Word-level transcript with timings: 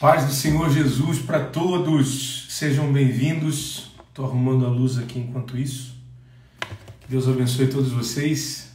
Paz 0.00 0.26
do 0.26 0.32
Senhor 0.32 0.70
Jesus 0.70 1.18
para 1.18 1.40
todos, 1.40 2.46
sejam 2.50 2.92
bem-vindos. 2.92 3.90
Estou 4.08 4.26
arrumando 4.26 4.64
a 4.64 4.68
luz 4.68 4.96
aqui 4.96 5.18
enquanto 5.18 5.58
isso. 5.58 5.96
Deus 7.08 7.26
abençoe 7.26 7.66
todos 7.66 7.90
vocês. 7.90 8.70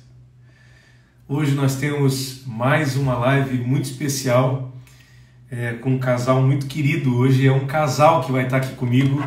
Hoje 1.26 1.54
nós 1.56 1.78
temos 1.78 2.44
mais 2.46 2.98
uma 2.98 3.14
live 3.14 3.58
muito 3.60 3.86
especial 3.86 4.74
é, 5.50 5.72
com 5.76 5.92
um 5.92 5.98
casal 5.98 6.42
muito 6.42 6.66
querido. 6.66 7.16
Hoje 7.16 7.48
é 7.48 7.54
um 7.54 7.68
casal 7.68 8.26
que 8.26 8.32
vai 8.34 8.44
estar 8.44 8.58
aqui 8.58 8.76
comigo. 8.76 9.26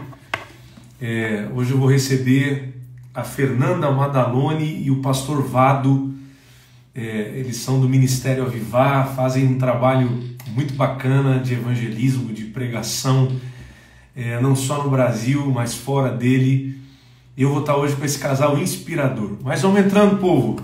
É, 1.01 1.49
hoje 1.55 1.71
eu 1.71 1.79
vou 1.79 1.89
receber 1.89 2.75
a 3.15 3.25
Fernanda 3.25 3.91
Madalone 3.91 4.83
e 4.83 4.91
o 4.91 5.01
pastor 5.01 5.43
Vado. 5.43 6.15
É, 6.95 7.33
eles 7.37 7.57
são 7.57 7.81
do 7.81 7.89
Ministério 7.89 8.45
Avivar, 8.45 9.15
fazem 9.17 9.47
um 9.47 9.57
trabalho 9.57 10.36
muito 10.57 10.73
bacana 10.73 11.39
de 11.39 11.53
evangelismo, 11.53 12.33
de 12.33 12.47
pregação, 12.47 13.31
é, 14.17 14.41
não 14.41 14.57
só 14.57 14.83
no 14.83 14.89
Brasil, 14.89 15.53
mas 15.55 15.75
fora 15.75 16.11
dele. 16.11 16.81
Eu 17.37 17.51
vou 17.51 17.61
estar 17.61 17.77
hoje 17.77 17.95
com 17.95 18.05
esse 18.07 18.19
casal 18.19 18.57
inspirador. 18.57 19.37
Mas 19.43 19.61
vamos 19.61 19.79
entrando, 19.79 20.19
povo. 20.19 20.59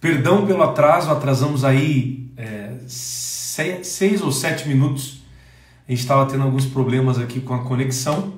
Perdão 0.00 0.46
pelo 0.46 0.62
atraso, 0.62 1.10
atrasamos 1.10 1.62
aí 1.62 2.30
é, 2.38 2.70
seis, 2.88 3.86
seis 3.86 4.22
ou 4.22 4.32
sete 4.32 4.66
minutos. 4.66 5.20
A 5.86 5.90
gente 5.90 6.00
estava 6.00 6.24
tendo 6.24 6.44
alguns 6.44 6.64
problemas 6.64 7.18
aqui 7.18 7.38
com 7.38 7.52
a 7.52 7.64
conexão, 7.64 8.32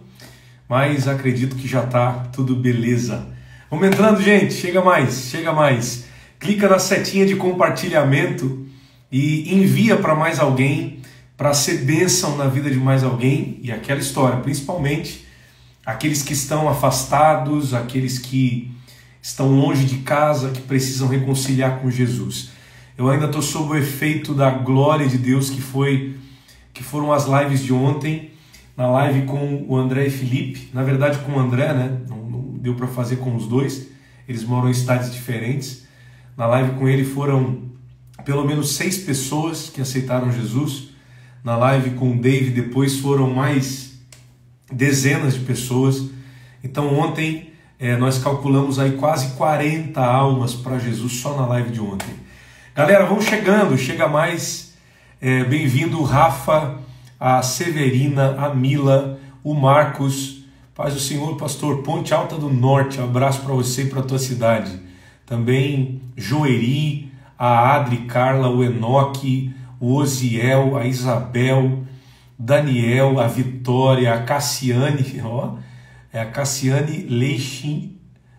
mas 0.68 1.06
acredito 1.06 1.54
que 1.54 1.68
já 1.68 1.84
está 1.84 2.12
tudo 2.32 2.56
beleza. 2.56 3.28
Vamos 3.70 3.86
entrando, 3.86 4.20
gente. 4.20 4.54
Chega 4.54 4.82
mais, 4.82 5.28
chega 5.30 5.52
mais. 5.52 6.06
Clica 6.40 6.68
na 6.68 6.80
setinha 6.80 7.24
de 7.24 7.36
compartilhamento 7.36 8.66
e 9.10 9.54
envia 9.54 9.96
para 9.96 10.14
mais 10.14 10.38
alguém, 10.38 11.00
para 11.36 11.54
ser 11.54 11.84
bênção 11.84 12.36
na 12.36 12.46
vida 12.46 12.70
de 12.70 12.78
mais 12.78 13.04
alguém 13.04 13.58
e 13.62 13.70
aquela 13.70 14.00
história, 14.00 14.40
principalmente 14.40 15.24
aqueles 15.84 16.22
que 16.22 16.32
estão 16.32 16.68
afastados, 16.68 17.72
aqueles 17.72 18.18
que 18.18 18.70
estão 19.22 19.48
longe 19.48 19.84
de 19.84 19.98
casa, 19.98 20.50
que 20.50 20.60
precisam 20.60 21.08
reconciliar 21.08 21.78
com 21.78 21.90
Jesus. 21.90 22.50
Eu 22.96 23.08
ainda 23.08 23.26
estou 23.26 23.40
sob 23.40 23.72
o 23.72 23.76
efeito 23.76 24.34
da 24.34 24.50
glória 24.50 25.08
de 25.08 25.16
Deus 25.16 25.48
que 25.48 25.60
foi 25.60 26.16
que 26.74 26.82
foram 26.82 27.12
as 27.12 27.26
lives 27.26 27.64
de 27.64 27.72
ontem, 27.72 28.30
na 28.76 28.86
live 28.88 29.22
com 29.22 29.64
o 29.66 29.76
André 29.76 30.06
e 30.06 30.10
Felipe, 30.10 30.70
na 30.72 30.84
verdade 30.84 31.18
com 31.18 31.32
o 31.32 31.38
André, 31.38 31.72
né? 31.72 31.98
Não, 32.08 32.18
não 32.18 32.40
deu 32.58 32.74
para 32.74 32.86
fazer 32.86 33.16
com 33.16 33.34
os 33.34 33.48
dois, 33.48 33.88
eles 34.28 34.44
moram 34.44 34.70
em 34.70 34.74
cidades 34.74 35.12
diferentes. 35.12 35.86
Na 36.36 36.46
live 36.46 36.78
com 36.78 36.88
ele 36.88 37.04
foram 37.04 37.67
pelo 38.28 38.44
menos 38.44 38.74
seis 38.74 38.98
pessoas 38.98 39.70
que 39.70 39.80
aceitaram 39.80 40.30
Jesus. 40.30 40.90
Na 41.42 41.56
live 41.56 41.92
com 41.92 42.12
o 42.12 42.20
Dave 42.20 42.50
depois 42.50 42.98
foram 42.98 43.30
mais 43.30 43.98
dezenas 44.70 45.32
de 45.32 45.40
pessoas. 45.40 46.10
Então 46.62 46.94
ontem 46.98 47.54
é, 47.78 47.96
nós 47.96 48.18
calculamos 48.18 48.78
aí 48.78 48.98
quase 48.98 49.34
40 49.34 50.04
almas 50.04 50.52
para 50.52 50.78
Jesus 50.78 51.14
só 51.14 51.38
na 51.38 51.46
live 51.46 51.70
de 51.70 51.80
ontem. 51.80 52.10
Galera, 52.74 53.06
vamos 53.06 53.24
chegando, 53.24 53.78
chega 53.78 54.06
mais. 54.06 54.74
É, 55.22 55.44
Bem-vindo 55.44 56.02
Rafa, 56.02 56.80
a 57.18 57.40
Severina, 57.40 58.36
a 58.36 58.54
Mila, 58.54 59.18
o 59.42 59.54
Marcos. 59.54 60.44
Paz 60.74 60.92
do 60.92 61.00
Senhor, 61.00 61.34
pastor 61.38 61.82
Ponte 61.82 62.12
Alta 62.12 62.36
do 62.36 62.50
Norte. 62.50 63.00
abraço 63.00 63.40
para 63.40 63.54
você 63.54 63.84
e 63.84 63.86
para 63.86 64.00
a 64.00 64.04
tua 64.04 64.18
cidade. 64.18 64.78
Também 65.24 66.02
Joeri, 66.14 67.08
a 67.38 67.76
Adri, 67.76 67.98
Carla, 67.98 68.48
o 68.50 68.64
Enoque, 68.64 69.54
o 69.78 69.94
Osiel, 69.94 70.76
a 70.76 70.86
Isabel, 70.86 71.84
Daniel, 72.38 73.20
a 73.20 73.28
Vitória, 73.28 74.12
a 74.12 74.22
Cassiane, 74.22 75.20
ó, 75.24 75.56
é 76.12 76.20
a 76.20 76.26
Cassiane 76.26 77.06
Leichin, 77.08 77.96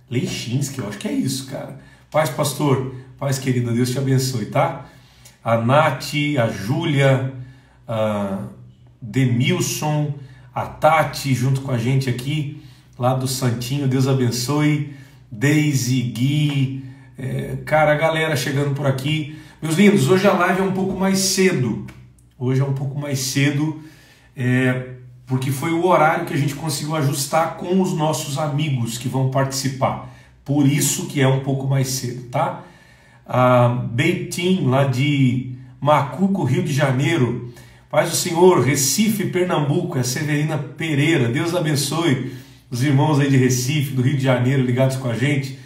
Leichinski, 0.10 0.80
eu 0.80 0.90
acho 0.90 0.98
que 0.98 1.08
é 1.08 1.14
isso, 1.14 1.48
cara. 1.48 1.80
Paz, 2.12 2.30
pastor, 2.30 2.96
paz 3.18 3.38
querida, 3.38 3.72
Deus 3.72 3.92
te 3.92 4.00
abençoe, 4.00 4.48
tá? 4.48 4.86
A 5.44 5.58
Nath, 5.58 6.14
a 6.38 6.48
Júlia, 6.50 7.34
a 7.88 8.48
Demilson, 9.02 10.16
a 10.54 10.66
Tati 10.66 11.34
junto 11.34 11.62
com 11.62 11.72
a 11.72 11.78
gente 11.78 12.10
aqui, 12.10 12.62
lá 12.98 13.14
do 13.14 13.28
Santinho, 13.28 13.88
Deus 13.88 14.08
abençoe. 14.08 14.94
Daisy, 15.32 16.02
Gui, 16.02 16.84
é, 17.20 17.58
cara, 17.66 17.92
a 17.92 17.96
galera 17.96 18.34
chegando 18.38 18.74
por 18.74 18.88
aqui. 18.88 19.38
Meus 19.62 19.76
lindos, 19.76 20.10
hoje 20.10 20.26
a 20.26 20.32
live 20.32 20.62
é 20.62 20.64
um 20.64 20.72
pouco 20.72 20.98
mais 20.98 21.20
cedo. 21.20 21.86
Hoje 22.38 22.62
é 22.62 22.64
um 22.64 22.74
pouco 22.74 22.98
mais 22.98 23.20
cedo, 23.20 23.82
é, 24.38 24.92
porque 25.28 25.52
foi 25.52 25.74
o 25.74 25.86
horário 25.86 26.26
que 26.26 26.34
a 26.34 26.38
gente 26.38 26.56
conseguiu 26.56 26.96
ajustar 26.96 27.58
com 27.58 27.82
os 27.82 27.94
nossos 27.94 28.38
amigos 28.38 28.98
que 28.98 29.10
vão 29.10 29.30
participar. 29.30 30.10
Por 30.46 30.66
isso 30.66 31.08
que 31.08 31.20
é 31.20 31.28
um 31.28 31.42
pouco 31.42 31.68
mais 31.68 31.90
cedo, 31.90 32.30
tá? 32.30 32.64
A 33.26 33.68
Beitim, 33.68 34.64
lá 34.68 34.86
de 34.86 35.52
Macuco, 35.82 36.46
Rio 36.46 36.64
de 36.64 36.72
Janeiro. 36.72 37.54
Paz 37.90 38.10
do 38.10 38.16
Senhor, 38.16 38.62
Recife, 38.62 39.26
Pernambuco, 39.26 39.98
é 39.98 40.04
Severina 40.04 40.58
Pereira. 40.58 41.28
Deus 41.28 41.54
abençoe 41.54 42.32
os 42.72 42.82
irmãos 42.82 43.20
aí 43.20 43.30
de 43.30 43.36
Recife, 43.36 43.94
do 43.94 44.02
Rio 44.02 44.16
de 44.16 44.24
Janeiro, 44.24 44.64
ligados 44.64 44.96
com 44.96 45.10
a 45.10 45.16
gente 45.16 45.59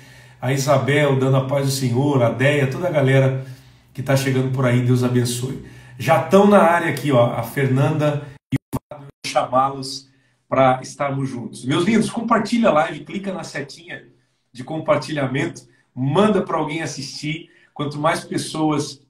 a 0.44 0.52
Isabel 0.52 1.18
dando 1.18 1.38
a 1.38 1.46
paz 1.46 1.66
do 1.66 1.72
Senhor, 1.72 2.22
a 2.22 2.30
Deia, 2.30 2.70
toda 2.70 2.90
a 2.90 2.92
galera 2.92 3.46
que 3.94 4.02
está 4.02 4.14
chegando 4.14 4.52
por 4.52 4.66
aí, 4.66 4.82
Deus 4.82 5.02
abençoe. 5.02 5.66
Já 5.98 6.22
estão 6.22 6.46
na 6.46 6.62
área 6.62 6.90
aqui, 6.90 7.14
ó, 7.14 7.32
a 7.34 7.44
Fernanda 7.44 8.28
e 8.52 8.58
o 8.58 8.78
Fábio, 8.92 9.08
chamá-los 9.26 10.10
para 10.50 10.82
estarmos 10.82 11.30
juntos. 11.30 11.64
Meus 11.64 11.86
lindos, 11.86 12.10
compartilha 12.10 12.68
a 12.68 12.74
live, 12.74 13.06
clica 13.06 13.32
na 13.32 13.46
setinha 13.46 14.06
de 14.52 14.66
compartilhamento, 14.66 15.66
manda 15.96 16.42
para 16.42 16.58
alguém 16.58 16.82
assistir. 16.82 17.50
Quanto 17.74 17.98
mais 17.98 18.26
pessoas 18.26 19.02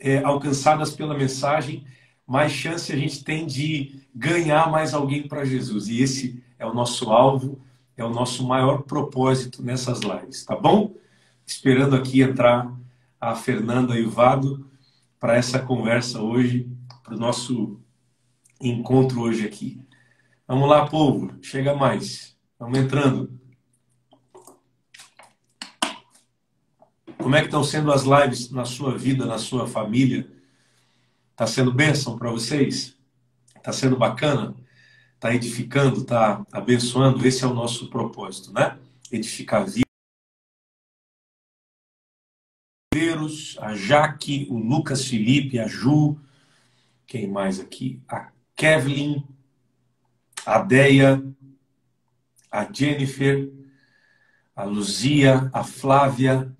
é, 0.00 0.24
alcançadas 0.24 0.90
pela 0.90 1.16
mensagem, 1.16 1.86
mais 2.26 2.50
chance 2.50 2.92
a 2.92 2.96
gente 2.96 3.22
tem 3.22 3.46
de 3.46 4.00
ganhar 4.12 4.68
mais 4.72 4.92
alguém 4.92 5.28
para 5.28 5.44
Jesus. 5.44 5.86
E 5.86 6.02
esse 6.02 6.42
é 6.58 6.66
o 6.66 6.74
nosso 6.74 7.12
alvo 7.12 7.60
é 7.96 8.04
o 8.04 8.10
nosso 8.10 8.46
maior 8.46 8.82
propósito 8.82 9.62
nessas 9.62 10.00
lives, 10.00 10.44
tá 10.44 10.56
bom? 10.56 10.94
Esperando 11.46 11.94
aqui 11.94 12.22
entrar 12.22 12.72
a 13.20 13.34
Fernanda 13.34 13.98
e 13.98 14.04
o 14.04 14.10
Vado 14.10 14.68
para 15.20 15.36
essa 15.36 15.58
conversa 15.58 16.20
hoje, 16.20 16.68
para 17.02 17.14
o 17.14 17.18
nosso 17.18 17.80
encontro 18.60 19.20
hoje 19.20 19.46
aqui. 19.46 19.80
Vamos 20.46 20.68
lá, 20.68 20.86
povo, 20.86 21.32
chega 21.40 21.74
mais. 21.74 22.36
Vamos 22.58 22.78
entrando. 22.78 23.32
Como 27.18 27.34
é 27.36 27.40
que 27.40 27.46
estão 27.46 27.64
sendo 27.64 27.90
as 27.90 28.02
lives 28.02 28.50
na 28.50 28.64
sua 28.64 28.98
vida, 28.98 29.24
na 29.24 29.38
sua 29.38 29.66
família? 29.66 30.30
Está 31.30 31.46
sendo 31.46 31.72
bênção 31.72 32.18
para 32.18 32.30
vocês? 32.30 32.94
Está 33.56 33.72
sendo 33.72 33.96
bacana? 33.96 34.54
Está 35.24 35.34
edificando, 35.34 36.02
está 36.02 36.44
abençoando. 36.52 37.26
Esse 37.26 37.44
é 37.44 37.46
o 37.46 37.54
nosso 37.54 37.88
propósito, 37.88 38.52
né? 38.52 38.78
Edificar 39.10 39.64
vidas. 39.64 39.84
A 43.58 43.74
Jaque, 43.74 44.46
o 44.50 44.58
Lucas 44.58 45.06
Felipe, 45.06 45.58
a 45.58 45.66
Ju, 45.66 46.18
quem 47.06 47.26
mais 47.26 47.58
aqui? 47.58 48.02
A 48.06 48.30
Kevlin, 48.54 49.24
a 50.44 50.58
Deia, 50.58 51.24
a 52.50 52.70
Jennifer, 52.70 53.50
a 54.54 54.64
Luzia, 54.64 55.50
a 55.52 55.64
Flávia, 55.64 56.54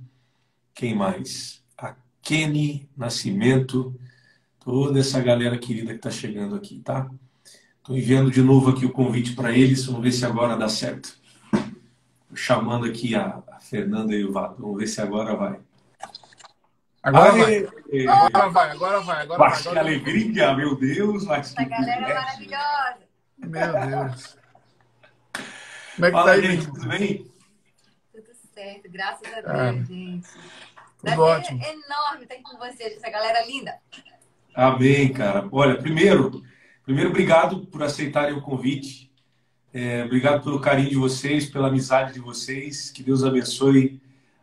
quem 0.75 0.95
mais? 0.95 1.63
A 1.77 1.95
Kenny 2.23 2.89
Nascimento, 2.97 3.95
toda 4.59 4.99
essa 5.01 5.21
galera 5.21 5.59
querida 5.59 5.91
que 5.91 5.97
está 5.97 6.11
chegando 6.11 6.55
aqui, 6.55 6.81
tá? 6.81 7.11
Estou 7.85 7.99
enviando 7.99 8.31
de 8.31 8.41
novo 8.41 8.71
aqui 8.71 8.87
o 8.87 8.91
convite 8.91 9.35
para 9.35 9.53
eles. 9.53 9.85
Vamos 9.85 10.01
ver 10.01 10.13
se 10.13 10.25
agora 10.25 10.57
dá 10.57 10.71
certo. 10.71 11.19
Tô 11.51 12.35
chamando 12.35 12.87
aqui 12.87 13.15
a, 13.15 13.43
a, 13.47 13.61
Fernanda 13.61 14.15
e 14.15 14.25
o 14.25 14.33
Vato. 14.33 14.63
Vamos 14.63 14.79
ver 14.79 14.87
se 14.87 15.03
agora 15.03 15.37
vai. 15.37 15.61
Agora 17.03 17.33
vai. 17.33 17.69
Agora 18.09 18.49
vai, 18.49 18.71
agora 18.71 19.01
vai. 19.01 19.23
Agora 19.23 19.39
mas 19.39 19.63
vai, 19.65 19.73
agora 19.73 19.75
que 19.75 19.79
alegria, 19.79 20.47
vai. 20.47 20.57
meu 20.57 20.75
Deus. 20.77 21.27
Mas 21.27 21.53
que 21.53 21.63
galera 21.63 22.09
é 22.09 22.15
maravilhosa. 22.15 22.99
Meu 23.37 23.73
Deus. 23.73 24.39
Como 25.95 26.07
é 26.07 26.11
que 26.11 26.13
Fala, 26.13 26.25
tá 26.25 26.33
aí, 26.33 26.43
gente? 26.43 26.67
Tudo 26.67 26.89
bem? 26.89 27.31
Tudo 28.15 28.31
certo, 28.55 28.91
graças 28.91 29.31
a 29.31 29.41
Deus, 29.43 29.59
é. 29.59 29.85
gente. 29.85 30.29
Tudo 31.05 31.21
ótimo. 31.21 31.63
É 31.63 31.69
enorme 31.69 32.23
estar 32.23 32.35
aqui 32.35 32.45
com 32.45 32.57
vocês, 32.57 32.97
essa 32.97 33.11
galera 33.11 33.45
linda. 33.45 33.79
Amém, 34.55 35.13
cara. 35.13 35.47
Olha, 35.53 35.77
primeiro, 35.77 36.43
Primeiro, 36.85 37.11
obrigado 37.11 37.67
por 37.67 37.83
aceitarem 37.83 38.35
o 38.35 38.43
convite. 38.43 39.11
É, 39.73 40.05
obrigado 40.05 40.45
pelo 40.45 40.61
carinho 40.61 40.91
de 40.91 40.97
vocês, 40.97 41.47
pela 41.47 41.69
amizade 41.69 42.13
de 42.13 42.21
vocês. 42.21 42.91
Que 42.91 43.03
Deus 43.03 43.25
abençoe 43.25 44.01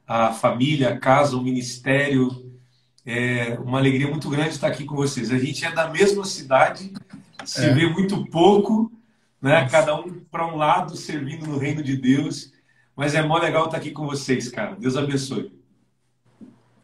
a 0.08 0.34
família, 0.34 0.90
a 0.90 1.00
casa, 1.00 1.38
o 1.38 1.44
ministério 1.44 2.52
É 3.06 3.58
uma 3.60 3.78
alegria 3.78 4.08
muito 4.08 4.30
grande 4.30 4.50
estar 4.50 4.68
aqui 4.68 4.86
com 4.86 4.96
vocês. 4.96 5.32
A 5.32 5.38
gente 5.38 5.64
é 5.64 5.72
da 5.72 5.90
mesma 5.90 6.26
cidade, 6.26 6.92
se 7.46 7.66
é. 7.66 7.74
vê 7.74 7.88
muito 7.88 8.26
pouco, 8.28 8.92
né? 9.42 9.68
Cada 9.70 9.96
um 9.96 10.20
para 10.32 10.46
um 10.46 10.56
lado, 10.56 10.96
servindo 10.98 11.48
no 11.48 11.58
reino 11.58 11.84
de 11.84 11.96
Deus. 11.96 12.52
Mas 12.96 13.16
é 13.16 13.22
mó 13.22 13.38
legal 13.38 13.66
estar 13.66 13.78
aqui 13.78 13.92
com 13.92 14.06
vocês, 14.06 14.50
cara. 14.50 14.76
Deus 14.76 14.98
abençoe. 14.98 15.52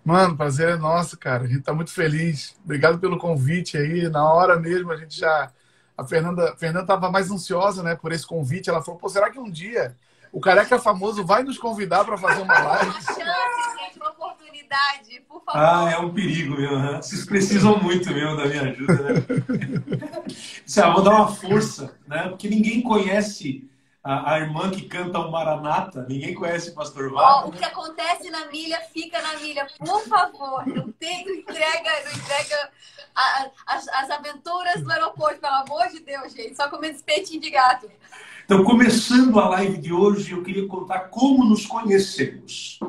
Mano, 0.07 0.38
prazer 0.38 0.69
é 0.69 0.77
nosso, 0.77 1.18
cara. 1.18 1.44
A 1.44 1.48
gente 1.48 1.59
está 1.59 1.74
muito 1.74 1.92
feliz. 1.92 2.56
Obrigado 2.63 2.98
pelo 2.98 3.18
convite 3.18 3.77
aí. 3.77 4.07
Na 4.07 4.24
hora 4.31 4.57
mesmo, 4.57 4.89
a 4.89 4.95
gente 4.95 5.19
já. 5.19 5.51
A 5.98 6.06
Fernanda, 6.06 6.54
a 6.54 6.56
Fernanda 6.56 6.83
estava 6.86 7.12
mais 7.12 7.30
ansiosa, 7.30 7.83
né, 7.83 7.94
por 7.94 8.13
esse 8.13 8.25
convite. 8.25 8.69
Ela 8.69 8.81
falou: 8.81 8.98
pô, 8.98 9.09
será 9.09 9.30
que 9.30 9.38
um 9.38 9.51
dia 9.51 9.98
o 10.31 10.39
Careca 10.39 10.80
Famoso 10.80 11.25
vai 11.25 11.44
nos 11.44 11.57
convidar 11.57 12.06
para 12.06 12.18
fazer 12.18 12.42
uma 12.42 12.57
live? 12.57 12.95
oportunidade, 14.09 15.21
por 15.27 15.44
favor. 15.44 15.59
Ah, 15.59 15.92
é 15.92 15.98
um 15.98 16.13
perigo, 16.13 16.56
meu. 16.56 16.80
Né? 16.80 17.01
Vocês 17.01 17.25
precisam 17.25 17.77
muito 17.77 18.09
mesmo 18.09 18.38
da 18.38 18.45
minha 18.45 18.62
ajuda, 18.62 18.94
né? 18.94 19.13
Isso, 20.65 20.81
vou 20.94 21.04
dar 21.04 21.15
uma 21.15 21.27
força, 21.27 21.94
né? 22.07 22.30
Porque 22.30 22.48
ninguém 22.48 22.81
conhece 22.81 23.69
a, 24.07 24.36
a, 24.36 24.39
irmã 24.39 24.71
que 24.71 24.83
canta 24.83 25.19
o 25.19 25.30
Maranata, 25.30 26.06
ninguém 26.07 26.33
conhece 26.33 26.69
o 26.69 26.74
Pastor 26.74 27.12
Wagner. 27.12 27.44
Oh, 27.44 27.50
o 27.50 27.51
que 27.51 27.65
acontece 27.65 28.30
na 28.30 28.45
milha, 28.45 28.80
fica 28.94 29.21
na 29.21 29.36
milha. 29.36 29.68
Por 29.77 30.01
favor, 30.07 30.65
não, 30.65 30.89
tem, 30.94 31.25
não 31.25 31.33
entrega, 31.33 31.89
não 32.06 32.12
entrega 32.13 32.69
a, 33.13 33.50
as, 33.68 33.86
as 33.89 34.09
aventuras 34.09 34.81
do 34.81 34.89
aeroporto, 34.89 35.42
pelo 35.42 35.56
amor 35.56 35.89
de 35.89 36.00
Deus, 36.00 36.31
gente. 36.31 36.56
Só 36.56 36.69
comendo 36.69 36.95
espetinho 36.95 37.42
de 37.42 37.50
gato. 37.50 37.92
Então, 38.45 38.63
começando 38.63 39.38
a 39.42 39.50
live 39.50 39.77
de 39.77 39.92
hoje, 39.92 40.31
eu 40.31 40.42
queria 40.42 40.65
contar 40.69 41.09
como 41.09 41.44
nos 41.44 41.65
conhecemos. 41.65 42.80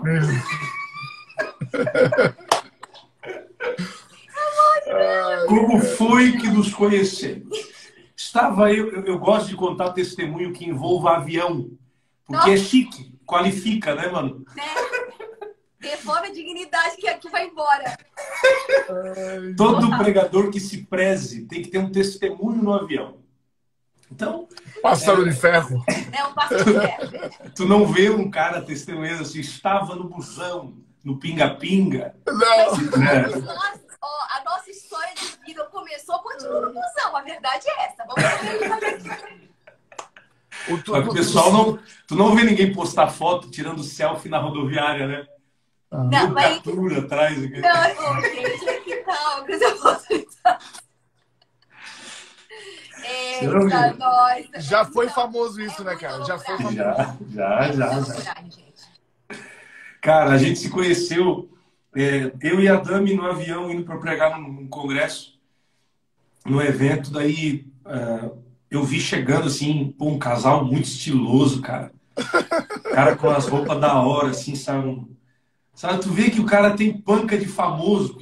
Como 5.48 5.80
foi 5.80 6.32
que 6.38 6.46
nos 6.46 6.72
conhecemos? 6.72 7.77
Estava 8.28 8.70
eu, 8.70 8.92
eu, 8.92 9.04
eu, 9.06 9.18
gosto 9.18 9.48
de 9.48 9.56
contar 9.56 9.92
testemunho 9.92 10.52
que 10.52 10.68
envolva 10.68 11.16
avião, 11.16 11.70
porque 12.26 12.50
Nossa. 12.50 12.52
é 12.52 12.56
chique, 12.58 13.18
qualifica, 13.24 13.94
né, 13.94 14.06
mano? 14.08 14.44
É. 14.54 15.88
Devolve 15.88 16.26
a 16.26 16.30
dignidade 16.30 16.96
que 16.98 17.08
aqui 17.08 17.30
vai 17.30 17.46
embora. 17.46 17.96
Todo 19.56 19.96
pregador 19.96 20.50
que 20.50 20.60
se 20.60 20.84
preze 20.84 21.46
tem 21.46 21.62
que 21.62 21.70
ter 21.70 21.78
um 21.78 21.90
testemunho 21.90 22.62
no 22.62 22.74
avião. 22.74 23.16
Então. 24.12 24.46
Pássaro 24.82 25.22
é, 25.22 25.30
de 25.30 25.34
ferro. 25.34 25.82
É 26.12 26.24
um 26.26 26.34
pássaro 26.34 26.64
de 26.64 26.80
ferro. 26.80 27.50
Tu 27.56 27.64
não 27.64 27.86
vê 27.86 28.10
um 28.10 28.30
cara 28.30 28.60
testemunhando 28.60 29.22
assim, 29.22 29.40
estava 29.40 29.96
no 29.96 30.06
busão 30.06 30.76
no 31.02 31.18
pinga-pinga. 31.18 32.14
Não. 32.26 32.98
Né? 32.98 33.24
Ó, 34.00 34.26
a 34.30 34.44
nossa 34.44 34.70
história 34.70 35.14
de 35.14 35.26
vida 35.44 35.64
começou, 35.66 36.18
continua 36.20 36.60
no 36.60 36.68
busão. 36.68 37.16
A 37.16 37.22
verdade 37.22 37.68
é 37.68 37.86
essa. 37.86 38.04
Vamos 38.04 38.22
ver 38.22 39.48
o, 40.68 40.78
tu, 40.78 40.94
o 40.94 41.12
pessoal 41.12 41.52
não. 41.52 41.78
Tu 42.06 42.14
não 42.14 42.34
vê 42.34 42.42
ninguém 42.44 42.72
postar 42.72 43.08
foto 43.08 43.50
tirando 43.50 43.82
selfie 43.82 44.28
na 44.28 44.38
rodoviária, 44.38 45.06
né? 45.06 45.26
Ah. 45.90 46.04
Não, 46.04 46.30
mas. 46.30 46.56
Captura 46.56 46.98
atrás. 46.98 47.36
Não, 47.38 48.20
gente, 48.20 48.80
que 48.84 48.96
tal? 48.96 49.44
Que 49.44 49.52
eu 49.52 49.78
posso 49.80 50.06
Eita, 53.10 53.94
nós. 53.94 54.46
Já 54.56 54.84
foi 54.84 55.08
famoso 55.08 55.60
isso, 55.60 55.82
né, 55.82 55.96
cara? 55.96 56.24
Já 56.24 56.38
foi 56.38 56.56
famoso. 56.56 56.76
Já, 56.76 57.16
já, 57.32 57.72
já. 57.72 58.00
já. 58.02 58.34
Cara, 60.00 60.32
a 60.32 60.38
gente 60.38 60.58
se 60.58 60.70
conheceu, 60.70 61.48
é, 62.02 62.32
eu 62.40 62.60
e 62.60 62.68
a 62.68 62.76
Dami 62.76 63.14
no 63.14 63.26
avião 63.26 63.70
indo 63.70 63.84
para 63.84 63.98
pregar 63.98 64.38
num, 64.38 64.52
num, 64.52 64.68
congresso, 64.68 65.38
no 66.46 66.62
evento, 66.62 67.10
daí 67.10 67.66
é, 67.84 68.30
eu 68.70 68.84
vi 68.84 69.00
chegando 69.00 69.48
assim, 69.48 69.94
pô, 69.98 70.06
um 70.06 70.18
casal 70.18 70.64
muito 70.64 70.84
estiloso, 70.84 71.60
cara. 71.60 71.92
Cara 72.92 73.14
com 73.14 73.30
as 73.30 73.46
roupas 73.46 73.80
da 73.80 74.00
hora, 74.00 74.30
assim, 74.30 74.56
sabe? 74.56 75.06
Sabe, 75.72 76.02
tu 76.02 76.10
vê 76.10 76.30
que 76.30 76.40
o 76.40 76.46
cara 76.46 76.76
tem 76.76 77.00
panca 77.00 77.38
de 77.38 77.46
famoso, 77.46 78.18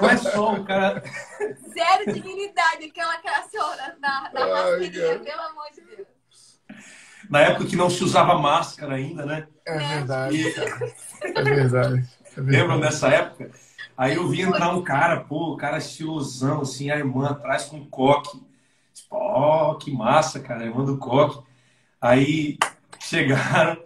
não 0.00 0.08
é 0.08 0.16
só 0.16 0.54
o 0.54 0.64
cara. 0.64 1.02
Zero 1.74 2.12
dignidade, 2.12 2.84
aquela 2.84 3.16
caçora 3.18 3.96
na 4.00 4.30
mascarinha, 4.32 5.18
pelo 5.18 5.40
amor 5.40 5.66
de 5.74 5.80
Deus 5.80 6.18
na 7.28 7.40
época 7.40 7.66
que 7.66 7.76
não 7.76 7.90
se 7.90 8.02
usava 8.02 8.38
máscara 8.38 8.94
ainda, 8.94 9.24
né? 9.24 9.46
É 9.66 9.78
verdade. 9.78 10.36
E... 10.36 10.54
É, 11.22 11.42
verdade. 11.42 12.08
É. 12.38 12.42
Lembram 12.42 12.80
dessa 12.80 13.08
época? 13.08 13.50
Aí 13.96 14.14
eu 14.14 14.28
vi 14.28 14.42
entrar 14.42 14.74
um 14.74 14.82
cara, 14.82 15.20
pô, 15.20 15.52
o 15.52 15.56
cara 15.56 15.78
estilosão, 15.78 16.60
assim, 16.60 16.90
a 16.90 16.96
irmã 16.96 17.30
atrás 17.30 17.64
com 17.64 17.84
coque. 17.86 18.40
Tipo, 18.94 19.16
ó, 19.16 19.72
oh, 19.72 19.74
que 19.76 19.92
massa, 19.92 20.38
cara, 20.38 20.62
a 20.62 20.66
irmã 20.66 20.84
do 20.84 20.98
coque. 20.98 21.42
Aí 22.00 22.56
chegaram 23.00 23.76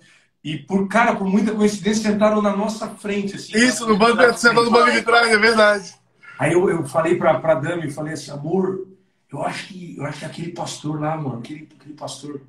e, 0.44 0.58
por 0.58 0.88
cara, 0.88 1.14
por 1.14 1.26
muita 1.26 1.54
coincidência, 1.54 2.10
sentaram 2.10 2.43
na 2.43 2.54
nossa 2.54 2.88
frente. 2.88 3.37
Assim, 3.37 3.56
Isso, 3.56 3.87
no 3.87 3.96
banco, 3.96 4.37
sentado 4.37 4.64
no 4.64 4.70
banco 4.70 4.90
de 4.90 5.02
trás, 5.02 5.31
é 5.31 5.38
verdade. 5.38 5.94
Aí 6.38 6.52
eu, 6.52 6.69
eu 6.69 6.84
falei 6.84 7.16
pra, 7.16 7.38
pra 7.38 7.55
Dami, 7.55 7.90
falei 7.90 8.14
assim, 8.14 8.32
amor, 8.32 8.87
eu 9.32 9.43
acho 9.43 9.69
que, 9.69 9.96
eu 9.96 10.05
acho 10.05 10.19
que 10.19 10.25
aquele 10.25 10.52
pastor 10.52 11.00
lá, 11.00 11.16
mano, 11.16 11.38
aquele, 11.38 11.69
aquele 11.78 11.94
pastor 11.94 12.40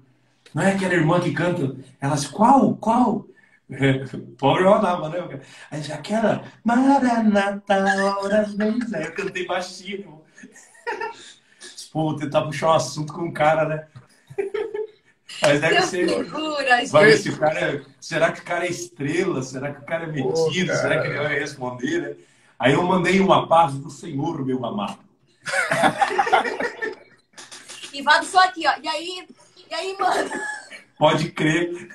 não 0.53 0.63
é 0.63 0.73
aquela 0.73 0.93
irmã 0.93 1.19
que 1.19 1.31
canta? 1.31 1.75
Ela 2.01 2.15
disse, 2.15 2.29
qual? 2.29 2.75
Qual? 2.75 3.25
Pobre 4.37 4.63
Ronaldo, 4.63 5.09
né? 5.09 5.41
Aí 5.71 5.79
disse, 5.79 5.93
aquela 5.93 6.43
Maranata, 6.63 7.75
hora 8.21 8.43
vez. 8.43 8.93
Aí 8.93 9.05
eu 9.05 9.13
cantei 9.13 9.45
baixinho. 9.45 10.21
Pô, 11.91 12.15
tentar 12.15 12.41
puxar 12.43 12.69
um 12.69 12.73
assunto 12.73 13.13
com 13.13 13.27
o 13.27 13.33
cara, 13.33 13.65
né? 13.65 13.87
Mas 15.41 15.61
deve 15.61 15.75
que 15.75 15.81
ser. 15.83 16.07
Figura, 16.25 16.85
vai 16.87 17.11
ver 17.11 17.29
o 17.29 17.37
cara 17.37 17.59
é... 17.59 17.81
Será 17.99 18.31
que 18.31 18.39
o 18.39 18.43
cara 18.43 18.65
é 18.65 18.69
estrela? 18.69 19.43
Será 19.43 19.73
que 19.73 19.81
o 19.81 19.85
cara 19.85 20.03
é 20.03 20.07
metido? 20.07 20.71
Pô, 20.71 20.77
Será 20.77 21.01
que 21.01 21.07
ele 21.07 21.17
vai 21.17 21.39
responder? 21.39 22.01
Né? 22.01 22.15
Aí 22.57 22.73
eu 22.73 22.83
mandei 22.83 23.19
uma 23.19 23.47
paz 23.47 23.73
do 23.73 23.89
Senhor, 23.89 24.45
meu 24.45 24.65
amado. 24.65 24.99
E 27.93 28.01
Vado 28.01 28.25
só 28.25 28.43
aqui, 28.43 28.65
ó. 28.67 28.73
E 28.81 28.87
aí, 28.87 29.27
e 29.69 29.73
aí, 29.73 29.97
mano? 29.99 30.31
Pode 30.97 31.31
crer. 31.31 31.89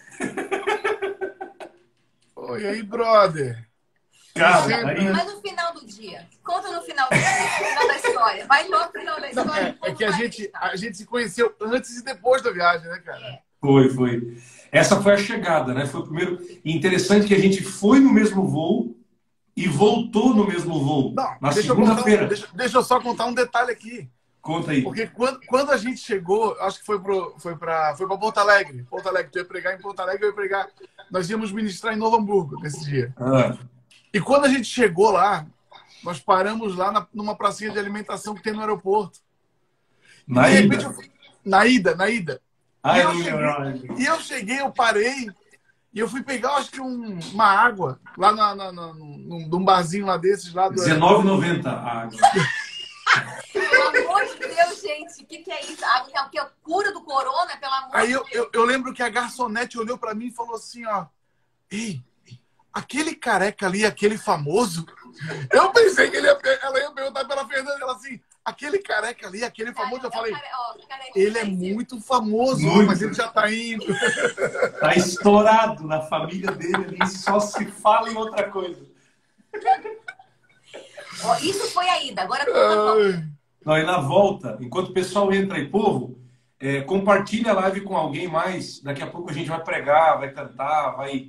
Oi, 2.37 2.67
aí, 2.67 2.83
brother? 2.83 3.69
Cara, 4.35 4.89
aí... 4.89 5.11
Mas 5.11 5.27
no 5.27 5.41
final 5.41 5.75
do 5.75 5.85
dia. 5.85 6.27
Conta 6.45 6.71
no 6.71 6.83
final 6.83 7.09
do 7.09 7.17
dia, 7.17 7.29
no 7.29 7.67
final 7.67 7.89
da 7.89 7.97
história. 7.97 8.47
Vai 8.47 8.69
logo 8.69 8.87
no 8.87 9.01
final 9.01 9.21
da 9.21 9.29
história. 9.29 9.79
é, 9.83 9.91
é, 9.91 9.95
que 9.95 10.05
a 10.05 10.11
gente, 10.13 10.51
a 10.55 10.77
gente 10.77 10.97
se 10.97 11.05
conheceu 11.05 11.55
antes 11.61 11.99
e 11.99 12.05
depois 12.05 12.41
da 12.43 12.51
viagem, 12.51 12.89
né, 12.89 12.99
cara? 13.05 13.27
É. 13.27 13.41
Foi, 13.61 13.89
foi. 13.91 14.39
Essa 14.71 15.01
foi 15.03 15.15
a 15.15 15.19
chegada, 15.19 15.75
né? 15.75 15.87
Foi 15.87 16.01
o 16.01 16.05
primeiro. 16.05 16.39
Interessante 16.65 17.27
que 17.27 17.35
a 17.35 17.39
gente 17.39 17.63
foi 17.63 17.99
no 17.99 18.13
mesmo 18.13 18.47
voo 18.47 18.97
e 19.57 19.67
voltou 19.67 20.35
no 20.35 20.47
mesmo 20.47 20.79
voo. 20.79 21.13
Não, 21.15 21.37
na 21.41 21.51
segunda-feira. 21.51 22.27
Deixa, 22.27 22.47
deixa 22.55 22.79
eu 22.79 22.83
só 22.83 23.01
contar 23.01 23.27
um 23.27 23.35
detalhe 23.35 23.73
aqui. 23.73 24.09
Conta 24.41 24.71
aí. 24.71 24.83
Porque 24.83 25.07
quando, 25.09 25.41
quando 25.47 25.71
a 25.71 25.77
gente 25.77 26.01
chegou, 26.01 26.57
acho 26.61 26.81
que 26.81 26.87
foi 26.87 27.01
para 27.01 27.15
foi 27.39 27.57
pra, 27.57 27.97
foi 27.97 28.07
Porto 28.07 28.39
Alegre. 28.39 28.85
Porto 28.89 29.09
Alegre, 29.09 29.31
tu 29.31 29.39
ia 29.39 29.45
pregar 29.45 29.75
em 29.75 29.83
Porto 29.83 30.01
Alegre, 30.01 30.25
eu 30.25 30.29
ia 30.31 30.35
pregar. 30.35 30.69
Nós 31.11 31.29
íamos 31.29 31.53
ministrar 31.53 31.95
em 31.95 31.99
Novo 31.99 32.17
Hamburgo 32.17 32.61
nesse 32.61 32.85
dia. 32.85 33.15
Ah. 33.17 33.57
E 34.13 34.21
quando 34.21 34.45
a 34.45 34.49
gente 34.49 34.67
chegou 34.67 35.11
lá, 35.11 35.47
nós 36.03 36.21
paramos 36.21 36.77
lá 36.77 36.91
na, 36.91 37.07
numa 37.13 37.37
pracinha 37.37 37.71
de 37.71 37.79
alimentação 37.79 38.35
que 38.35 38.43
tem 38.43 38.53
no 38.53 38.61
aeroporto. 38.61 39.19
Na 40.27 40.49
ida? 40.51 40.77
Eu, 40.77 40.95
na 41.45 41.67
ida, 41.67 41.95
na 41.95 42.09
ida. 42.09 42.41
Ai, 42.83 43.01
e, 43.01 43.05
eu 43.05 43.15
cheguei, 43.15 43.97
e 43.99 44.07
eu 44.07 44.21
cheguei, 44.21 44.61
eu 44.61 44.71
parei 44.71 45.29
e 45.93 46.01
eu 46.01 46.09
fui 46.09 46.23
pegar, 46.23 46.57
acho 46.57 46.71
que 46.71 46.81
um, 46.81 47.19
uma 47.33 47.47
água 47.47 47.99
lá 48.17 48.31
na, 48.31 48.55
na, 48.55 48.73
na, 48.73 48.95
num, 48.95 49.49
num 49.49 49.65
barzinho 49.65 50.07
lá 50.07 50.17
desses. 50.17 50.53
lá 50.53 50.69
R$19,90 50.69 51.67
a 51.67 52.03
água. 52.03 52.19
Pelo 53.53 53.89
amor 53.89 54.25
de 54.27 54.39
Deus, 54.39 54.81
gente, 54.83 55.18
o 55.18 55.18
que, 55.29 55.39
que 55.39 55.53
é 55.53 55.65
isso? 55.65 55.85
Água 55.85 56.09
que 56.11 56.17
é 56.17 56.23
o 56.23 56.31
que? 56.31 56.53
Cura 56.63 56.93
do 56.93 57.03
corona, 57.03 57.57
pelo 57.57 57.73
amor 57.75 57.97
Aí 57.97 58.09
de 58.09 58.13
eu, 58.15 58.25
Deus. 58.25 58.35
Eu, 58.35 58.51
eu 58.53 58.65
lembro 58.65 58.95
que 58.95 59.03
a 59.03 59.09
garçonete 59.09 59.79
olhou 59.79 59.99
para 59.99 60.15
mim 60.15 60.29
e 60.29 60.35
falou 60.35 60.57
assim, 60.57 60.85
ó. 60.87 61.07
Ei, 61.71 62.03
aquele 62.73 63.15
careca 63.15 63.67
ali, 63.67 63.85
aquele 63.85 64.17
famoso. 64.17 64.87
Eu 65.53 65.71
pensei 65.71 66.11
que 66.11 66.17
ele 66.17 66.27
ia, 66.27 66.39
ela 66.63 66.81
ia 66.81 66.91
perguntar 66.93 67.25
pela 67.27 67.47
Fernanda, 67.47 67.79
ela 67.81 67.93
assim, 67.93 68.21
aquele 68.45 68.79
careca 68.79 69.27
ali, 69.27 69.45
aquele 69.45 69.75
famoso. 69.75 70.07
Eu 70.07 70.11
falei, 70.11 70.35
ele 71.15 71.39
é 71.39 71.45
muito 71.45 72.01
famoso, 72.01 72.63
muito. 72.63 72.87
mas 72.87 73.03
ele 73.03 73.13
já 73.13 73.29
tá 73.29 73.53
indo. 73.53 73.85
Tá 74.81 74.95
estourado 74.95 75.85
na 75.85 76.03
família 76.03 76.53
dele 76.53 76.77
ali, 76.77 77.11
só 77.11 77.41
se 77.41 77.67
fala 77.67 78.11
em 78.11 78.17
outra 78.17 78.49
coisa. 78.49 78.81
Isso 81.43 81.71
foi 81.73 81.89
a 81.89 82.03
ida, 82.05 82.23
agora 82.23 82.45
Não, 83.65 83.77
e 83.77 83.83
na 83.85 83.99
volta, 83.99 84.57
enquanto 84.61 84.89
o 84.89 84.93
pessoal 84.95 85.33
entra 85.33 85.57
aí, 85.59 85.69
povo, 85.69 86.19
é, 86.61 86.81
compartilha 86.83 87.51
a 87.53 87.55
live 87.55 87.83
com 87.83 87.97
alguém 87.97 88.29
mais. 88.29 88.81
Daqui 88.83 89.03
a 89.03 89.07
pouco 89.07 89.31
a 89.31 89.33
gente 89.33 89.49
vai 89.49 89.63
pregar, 89.63 90.19
vai 90.19 90.31
cantar, 90.31 90.93
vai. 90.97 91.29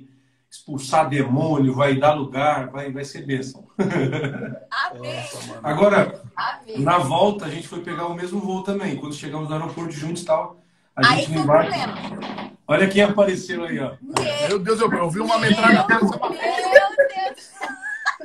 expulsar 0.50 1.08
demônio, 1.08 1.72
vai 1.74 1.94
dar 1.94 2.14
lugar, 2.14 2.68
vai, 2.70 2.90
vai 2.90 3.04
ser 3.04 3.24
bênção. 3.24 3.68
Amém. 3.78 5.24
Agora, 5.62 6.20
Amém. 6.34 6.80
na 6.80 6.98
volta, 6.98 7.44
a 7.44 7.48
gente 7.48 7.68
foi 7.68 7.80
pegar 7.82 8.06
o 8.06 8.14
mesmo 8.14 8.40
voo 8.40 8.64
também. 8.64 8.96
Quando 8.96 9.14
chegamos 9.14 9.48
no 9.48 9.54
aeroporto 9.54 9.92
juntos 9.92 10.22
e 10.22 10.26
tal, 10.26 10.60
a 10.96 11.06
Aí 11.06 11.20
gente 11.20 11.38
embarca. 11.38 11.70
problema. 11.70 12.50
Olha 12.66 12.88
quem 12.88 13.02
apareceu 13.02 13.64
aí, 13.64 13.78
ó. 13.78 13.92
Meu 14.48 14.58
Deus, 14.58 14.80
eu, 14.80 14.90
eu 14.92 15.10
vi 15.10 15.20
uma 15.20 15.38
metralha 15.38 15.84
dessa. 15.84 16.18
Meu 16.18 16.30
Deus. 16.30 17.50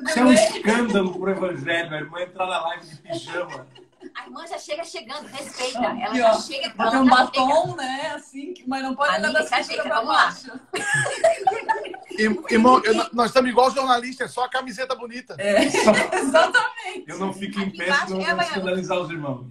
Isso 0.09 0.19
é 0.19 0.23
um 0.23 0.33
escândalo 0.33 1.13
pro 1.19 1.29
evangelho, 1.31 1.93
a 1.93 1.97
irmã 1.99 2.21
entrar 2.21 2.47
na 2.47 2.59
live 2.61 2.85
de 2.87 2.95
pijama. 2.97 3.67
A 4.15 4.25
irmã 4.27 4.47
já 4.47 4.57
chega 4.57 4.83
chegando, 4.83 5.27
respeita. 5.27 5.77
Ela 5.79 6.05
Aqui, 6.07 6.17
já 6.19 6.31
ó. 6.31 6.39
chega 6.39 6.69
Bater 6.75 6.97
um 7.01 7.07
ela 7.07 7.17
chega- 7.17 7.45
batom, 7.45 7.75
né? 7.75 8.11
Assim, 8.15 8.53
mas 8.65 8.81
não 8.83 8.95
pode 8.95 9.15
andar 9.17 9.31
da 9.33 9.43
se 9.45 9.63
cintura 9.63 9.83
pra 9.83 9.95
vamos 9.95 10.13
lá. 10.13 10.23
baixo. 10.25 10.51
Ir- 12.17 12.39
Irmão, 12.49 12.81
eu- 12.85 13.09
nós 13.11 13.27
estamos 13.27 13.49
igual 13.51 13.69
jornalista, 13.71 14.23
é 14.23 14.27
só 14.27 14.45
a 14.45 14.49
camiseta 14.49 14.95
bonita. 14.95 15.35
É, 15.37 15.65
exatamente. 16.15 17.03
Eu 17.07 17.19
não 17.19 17.33
fico 17.33 17.59
em 17.59 17.69
pé, 17.69 17.85
embaixo 17.87 18.07
senão 18.07 18.39
é 18.39 18.43
escandalizar 18.43 18.99
os 18.99 19.09
irmãos. 19.09 19.47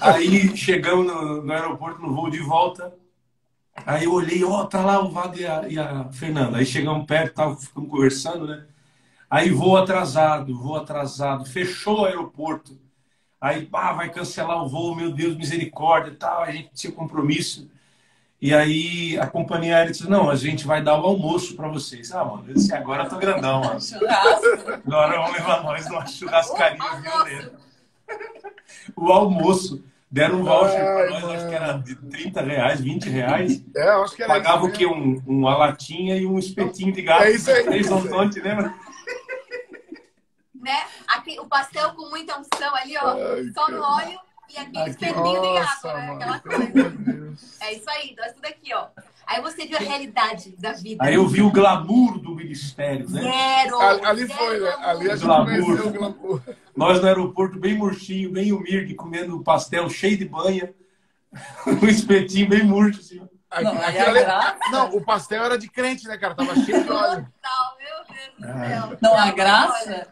Aí 0.00 0.56
chegamos 0.56 1.06
no, 1.06 1.42
no 1.42 1.52
aeroporto, 1.52 2.02
no 2.02 2.12
voo 2.12 2.28
de 2.28 2.40
volta. 2.40 2.92
Aí 3.86 4.04
eu 4.04 4.12
olhei, 4.12 4.42
ó, 4.44 4.64
tá 4.64 4.80
lá 4.84 5.00
o 5.02 5.10
Vado 5.10 5.38
e 5.38 5.46
a, 5.46 5.68
e 5.68 5.78
a 5.78 6.10
Fernanda. 6.12 6.58
Aí 6.58 6.66
chegamos 6.66 7.06
perto, 7.06 7.34
tava, 7.34 7.56
ficamos 7.56 7.88
conversando, 7.88 8.46
né? 8.48 8.64
Aí 9.30 9.50
voo 9.50 9.76
atrasado, 9.76 10.58
voo 10.58 10.74
atrasado, 10.76 11.44
fechou 11.46 12.00
o 12.00 12.04
aeroporto. 12.04 12.76
Aí, 13.40 13.64
pá, 13.64 13.92
vai 13.92 14.10
cancelar 14.10 14.62
o 14.62 14.68
voo, 14.68 14.94
meu 14.94 15.10
Deus, 15.12 15.36
misericórdia 15.36 16.10
e 16.10 16.16
tal. 16.16 16.42
A 16.42 16.50
gente 16.50 16.70
tinha 16.74 16.92
compromisso. 16.92 17.70
E 18.42 18.54
aí 18.54 19.18
a 19.18 19.26
companhia 19.26 19.76
aérea 19.76 19.92
disse: 19.92 20.08
Não, 20.08 20.30
a 20.30 20.34
gente 20.34 20.66
vai 20.66 20.82
dar 20.82 20.98
o 21.00 21.04
almoço 21.06 21.54
para 21.56 21.68
vocês. 21.68 22.10
Ah, 22.12 22.24
mano, 22.24 22.44
eu 22.48 22.54
disse: 22.54 22.74
Agora 22.74 23.04
eu 23.04 23.08
tô 23.08 23.16
grandão, 23.16 23.60
mano. 23.62 23.80
Churrasco. 23.82 24.46
Agora 24.86 25.20
vamos 25.20 25.32
levar 25.32 25.62
nós 25.62 25.88
numa 25.88 26.06
churrascaria 26.06 26.82
Almoço. 26.82 27.02
violenta. 27.02 27.52
O 28.96 29.12
almoço. 29.12 29.84
Deram 30.12 30.40
um 30.40 30.44
voucher 30.44 30.80
para 30.80 31.10
nós, 31.10 31.24
acho 31.24 31.46
que 31.46 31.52
mano. 31.52 31.54
era 31.54 31.72
de 31.78 31.94
30 31.94 32.40
reais, 32.42 32.80
20 32.80 33.08
reais. 33.08 33.62
É, 33.76 33.90
acho 33.90 34.16
que 34.16 34.22
era 34.24 34.32
Pagava 34.34 34.64
o 34.64 34.68
isso 34.68 34.76
quê? 34.78 34.84
Um, 34.84 35.22
uma 35.24 35.56
latinha 35.56 36.16
e 36.16 36.26
um 36.26 36.36
espetinho 36.36 36.92
de 36.92 37.00
gato. 37.02 37.22
É 37.22 37.30
isso 37.30 37.48
aí. 37.48 37.62
Três 37.62 37.88
ontontes, 37.92 38.42
lembra? 38.42 38.74
Né? 41.36 41.40
O 41.40 41.46
pastel 41.46 41.90
com 41.94 42.08
muita 42.10 42.38
unção 42.38 42.74
ali, 42.74 42.96
ó. 42.96 43.10
Ai, 43.14 43.50
só 43.54 43.68
no 43.70 43.82
óleo 43.82 44.18
e 44.48 44.58
Aqui. 44.58 44.90
espetinho 44.90 45.40
de 45.40 45.54
gato, 45.60 45.84
Nossa, 45.84 45.94
né? 45.94 46.10
Aquela 46.14 46.38
coisa. 46.40 47.36
É 47.60 47.72
isso 47.74 47.88
aí, 47.90 48.14
nós 48.18 48.32
tudo 48.32 48.46
aqui, 48.46 48.74
ó. 48.74 48.86
Aí 49.26 49.40
você 49.40 49.64
viu 49.64 49.76
a 49.76 49.80
realidade 49.80 50.56
da 50.58 50.72
vida. 50.72 51.04
Aí 51.04 51.14
eu 51.14 51.26
vi 51.28 51.40
o 51.40 51.52
glamour 51.52 52.18
do 52.18 52.34
ministério, 52.34 53.08
né? 53.08 53.22
Zero. 53.22 53.80
Ali, 53.80 54.04
ali 54.04 54.26
zero 54.26 54.38
foi, 54.38 54.58
né? 54.58 54.66
glamour. 54.70 54.88
Ali 54.88 55.10
a 55.10 55.16
gente 55.16 55.24
Glamour. 55.26 55.86
o 55.86 55.90
glamour. 55.92 56.42
Nós 56.76 57.00
no 57.00 57.06
aeroporto, 57.06 57.58
bem 57.60 57.74
murchinho, 57.78 58.32
bem 58.32 58.52
humilde, 58.52 58.94
comendo 58.94 59.40
pastel 59.44 59.88
cheio 59.88 60.16
de 60.18 60.24
banha. 60.24 60.74
um 61.80 61.86
espetinho 61.86 62.48
bem 62.48 62.64
murcho, 62.64 62.98
assim. 62.98 63.20
Não, 63.62 63.72
aí 63.82 63.98
aquilo 63.98 64.04
a 64.04 64.08
ali- 64.10 64.20
graça. 64.20 64.58
Não, 64.72 64.96
o 64.96 65.04
pastel 65.04 65.44
era 65.44 65.56
de 65.58 65.68
crente, 65.68 66.08
né, 66.08 66.16
cara? 66.18 66.34
Tava 66.34 66.54
cheio 66.56 66.82
de 66.84 66.90
óleo. 66.90 67.28
Total, 67.40 67.76
meu 67.78 68.16
Deus 68.16 68.36
do 68.38 68.46
Ah. 68.46 68.68
céu. 68.68 68.98
Não, 69.00 69.16
a 69.16 69.30
graça 69.30 70.08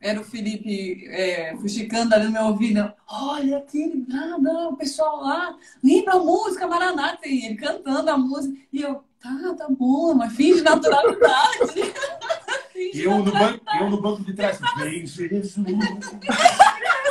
era 0.00 0.20
o 0.20 0.24
Felipe 0.24 1.06
é, 1.08 1.54
fuxicando 1.56 2.14
ali 2.14 2.24
no 2.24 2.32
meu 2.32 2.44
ouvido. 2.44 2.92
Olha 3.06 3.58
aquele 3.58 4.06
lá, 4.08 4.38
não, 4.38 4.70
o 4.70 4.76
pessoal 4.76 5.20
lá, 5.20 5.54
vem 5.82 6.02
pra 6.02 6.18
música 6.18 6.66
Maranata. 6.66 7.28
E 7.28 7.44
ele 7.44 7.56
cantando 7.56 8.10
a 8.10 8.16
música. 8.16 8.56
E 8.72 8.80
eu, 8.80 9.04
tá, 9.20 9.54
tá 9.58 9.66
bom, 9.68 10.14
mas 10.14 10.32
finge 10.34 10.62
naturalidade. 10.62 11.74
E 12.72 12.92
finge 12.92 13.04
eu 13.04 13.18
no, 13.18 13.30
banco, 13.30 13.64
eu 13.78 13.90
no 13.90 14.00
banco 14.00 14.24
de 14.24 14.32
trás. 14.32 14.58
Vem, 14.78 15.06
Jesus. 15.06 15.54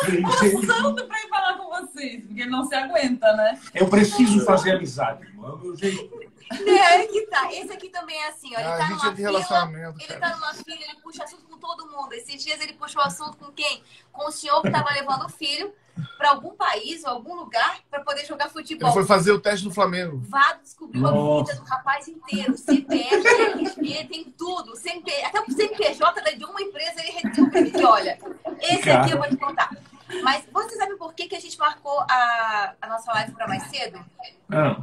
Vem, 0.08 0.26
Jesus. 0.40 0.66
Santo 0.66 1.06
pra 1.06 1.20
ir 1.20 1.30
falar 1.30 1.58
com 1.58 1.70
vocês, 1.70 2.26
porque 2.26 2.42
ele 2.42 2.50
não 2.50 2.66
se 2.66 2.74
aguenta, 2.74 3.32
né? 3.36 3.60
Eu 3.76 3.88
preciso 3.88 4.44
fazer 4.46 4.72
amizade, 4.72 5.28
irmão. 5.28 5.50
É 5.50 5.54
o 5.54 6.19
É, 6.52 7.06
que 7.08 7.22
tá. 7.28 7.52
Esse 7.54 7.72
aqui 7.74 7.90
também 7.90 8.18
é 8.18 8.28
assim, 8.30 8.56
ó. 8.56 8.60
Ele 8.60 8.68
Ah, 8.68 8.78
tá 8.78 8.90
numa 8.90 8.96
é 9.12 9.16
fila, 9.16 9.40
ele 9.40 9.48
cara. 9.48 10.20
tá 10.20 10.36
numa 10.36 10.54
fila, 10.54 10.78
ele 10.82 10.96
puxa 11.02 11.24
assunto 11.24 11.44
com 11.48 11.58
todo 11.58 11.88
mundo. 11.92 12.12
Esses 12.14 12.44
dias 12.44 12.60
ele 12.60 12.74
puxou 12.74 13.02
assunto 13.02 13.38
com 13.38 13.52
quem? 13.52 13.84
Com 14.12 14.28
o 14.28 14.32
senhor 14.32 14.62
que 14.62 14.72
tava 14.72 14.92
levando 14.92 15.26
o 15.26 15.30
filho 15.30 15.74
pra 16.18 16.30
algum 16.30 16.56
país 16.56 17.04
ou 17.04 17.10
algum 17.12 17.36
lugar 17.36 17.80
pra 17.90 18.00
poder 18.02 18.26
jogar 18.26 18.46
Ele 18.46 18.54
futebol. 18.54 18.92
foi 18.94 19.06
fazer 19.06 19.32
o 19.32 19.40
teste 19.40 19.66
do 19.66 19.74
Flamengo. 19.74 20.22
Vado 20.28 20.62
descobriu 20.64 21.06
a 21.08 21.12
vida 21.44 21.56
do 21.56 21.64
rapaz 21.66 22.08
inteiro. 22.08 22.58
CPF, 22.58 23.28
RG, 23.28 24.08
tem 24.08 24.24
tudo. 24.38 24.76
CNP, 24.76 25.12
até 25.26 25.42
o 25.42 25.52
CNPJ 25.52 26.36
de 26.36 26.46
uma 26.46 26.62
empresa 26.62 27.00
ele 27.02 27.12
retribuiu. 27.12 27.66
Ele, 27.68 27.86
olha, 27.86 28.18
esse 28.62 28.90
aqui 28.90 29.12
eu 29.12 29.18
vou 29.18 29.28
te 29.30 29.38
contar. 29.38 29.70
Mas 30.24 30.44
você 30.52 30.76
sabe 30.78 30.96
por 30.96 31.14
que, 31.14 31.28
que 31.28 31.36
a 31.36 31.40
gente 31.40 31.58
marcou 31.60 32.00
a, 32.10 32.74
a 32.82 32.88
nossa 32.88 33.12
live 33.14 33.32
para 33.34 33.48
mais 33.48 33.64
cedo? 33.64 34.04
Ah, 34.52 34.82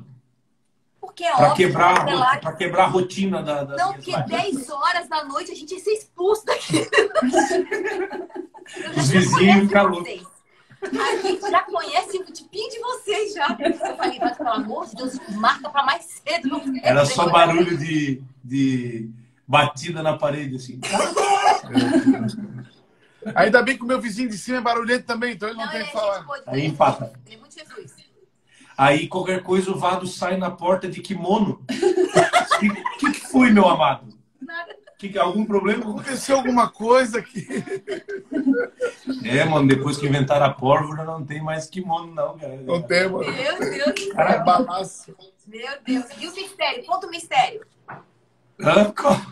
Porque 1.07 1.25
é 1.25 1.33
pra, 1.35 1.51
óbvio 1.51 1.67
quebrar, 1.69 2.05
que 2.05 2.11
a 2.11 2.15
lá- 2.15 2.37
pra 2.39 2.53
quebrar 2.53 2.85
a 2.85 2.89
rotina 2.89 3.43
da, 3.43 3.63
das 3.65 3.77
Não, 3.81 3.93
porque 3.95 4.11
lives. 4.11 4.27
10 4.29 4.71
horas 4.71 5.09
da 5.09 5.25
noite 5.25 5.53
a 5.53 5.55
gente 5.55 5.73
ia 5.73 5.81
ser 5.81 5.93
expulso 5.93 6.45
daqui. 6.45 6.87
Eu 8.77 8.93
já 8.93 9.01
Os 9.01 9.09
vizinhos 9.09 9.69
ficam 9.69 9.87
loucos. 9.87 10.27
A 10.83 11.17
gente 11.23 11.41
já 11.51 11.63
conhece 11.63 12.19
o 12.19 12.25
tipinho 12.25 12.69
de 12.71 12.79
vocês 12.81 13.33
já. 13.33 13.57
Eu 13.59 13.97
falei, 13.97 14.19
mas 14.19 14.37
pelo 14.37 14.49
amor 14.51 14.87
de 14.87 14.97
Deus, 14.97 15.19
marca 15.37 15.71
pra 15.71 15.85
mais 15.85 16.05
cedo. 16.05 16.49
Não 16.49 16.63
Era 16.83 17.05
só 17.07 17.29
barulho 17.31 17.79
de, 17.79 18.21
de 18.45 19.09
batida 19.47 20.03
na 20.03 20.19
parede, 20.19 20.57
assim. 20.57 20.81
Ainda 23.35 23.63
bem 23.63 23.77
que 23.77 23.83
o 23.83 23.87
meu 23.87 24.01
vizinho 24.01 24.29
de 24.29 24.39
cima 24.39 24.59
é 24.59 24.61
barulhento 24.61 25.05
também, 25.05 25.33
então 25.35 25.49
ele 25.49 25.59
não, 25.59 25.65
Não, 25.65 25.73
tem 25.73 25.83
o 25.83 25.85
que 25.85 25.91
é 25.91 25.93
falar. 25.93 26.27
Aí 26.47 26.65
empata. 26.67 27.13
Ele 27.27 27.35
é 27.37 27.39
muito 27.39 27.55
Jesus. 27.55 28.06
Aí 28.77 29.09
qualquer 29.09 29.43
coisa 29.43 29.71
o 29.71 29.79
Vado 29.79 30.07
sai 30.07 30.37
na 30.37 30.51
porta 30.51 30.89
de 30.89 31.01
kimono. 31.01 31.63
O 31.69 32.59
que, 32.59 32.69
que, 32.99 33.13
que 33.13 33.21
foi, 33.29 33.51
meu 33.51 33.69
amado? 33.69 34.07
Nada. 34.41 34.75
Que, 34.99 35.19
algum 35.19 35.45
problema? 35.45 35.83
Aconteceu 35.91 36.37
alguma 36.37 36.71
coisa 36.71 37.21
que. 37.23 37.47
É, 39.25 39.45
mano, 39.45 39.69
depois 39.69 39.99
que 39.99 40.07
inventaram 40.07 40.47
a 40.47 40.51
pólvora, 40.51 41.05
não 41.05 41.23
tem 41.25 41.43
mais 41.43 41.67
kimono, 41.69 42.15
não, 42.15 42.39
cara. 42.39 42.57
Não 42.57 42.81
tem, 42.83 43.09
mano. 43.09 43.31
Meu 43.31 43.59
Deus 43.59 43.95
do 43.95 44.21
É 44.21 44.33
céu. 44.33 44.45
balaço. 44.45 45.15
Meu 45.47 45.69
Deus. 45.85 46.05
E 46.19 46.27
o 46.27 46.33
mistério? 46.35 46.85
Conta 46.87 47.07
o 47.07 47.11
mistério. 47.11 47.61
Hã? 48.59 48.91
Qual? 48.93 49.17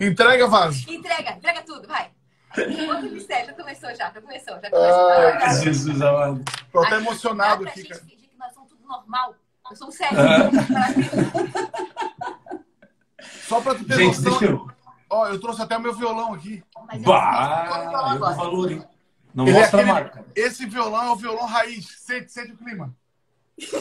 Entrega, 0.00 0.46
vaso. 0.46 0.90
Entrega, 0.90 1.32
entrega 1.32 1.62
tudo, 1.62 1.86
vai. 1.86 2.10
Conta 2.54 3.06
o. 3.06 3.20
Já 3.20 3.52
começou, 3.54 3.88
já. 3.90 4.10
Já 4.10 4.20
começou, 4.20 4.54
já 4.60 4.70
começou. 4.70 5.08
Ai, 5.10 5.54
Jesus 5.62 6.00
amado. 6.02 6.44
Tô 6.72 6.78
até 6.80 6.94
Aqui, 6.96 7.04
emocionado 7.06 7.64
aqui, 7.68 7.80
gente 7.80 7.88
cara. 7.90 8.00
fingir 8.02 8.28
que 8.28 8.38
nós 8.38 8.52
somos 8.54 8.68
tudo 8.70 8.86
normal. 8.86 9.34
Eu 9.70 9.76
sou 9.76 9.88
um 9.88 9.90
sério. 9.92 10.18
Só 13.46 13.60
pra 13.60 13.74
tu 13.74 13.84
ter 13.84 13.94
Gente, 13.96 14.16
noção. 14.18 14.30
deixa 14.38 14.44
eu. 14.46 14.70
Ó, 15.08 15.26
eu 15.28 15.40
trouxe 15.40 15.62
até 15.62 15.76
o 15.76 15.80
meu 15.80 15.92
violão 15.94 16.34
aqui. 16.34 16.62
Mas 16.86 17.02
eu 17.02 17.08
Bah, 17.08 17.66
não 17.68 17.84
eu 17.84 17.90
dou 17.90 17.96
agora. 18.00 18.34
valor, 18.36 18.70
hein? 18.72 18.84
Não 19.34 19.46
Ele 19.46 19.56
é 19.56 19.60
mostra 19.60 19.78
aquele- 19.80 19.90
a 19.90 19.94
marca. 19.94 20.24
Esse 20.34 20.66
violão 20.66 21.02
é 21.04 21.10
o 21.10 21.16
violão 21.16 21.46
raiz. 21.46 21.86
Sente, 21.98 22.32
sente 22.32 22.52
o 22.52 22.56
clima. 22.56 22.94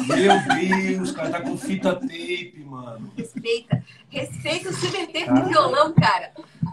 Meu 0.07 0.57
Deus, 0.57 1.11
cara, 1.11 1.29
tá 1.29 1.41
com 1.41 1.57
fita 1.57 1.95
tape, 1.95 2.63
mano. 2.65 3.11
Respeita. 3.15 3.83
Respeita 4.09 4.69
o 4.69 4.73
supertempo 4.73 5.33
do 5.33 5.45
violão, 5.45 5.93
cara. 5.93 6.31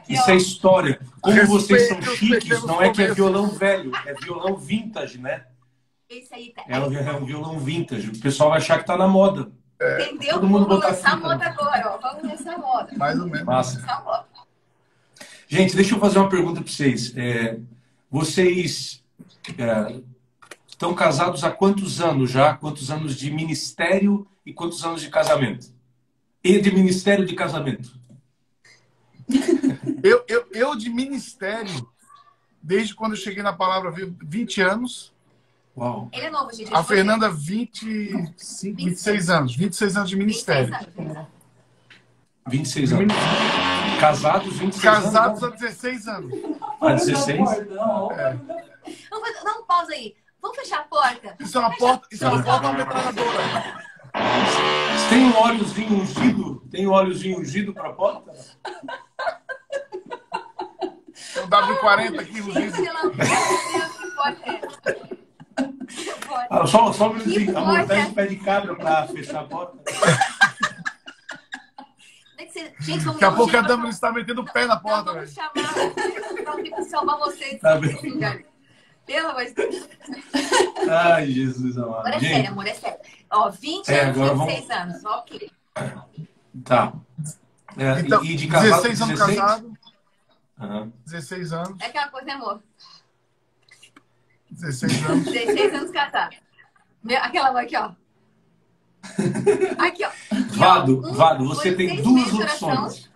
Isso 0.08 0.30
é 0.30 0.36
história. 0.36 1.00
Como 1.20 1.34
Respeito 1.34 1.60
vocês 1.60 1.88
são 1.88 2.02
chiques, 2.02 2.62
não 2.64 2.82
é 2.82 2.90
que 2.90 3.02
é 3.02 3.12
violão 3.12 3.48
velho, 3.48 3.92
é 4.06 4.14
violão 4.14 4.56
vintage, 4.56 5.18
né? 5.18 5.44
Esse 6.08 6.34
aí, 6.34 6.52
tá. 6.52 6.64
É 6.68 6.78
um, 6.78 6.92
é 6.92 7.12
um 7.12 7.24
violão 7.24 7.58
vintage. 7.58 8.08
O 8.10 8.20
pessoal 8.20 8.50
vai 8.50 8.58
achar 8.58 8.78
que 8.78 8.86
tá 8.86 8.96
na 8.96 9.08
moda. 9.08 9.50
Entendeu? 9.80 10.34
todo 10.34 10.46
mundo 10.46 10.66
Vamos 10.66 10.76
botar 10.76 10.88
lançar 10.88 11.12
a 11.12 11.16
moda 11.16 11.36
né? 11.36 11.46
agora, 11.46 11.90
ó. 11.90 11.98
Vamos 11.98 12.30
lançar 12.30 12.54
a 12.54 12.58
moda. 12.58 12.92
Mais 12.96 13.18
ou 13.18 13.26
menos. 13.26 13.44
Massa. 13.44 13.80
Lançar 13.80 13.98
a 13.98 14.04
moda. 14.04 14.26
Gente, 15.48 15.76
deixa 15.76 15.94
eu 15.94 16.00
fazer 16.00 16.18
uma 16.18 16.28
pergunta 16.28 16.60
para 16.60 16.72
vocês. 16.72 17.16
É, 17.16 17.58
vocês 18.10 19.04
é, 19.58 20.00
estão 20.76 20.94
casados 20.94 21.42
há 21.42 21.50
quantos 21.50 22.00
anos 22.02 22.30
já? 22.30 22.54
Quantos 22.54 22.90
anos 22.90 23.16
de 23.16 23.30
ministério 23.30 24.26
e 24.44 24.52
quantos 24.52 24.84
anos 24.84 25.00
de 25.00 25.08
casamento? 25.08 25.74
E 26.44 26.60
de 26.60 26.70
ministério 26.70 27.24
de 27.26 27.34
casamento? 27.34 27.90
Eu, 30.02 30.24
eu, 30.28 30.46
eu 30.52 30.76
de 30.76 30.88
ministério, 30.88 31.88
desde 32.62 32.94
quando 32.94 33.12
eu 33.12 33.16
cheguei 33.18 33.42
na 33.42 33.52
palavra, 33.52 33.90
vivo 33.90 34.14
20 34.22 34.60
anos. 34.60 35.12
Uau. 35.76 36.08
Ele 36.12 36.26
é 36.26 36.30
novo, 36.30 36.52
gente. 36.52 36.72
A 36.72 36.84
Fernanda, 36.84 37.28
25, 37.28 38.76
26 38.76 39.30
anos. 39.30 39.56
26 39.56 39.96
anos 39.96 40.10
de 40.10 40.16
ministério. 40.16 40.72
26 40.72 41.08
anos. 41.08 41.26
26 42.46 42.92
anos. 42.92 43.14
Casados, 44.00 44.58
26 44.58 44.82
Casados 44.82 45.42
anos. 45.42 45.54
há 45.54 45.56
16 45.56 46.08
anos. 46.08 46.32
Há 46.80 46.92
16? 46.92 47.38
Vamos 47.38 47.56
fazer, 49.28 49.44
dá 49.44 49.58
um 49.58 49.64
pausa 49.66 49.92
aí. 49.92 50.14
Vamos 50.46 50.58
fechar 50.58 50.78
a 50.78 50.84
porta. 50.84 51.36
Isso 51.40 51.58
é 51.58 51.60
uma 51.60 51.76
porta, 51.76 52.06
isso 52.12 52.24
é 52.24 52.28
uma 52.28 52.40
porta 52.40 52.68
uma 52.68 52.78
metralhadora? 52.78 53.84
Tem 55.08 55.24
um 55.24 55.36
óleozinho 55.36 56.00
ungido? 56.00 56.62
Tem 56.70 56.86
um 56.86 56.92
óleozinho 56.92 57.40
ungido 57.40 57.74
para 57.74 57.88
a 57.88 57.92
porta? 57.92 58.32
Tem 61.34 61.42
um 61.42 61.48
W40 61.48 62.20
aqui, 62.20 62.34
Gente, 62.34 62.52
Luiz. 62.52 62.76
pelo 62.76 62.96
amor 62.96 63.10
de 63.10 63.16
Deus, 63.16 63.96
que 63.96 64.10
porta 64.12 64.50
é 64.50 64.60
essa? 64.64 65.16
Ah, 66.48 66.66
só, 66.66 66.92
só 66.92 67.10
um 67.10 67.14
minutinho. 67.14 67.52
Porta? 67.52 67.86
pede 67.86 68.12
pé 68.12 68.26
de 68.26 68.36
cabra 68.36 68.76
para 68.76 69.08
fechar 69.08 69.40
a 69.40 69.44
porta. 69.44 69.76
Gente, 72.78 73.04
Daqui 73.04 73.24
a 73.24 73.32
pouco 73.32 73.56
a 73.56 73.60
Dama 73.62 73.88
está 73.88 74.12
metendo 74.12 74.42
o 74.42 74.44
pé 74.44 74.64
na 74.64 74.76
Não, 74.76 74.80
porta, 74.82 75.12
vamos 75.12 75.34
chamar 75.34 75.50
para 75.50 76.52
alguém 76.52 76.70
para 76.70 76.84
salvar 76.84 77.18
vocês. 77.18 77.60
Tá 77.60 77.76
bem. 77.76 78.46
Pelo 79.06 79.28
amor 79.28 79.44
de 79.44 79.54
Deus. 79.54 79.88
Ai, 80.90 81.30
Jesus 81.30 81.78
Agora 81.78 82.00
amado. 82.00 82.08
é 82.16 82.20
sério, 82.20 82.36
Gente, 82.36 82.48
amor, 82.48 82.66
é 82.66 82.74
sério. 82.74 82.98
Ó, 83.30 83.50
20 83.50 83.88
É, 83.88 84.00
anos, 84.00 84.18
agora 84.20 84.34
26 84.46 84.70
anos, 84.70 85.04
ok. 85.04 85.50
tá. 86.64 86.92
É, 87.76 88.00
Então, 88.00 88.24
e 88.24 88.34
de 88.34 88.48
casado, 88.48 88.82
16 88.82 89.02
anos 89.02 89.18
16? 89.18 89.38
casado, 89.40 89.78
Aham. 90.58 90.92
16 91.04 91.52
anos, 91.52 91.80
É 91.80 91.86
aquela 91.86 92.08
coisa, 92.08 92.26
né, 92.26 92.32
amor? 92.32 92.62
16 94.50 95.04
anos. 95.10 95.24
16 95.24 95.74
anos 95.74 95.90
casado. 95.90 96.36
Meu, 97.04 97.18
aquela 97.18 97.52
mãe 97.52 97.64
aqui, 97.64 97.76
ó. 97.76 97.92
Aqui, 99.78 99.78
ó. 99.78 99.84
Aqui, 99.84 100.04
ó. 100.04 100.10
Vado, 100.56 100.98
Um, 101.06 101.12
Vado, 101.12 101.46
você 101.46 101.70
dois, 101.72 101.76
tem 101.76 102.02
duas 102.02 102.32
opções. 102.32 103.10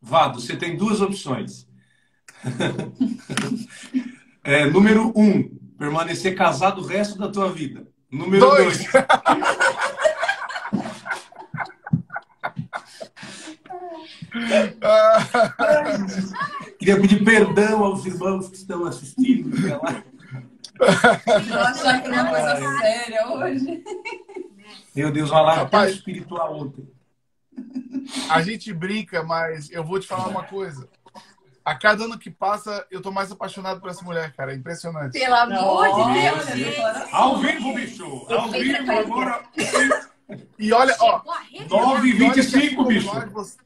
Vado, 0.00 0.40
você 0.40 0.56
tem 0.56 0.76
duas 0.76 1.00
opções. 1.00 1.66
É, 4.44 4.66
número 4.66 5.12
um, 5.16 5.42
permanecer 5.78 6.34
casado 6.34 6.80
o 6.80 6.86
resto 6.86 7.16
da 7.18 7.28
tua 7.28 7.52
vida. 7.52 7.86
Número 8.10 8.44
Dois. 8.44 8.78
dois, 8.78 8.90
queria 16.78 17.00
pedir 17.00 17.24
perdão 17.24 17.84
aos 17.84 18.04
irmãos 18.04 18.48
que 18.48 18.56
estão 18.56 18.84
assistindo. 18.84 19.56
Eu 19.66 19.80
achava 21.60 22.00
que 22.00 22.08
era 22.08 22.22
uma 22.22 22.30
coisa 22.30 22.78
séria 22.78 23.28
hoje. 23.28 23.84
Meu 24.94 25.12
Deus, 25.12 25.30
uma 25.30 25.42
live 25.42 25.62
Rapaz. 25.62 25.94
espiritual 25.94 26.58
ontem. 26.58 26.88
a 28.28 28.42
gente 28.42 28.72
brinca, 28.72 29.22
mas 29.22 29.70
eu 29.70 29.84
vou 29.84 30.00
te 30.00 30.06
falar 30.06 30.28
uma 30.28 30.42
coisa. 30.42 30.88
A 31.64 31.74
cada 31.76 32.04
ano 32.04 32.18
que 32.18 32.30
passa, 32.30 32.84
eu 32.90 33.00
tô 33.00 33.12
mais 33.12 33.30
apaixonado 33.30 33.80
por 33.80 33.88
essa 33.88 34.04
mulher, 34.04 34.32
cara. 34.34 34.52
É 34.52 34.56
impressionante. 34.56 35.12
Pelo 35.18 35.34
amor 35.34 35.84
de 35.86 36.00
Olha, 36.00 36.32
Deus, 36.32 36.46
gente. 36.58 36.80
Ao 37.12 37.38
vivo, 37.38 37.74
bicho! 37.74 38.04
Ao 38.28 38.50
vivo, 38.50 38.90
agora. 38.92 39.44
E 40.58 40.72
olha, 40.72 40.96
ó, 40.98 41.18
Chegou 41.18 41.32
a 41.32 41.40
rede. 41.40 41.68
Nove 41.70 42.08
e 42.08 42.10
e 42.10 42.22
olha 42.22 42.32
que 42.34 42.40
25, 42.40 42.76
como 42.76 42.88
bicho. 42.88 43.58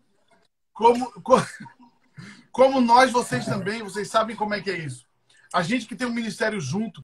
como, 0.72 1.12
co- 1.22 1.46
como 2.52 2.80
nós, 2.80 3.10
vocês 3.10 3.46
também, 3.46 3.82
vocês 3.82 4.08
sabem 4.10 4.36
como 4.36 4.52
é 4.52 4.60
que 4.60 4.70
é 4.70 4.76
isso. 4.78 5.06
A 5.54 5.62
gente 5.62 5.86
que 5.86 5.96
tem 5.96 6.06
um 6.06 6.12
ministério 6.12 6.60
junto, 6.60 7.00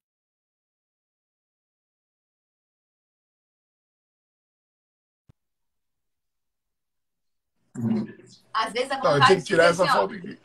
Às 8.52 8.72
vezes 8.72 8.90
a 8.90 8.96
eu 8.96 9.00
vontade 9.02 9.26
tinha 9.26 9.38
que 9.38 9.44
tirar 9.44 9.64
de 9.64 9.70
essa 9.70 9.84
assim, 9.84 9.92
foto 9.92 10.14
aqui. 10.14 10.38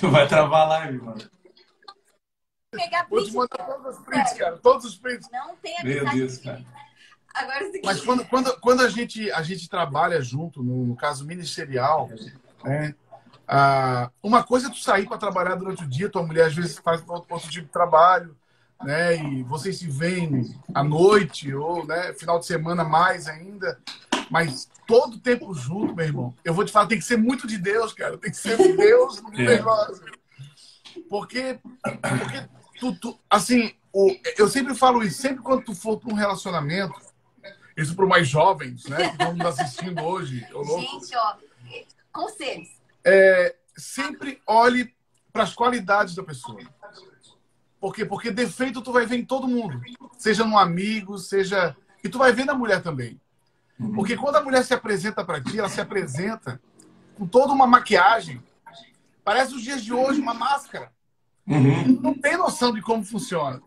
Tu 0.00 0.10
vai 0.10 0.28
travar 0.28 0.62
a 0.62 0.68
live, 0.68 0.98
mano. 0.98 1.30
pegar 2.70 3.06
Vou 3.08 3.24
te 3.24 3.32
mandar 3.32 3.64
todos 3.64 3.96
os 3.96 4.04
prints, 4.04 4.32
cara. 4.34 4.56
Todos 4.58 4.84
os 4.84 4.96
prints. 4.96 5.28
Não 5.30 5.56
tem 5.56 5.82
Meu 5.82 6.00
amizade. 6.00 6.18
Deus, 6.18 6.38
cara. 6.38 6.64
Agora 7.34 7.58
é 7.58 7.62
o 7.62 7.66
seguinte. 7.66 7.84
Mas 7.84 8.00
quando, 8.00 8.24
quando, 8.26 8.60
quando 8.60 8.80
a, 8.82 8.88
gente, 8.88 9.30
a 9.30 9.42
gente 9.42 9.68
trabalha 9.68 10.20
junto, 10.20 10.62
no, 10.62 10.86
no 10.86 10.96
caso 10.96 11.24
ministerial, 11.26 12.10
né? 12.64 12.94
Ah, 13.48 14.10
uma 14.22 14.42
coisa 14.42 14.66
é 14.66 14.70
tu 14.70 14.78
sair 14.78 15.06
para 15.06 15.18
trabalhar 15.18 15.54
durante 15.54 15.84
o 15.84 15.88
dia, 15.88 16.08
tua 16.08 16.26
mulher 16.26 16.46
às 16.46 16.54
vezes 16.54 16.78
faz 16.78 17.00
outro, 17.06 17.32
outro 17.32 17.48
tipo 17.48 17.66
de 17.66 17.72
trabalho, 17.72 18.36
né? 18.82 19.16
E 19.16 19.42
vocês 19.44 19.78
se 19.78 19.88
veem 19.88 20.42
à 20.74 20.82
noite 20.82 21.54
ou 21.54 21.86
né, 21.86 22.12
final 22.14 22.40
de 22.40 22.46
semana 22.46 22.82
mais 22.82 23.28
ainda. 23.28 23.78
Mas 24.30 24.68
todo 24.86 25.18
tempo 25.18 25.52
junto, 25.54 25.94
meu 25.94 26.04
irmão. 26.04 26.34
Eu 26.44 26.52
vou 26.54 26.64
te 26.64 26.72
falar, 26.72 26.86
tem 26.86 26.98
que 26.98 27.04
ser 27.04 27.16
muito 27.16 27.46
de 27.46 27.58
Deus, 27.58 27.92
cara. 27.92 28.18
Tem 28.18 28.30
que 28.30 28.36
ser 28.36 28.56
Deus 28.76 29.20
no 29.22 29.32
É. 29.40 29.56
negócio. 29.56 30.04
Porque, 31.08 31.58
porque 31.82 32.48
tu, 32.80 32.94
tu- 32.96 33.18
assim, 33.30 33.72
o, 33.92 34.14
eu 34.38 34.48
sempre 34.48 34.74
falo 34.74 35.02
isso, 35.02 35.20
sempre 35.20 35.42
quando 35.42 35.64
tu 35.64 35.74
for 35.74 35.98
para 35.98 36.12
um 36.12 36.16
relacionamento, 36.16 36.94
isso 37.76 37.94
para 37.94 38.04
os 38.04 38.08
mais 38.08 38.26
jovens, 38.26 38.86
né, 38.86 38.96
que 39.08 39.12
estão 39.12 39.34
nos 39.34 39.46
assistindo 39.46 40.02
hoje, 40.02 40.46
ô 40.54 40.62
louco, 40.62 40.80
Gente, 40.80 41.14
ó, 41.16 41.34
conselhos. 42.12 42.68
é, 43.04 43.54
sempre 43.76 44.40
olhe 44.46 44.94
para 45.32 45.42
as 45.42 45.54
qualidades 45.54 46.14
da 46.14 46.22
pessoa. 46.22 46.58
Por 47.78 47.94
quê? 47.94 48.04
Porque 48.06 48.30
defeito 48.30 48.80
tu 48.80 48.90
vai 48.92 49.04
ver 49.04 49.16
em 49.18 49.24
todo 49.24 49.46
mundo. 49.46 49.80
Seja 50.18 50.44
no 50.44 50.58
amigo, 50.58 51.18
seja. 51.18 51.76
E 52.02 52.08
tu 52.08 52.16
vai 52.18 52.32
ver 52.32 52.46
na 52.46 52.54
mulher 52.54 52.82
também. 52.82 53.20
Porque 53.94 54.16
quando 54.16 54.36
a 54.36 54.42
mulher 54.42 54.64
se 54.64 54.72
apresenta 54.74 55.24
para 55.24 55.40
ti, 55.42 55.58
ela 55.58 55.68
se 55.68 55.80
apresenta 55.80 56.60
com 57.14 57.26
toda 57.26 57.52
uma 57.52 57.66
maquiagem. 57.66 58.42
Parece 59.24 59.54
os 59.54 59.62
dias 59.62 59.82
de 59.84 59.92
hoje, 59.92 60.20
uma 60.20 60.34
máscara. 60.34 60.90
Uhum. 61.46 62.00
Não 62.00 62.14
tem 62.14 62.36
noção 62.36 62.72
de 62.72 62.80
como 62.80 63.04
funciona. 63.04 63.60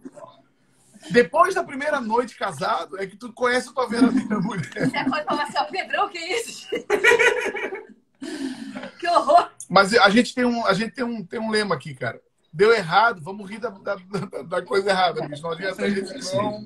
Depois 1.12 1.56
da 1.56 1.64
primeira 1.64 2.02
noite 2.02 2.38
casado, 2.38 3.00
é 3.00 3.08
que 3.08 3.16
tu 3.16 3.32
conhece 3.32 3.70
a 3.70 3.72
tua 3.72 3.88
verdadeira 3.88 4.40
mulher. 4.42 4.90
Você 4.90 5.04
pode 5.10 5.26
falar 5.26 5.44
assim, 5.44 5.58
ó, 5.58 5.64
Pedrão, 5.66 6.10
que 6.10 6.20
isso? 6.20 6.68
que 9.00 9.08
horror. 9.08 9.50
Mas 9.70 9.94
a 9.94 10.10
gente 10.10 10.34
tem 10.34 10.46
um, 10.46 10.66
a 10.66 10.74
gente 10.74 10.94
tem 10.94 11.04
um, 11.06 11.24
tem 11.24 11.40
um 11.40 11.50
lema 11.50 11.76
aqui, 11.76 11.94
cara. 11.94 12.20
Deu 12.52 12.74
errado, 12.74 13.22
vamos 13.22 13.50
rir 13.50 13.60
da, 13.60 13.70
da, 13.70 13.96
da- 13.96 14.42
da 14.44 14.62
coisa 14.62 14.90
errada, 14.90 15.28
bicho. 15.28 15.44
Não 15.44 15.52
adianta, 15.52 15.84
a 15.84 15.90
gente 15.90 16.36
não, 16.36 16.66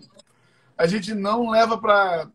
a 0.78 0.88
gente 0.88 1.14
não 1.14 1.50
leva 1.50 1.78
para 1.78 2.28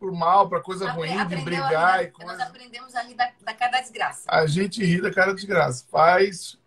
o 0.00 0.14
mal, 0.14 0.48
para 0.48 0.60
coisa 0.60 0.90
ruim, 0.90 1.26
de 1.26 1.36
brigar 1.36 2.02
e 2.02 2.06
da- 2.06 2.12
Nós 2.18 2.26
coisa. 2.28 2.42
aprendemos 2.44 2.94
a 2.94 3.02
rir 3.02 3.14
da, 3.14 3.28
da 3.44 3.54
cara 3.54 3.72
da 3.72 3.80
desgraça. 3.80 4.22
A 4.28 4.46
gente 4.46 4.84
ri 4.84 5.00
da 5.00 5.10
cara 5.12 5.30
de 5.32 5.36
desgraça. 5.36 5.84
Faz 5.90 6.58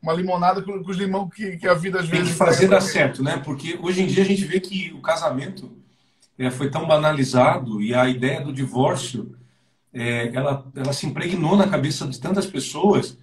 uma 0.00 0.12
limonada 0.12 0.62
com, 0.62 0.82
com 0.84 0.90
os 0.90 0.96
limão 0.96 1.28
que, 1.28 1.56
que 1.56 1.66
a 1.66 1.74
vida 1.74 2.00
às 2.00 2.08
Tem 2.08 2.18
vezes. 2.20 2.32
que 2.32 2.38
fazer 2.38 2.68
dar 2.68 2.80
certo, 2.80 3.22
né? 3.22 3.38
Porque 3.44 3.78
hoje 3.82 4.02
em 4.02 4.06
dia 4.06 4.22
a 4.22 4.26
gente 4.26 4.44
vê 4.44 4.60
que 4.60 4.92
o 4.92 5.00
casamento 5.02 5.76
é, 6.38 6.50
foi 6.50 6.70
tão 6.70 6.86
banalizado 6.86 7.82
e 7.82 7.94
a 7.94 8.08
ideia 8.08 8.40
do 8.40 8.52
divórcio 8.52 9.36
é, 9.92 10.28
ela, 10.34 10.64
ela 10.76 10.92
se 10.92 11.06
impregnou 11.06 11.56
na 11.56 11.66
cabeça 11.68 12.06
de 12.06 12.20
tantas 12.20 12.46
pessoas 12.46 13.18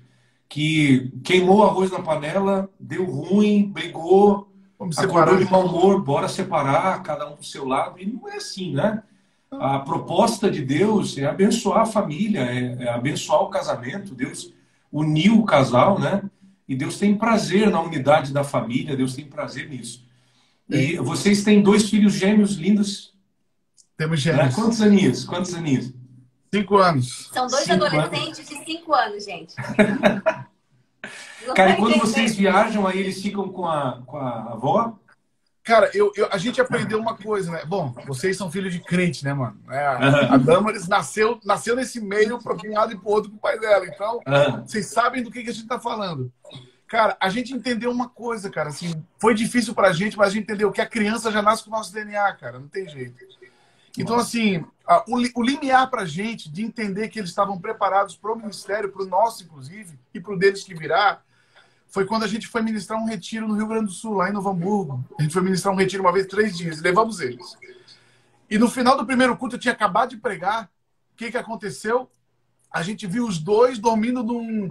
que 0.50 1.12
queimou 1.24 1.64
arroz 1.64 1.90
na 1.92 2.02
panela, 2.02 2.70
deu 2.80 3.06
ruim, 3.06 3.72
brigou, 3.72 4.50
Vamos 4.78 4.98
acordou 5.00 5.38
separar. 5.38 5.46
de 5.46 5.52
mau 5.52 5.66
humor, 5.66 6.02
bora 6.04 6.28
separar, 6.28 7.02
cada 7.04 7.28
um 7.30 7.36
pro 7.36 7.46
seu 7.46 7.66
lado. 7.66 8.00
E 8.00 8.06
não 8.06 8.28
é 8.28 8.36
assim, 8.36 8.74
né? 8.74 9.02
A 9.60 9.80
proposta 9.80 10.50
de 10.50 10.62
Deus 10.64 11.18
é 11.18 11.26
abençoar 11.26 11.82
a 11.82 11.86
família, 11.86 12.42
é, 12.42 12.84
é 12.84 12.90
abençoar 12.90 13.42
o 13.44 13.50
casamento. 13.50 14.16
Deus 14.16 14.54
uniu 14.92 15.40
o 15.40 15.46
casal, 15.46 16.00
né? 16.00 16.24
E 16.68 16.76
Deus 16.76 16.98
tem 16.98 17.16
prazer 17.16 17.70
na 17.70 17.82
unidade 17.82 18.32
da 18.32 18.44
família, 18.44 18.96
Deus 18.96 19.16
tem 19.16 19.26
prazer 19.26 19.70
nisso. 19.70 20.06
E 20.70 20.98
vocês 20.98 21.44
têm 21.44 21.62
dois 21.62 21.90
filhos 21.90 22.14
gêmeos 22.14 22.56
lindos. 22.56 23.14
Temos 23.98 24.24
Né? 24.26 24.34
gêmeos. 24.34 24.56
Quantos 24.56 24.82
aninhos? 24.82 25.26
Quantos 25.26 25.54
aninhos? 25.54 25.94
Cinco 26.54 26.78
anos. 26.78 27.30
São 27.34 27.48
dois 27.48 27.64
Cinco 27.64 27.86
adolescentes 27.86 28.48
de 28.48 28.56
5 28.64 28.94
anos, 28.94 29.26
gente. 29.26 29.56
Cara, 31.56 31.72
e 31.72 31.76
quando 31.76 31.98
vocês 31.98 32.36
viajam, 32.36 32.88
aí 32.88 33.00
eles 33.00 33.22
ficam 33.22 33.50
com 33.50 33.66
a, 33.66 34.02
com 34.06 34.18
a 34.18 34.54
avó? 34.54 34.98
Cara, 35.64 35.90
eu, 35.94 36.12
eu- 36.16 36.28
a 36.30 36.38
gente 36.38 36.60
aprendeu 36.60 37.00
uma 37.00 37.16
coisa, 37.16 37.50
né? 37.52 37.64
Bom, 37.66 37.96
vocês 38.06 38.36
são 38.36 38.52
filhos 38.52 38.74
de 38.74 38.80
crente, 38.80 39.24
né, 39.24 39.34
mano? 39.34 39.58
É, 39.70 39.86
a, 39.86 40.34
a 40.34 40.38
Damaris 40.38 40.88
nasceu, 40.90 41.40
nasceu 41.46 41.74
nesse 41.76 42.02
meio 42.02 42.38
para 42.42 42.54
um 42.54 42.74
lado 42.74 42.92
e 42.92 42.98
pro 42.98 43.10
outro 43.10 43.32
com 43.32 43.38
o 43.38 43.40
pai 43.40 43.58
dela. 43.58 43.86
Então, 43.88 44.20
vocês 44.68 44.88
sabem 44.88 45.24
do 45.24 45.32
que, 45.32 45.42
que 45.42 45.50
a 45.50 45.54
gente 45.54 45.68
tá 45.68 45.80
falando. 45.80 46.32
Cara, 46.86 47.16
a 47.20 47.30
gente 47.30 47.54
entendeu 47.54 47.90
uma 47.92 48.10
coisa, 48.10 48.50
cara, 48.50 48.70
assim, 48.70 49.04
foi 49.18 49.34
difícil 49.34 49.74
pra 49.74 49.94
gente, 49.94 50.18
mas 50.18 50.28
a 50.28 50.32
gente 50.32 50.44
entendeu 50.44 50.72
que 50.72 50.82
a 50.82 50.86
criança 50.86 51.32
já 51.32 51.42
nasce 51.42 51.64
com 51.64 51.70
o 51.70 51.74
nosso 51.74 51.94
DNA, 51.94 52.34
cara, 52.34 52.60
não 52.60 52.68
tem 52.68 52.88
jeito. 52.88 53.16
Então, 53.98 54.18
assim, 54.18 54.64
a- 54.86 55.04
o, 55.08 55.18
o 55.40 55.44
limiar 55.44 55.90
pra 55.90 56.04
gente 56.06 56.52
de 56.52 56.62
entender 56.64 57.08
que 57.08 57.20
eles 57.20 57.30
estavam 57.30 57.58
preparados 57.60 58.16
pro 58.18 58.36
ministério, 58.36 58.92
pro 58.92 59.06
nosso, 59.08 59.44
inclusive, 59.44 59.98
e 60.14 60.20
pro 60.20 60.38
deles 60.38 60.64
que 60.64 60.76
virá, 60.76 61.22
foi 61.94 62.06
quando 62.06 62.24
a 62.24 62.28
gente 62.28 62.48
foi 62.48 62.64
ministrar 62.64 63.00
um 63.00 63.06
retiro 63.06 63.48
no 63.48 63.54
Rio 63.54 63.68
Grande 63.68 63.86
do 63.86 63.92
Sul, 63.92 64.16
lá 64.16 64.28
em 64.28 64.34
Novo 64.34 64.50
Hamburgo. 64.50 65.06
A 65.20 65.22
gente 65.22 65.32
foi 65.32 65.44
ministrar 65.44 65.72
um 65.72 65.78
retiro 65.78 66.02
uma 66.02 66.12
vez, 66.12 66.26
três 66.26 66.58
dias, 66.58 66.80
e 66.80 66.82
levamos 66.82 67.20
eles. 67.20 67.56
E 68.50 68.58
no 68.58 68.68
final 68.68 68.98
do 68.98 69.06
primeiro 69.06 69.38
culto, 69.38 69.58
eu 69.58 69.60
tinha 69.60 69.76
acabado 69.76 70.10
de 70.10 70.18
pregar. 70.18 70.64
O 71.14 71.16
que, 71.16 71.30
que 71.30 71.38
aconteceu? 71.38 72.10
A 72.72 72.82
gente 72.82 73.06
viu 73.06 73.28
os 73.28 73.38
dois 73.38 73.78
dormindo 73.78 74.24
num, 74.24 74.68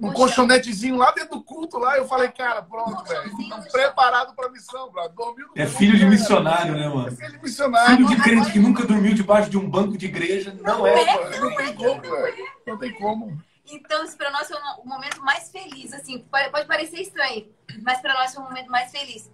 um 0.00 0.12
colchonetezinho 0.14 0.96
lá 0.96 1.12
dentro 1.12 1.36
do 1.36 1.42
culto 1.42 1.76
lá. 1.76 1.98
Eu 1.98 2.08
falei, 2.08 2.30
cara, 2.30 2.62
pronto, 2.62 3.04
velho. 3.04 3.38
Estamos 3.38 3.70
preparados 3.70 4.34
para 4.34 4.46
a 4.46 4.50
missão, 4.50 4.90
bro. 4.90 5.06
Dormiu 5.10 5.48
no 5.48 5.52
É 5.62 5.66
filho 5.66 5.98
de 5.98 6.06
missionário, 6.06 6.72
né, 6.72 6.88
mano? 6.88 7.08
É 7.08 7.10
filho 7.10 7.32
de 7.32 7.42
missionário. 7.42 7.96
Filho 7.96 8.08
de 8.08 8.22
crente 8.22 8.50
que 8.50 8.58
nunca 8.58 8.86
dormiu 8.86 9.12
debaixo 9.12 9.50
de 9.50 9.58
um 9.58 9.68
banco 9.68 9.98
de 9.98 10.06
igreja. 10.06 10.56
Não, 10.62 10.86
é, 10.86 11.02
é 11.02 11.38
Não 11.38 11.54
tem 11.54 11.74
como, 11.74 12.00
velho. 12.00 12.46
Não 12.66 12.78
tem 12.78 12.92
como. 12.94 13.42
Então, 13.70 14.04
isso 14.04 14.16
para 14.16 14.30
nós 14.30 14.48
foi 14.48 14.58
o 14.82 14.86
momento 14.86 15.20
mais 15.22 15.50
feliz, 15.50 15.92
assim, 15.92 16.18
pode 16.30 16.66
parecer 16.66 17.00
estranho, 17.00 17.48
mas 17.82 18.00
para 18.00 18.14
nós 18.14 18.34
foi 18.34 18.42
o 18.42 18.46
momento 18.46 18.70
mais 18.70 18.90
feliz. 18.90 19.30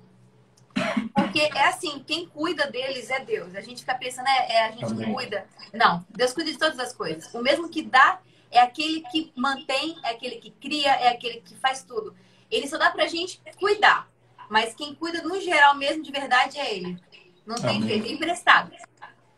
Porque 1.14 1.41
é 1.41 1.67
assim, 1.67 2.03
quem 2.07 2.27
cuida 2.27 2.71
deles 2.71 3.11
é 3.11 3.21
Deus. 3.21 3.55
A 3.55 3.61
gente 3.61 3.81
fica 3.81 3.95
pensando, 3.95 4.29
é, 4.29 4.53
é 4.53 4.64
a 4.67 4.71
gente 4.71 4.85
Amém. 4.85 5.07
que 5.07 5.12
cuida. 5.12 5.47
Não, 5.73 6.05
Deus 6.11 6.33
cuida 6.33 6.53
de 6.53 6.59
todas 6.59 6.79
as 6.79 6.93
coisas. 6.93 7.33
O 7.35 7.43
mesmo 7.43 7.69
que 7.69 7.83
dá 7.83 8.21
é 8.51 8.61
aquele 8.61 9.03
que 9.11 9.33
mantém, 9.37 9.97
é 10.05 10.11
aquele 10.11 10.37
que 10.37 10.51
cria, 10.51 10.93
é 10.93 11.09
aquele 11.09 11.41
que 11.41 11.55
faz 11.57 11.83
tudo. 11.83 12.14
Ele 12.51 12.67
só 12.69 12.79
dá 12.79 12.91
pra 12.91 13.07
gente 13.07 13.41
cuidar. 13.59 14.09
Mas 14.49 14.75
quem 14.75 14.95
cuida 14.95 15.23
no 15.23 15.41
geral 15.41 15.77
mesmo 15.77 16.03
de 16.03 16.11
verdade 16.11 16.59
é 16.59 16.75
ele. 16.75 16.99
Não 17.45 17.57
tem 17.57 17.83
jeito, 17.83 18.07
é 18.07 18.12
emprestado. 18.12 18.73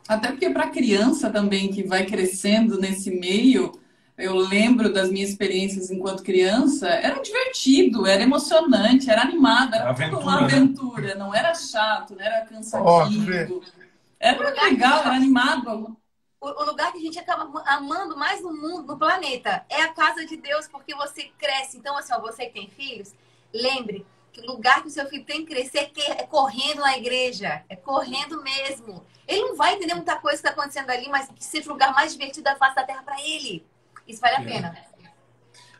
Até 0.06 0.28
porque 0.28 0.50
para 0.50 0.70
criança 0.70 1.30
também 1.30 1.70
que 1.70 1.82
vai 1.82 2.04
crescendo 2.06 2.78
nesse 2.78 3.10
meio, 3.10 3.72
eu 4.20 4.36
lembro 4.36 4.92
das 4.92 5.10
minhas 5.10 5.30
experiências 5.30 5.90
enquanto 5.90 6.22
criança, 6.22 6.88
era 6.88 7.20
divertido, 7.20 8.06
era 8.06 8.22
emocionante, 8.22 9.10
era 9.10 9.22
animado, 9.22 9.74
era 9.74 9.90
aventura, 9.90 10.22
uma 10.22 10.40
aventura, 10.40 11.06
né? 11.08 11.14
não 11.14 11.34
era 11.34 11.54
chato, 11.54 12.14
não 12.14 12.24
era 12.24 12.44
cansativo. 12.46 13.62
Oh, 13.62 13.80
era 14.18 14.50
legal, 14.64 15.00
era 15.00 15.14
animado. 15.14 15.96
O 16.40 16.64
lugar 16.64 16.90
que 16.92 16.98
a 16.98 17.02
gente 17.02 17.18
acaba 17.18 17.62
amando 17.66 18.16
mais 18.16 18.42
no 18.42 18.52
mundo, 18.52 18.86
no 18.86 18.98
planeta, 18.98 19.64
é 19.68 19.82
a 19.82 19.92
casa 19.92 20.24
de 20.24 20.36
Deus, 20.36 20.66
porque 20.68 20.94
você 20.94 21.30
cresce. 21.38 21.76
Então, 21.76 21.96
assim, 21.98 22.14
ó, 22.14 22.20
você 22.20 22.46
que 22.46 22.54
tem 22.54 22.68
filhos, 22.68 23.14
lembre 23.52 24.06
que 24.32 24.40
o 24.40 24.46
lugar 24.46 24.80
que 24.80 24.88
o 24.88 24.90
seu 24.90 25.06
filho 25.06 25.24
tem 25.24 25.44
que 25.44 25.52
crescer 25.54 25.92
é 25.96 26.26
correndo 26.26 26.80
na 26.80 26.96
igreja, 26.96 27.62
é 27.68 27.76
correndo 27.76 28.42
mesmo. 28.42 29.04
Ele 29.26 29.42
não 29.42 29.56
vai 29.56 29.74
entender 29.74 29.94
muita 29.94 30.16
coisa 30.16 30.40
que 30.40 30.48
está 30.48 30.58
acontecendo 30.58 30.90
ali, 30.90 31.08
mas 31.08 31.28
que 31.28 31.44
seja 31.44 31.68
o 31.68 31.72
lugar 31.72 31.92
mais 31.92 32.12
divertido 32.12 32.44
da 32.44 32.56
face 32.56 32.74
da 32.74 32.84
terra 32.84 33.02
para 33.02 33.20
ele. 33.20 33.66
Isso 34.06 34.20
vale 34.20 34.36
a 34.36 34.42
pena. 34.42 34.76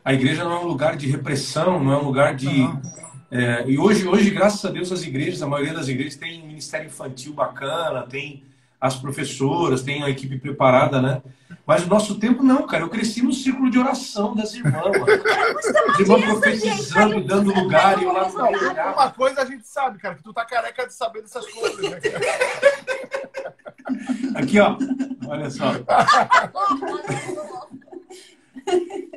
A 0.03 0.13
igreja 0.13 0.43
não 0.43 0.53
é 0.53 0.59
um 0.59 0.67
lugar 0.67 0.95
de 0.95 1.07
repressão, 1.07 1.83
não 1.83 1.93
é 1.93 1.97
um 1.97 2.03
lugar 2.03 2.35
de. 2.35 2.67
É, 3.29 3.63
e 3.67 3.77
hoje, 3.77 4.07
hoje, 4.07 4.29
graças 4.31 4.63
a 4.65 4.69
Deus, 4.69 4.91
as 4.91 5.03
igrejas, 5.03 5.41
a 5.41 5.47
maioria 5.47 5.73
das 5.73 5.87
igrejas 5.87 6.15
tem 6.15 6.41
um 6.41 6.47
ministério 6.47 6.87
infantil 6.87 7.33
bacana, 7.33 8.01
tem 8.03 8.43
as 8.79 8.95
professoras, 8.95 9.83
tem 9.83 10.03
a 10.03 10.09
equipe 10.09 10.39
preparada, 10.39 11.01
né? 11.01 11.21
Mas 11.65 11.85
o 11.85 11.87
nosso 11.87 12.15
tempo 12.19 12.41
não, 12.41 12.65
cara. 12.65 12.83
Eu 12.83 12.89
cresci 12.89 13.21
no 13.21 13.31
círculo 13.31 13.69
de 13.69 13.77
oração 13.77 14.35
das 14.35 14.53
irmãs. 14.55 14.73
As 15.93 15.99
irmãs 15.99 16.25
profetizando, 16.25 17.19
e 17.19 17.23
dando 17.23 17.53
lugar 17.53 18.01
e 18.01 18.03
eu 18.03 18.11
lá 18.11 18.27
no 18.27 18.93
Uma 18.93 19.11
coisa 19.11 19.43
a 19.43 19.45
gente 19.45 19.67
sabe, 19.67 19.99
cara, 19.99 20.15
que 20.15 20.23
tu 20.23 20.33
tá 20.33 20.43
careca 20.43 20.87
de 20.87 20.93
saber 20.93 21.21
dessas 21.21 21.45
coisas, 21.47 21.79
né, 21.79 21.99
Aqui, 24.35 24.59
ó. 24.59 24.77
Olha 25.27 25.49
só. 25.49 25.71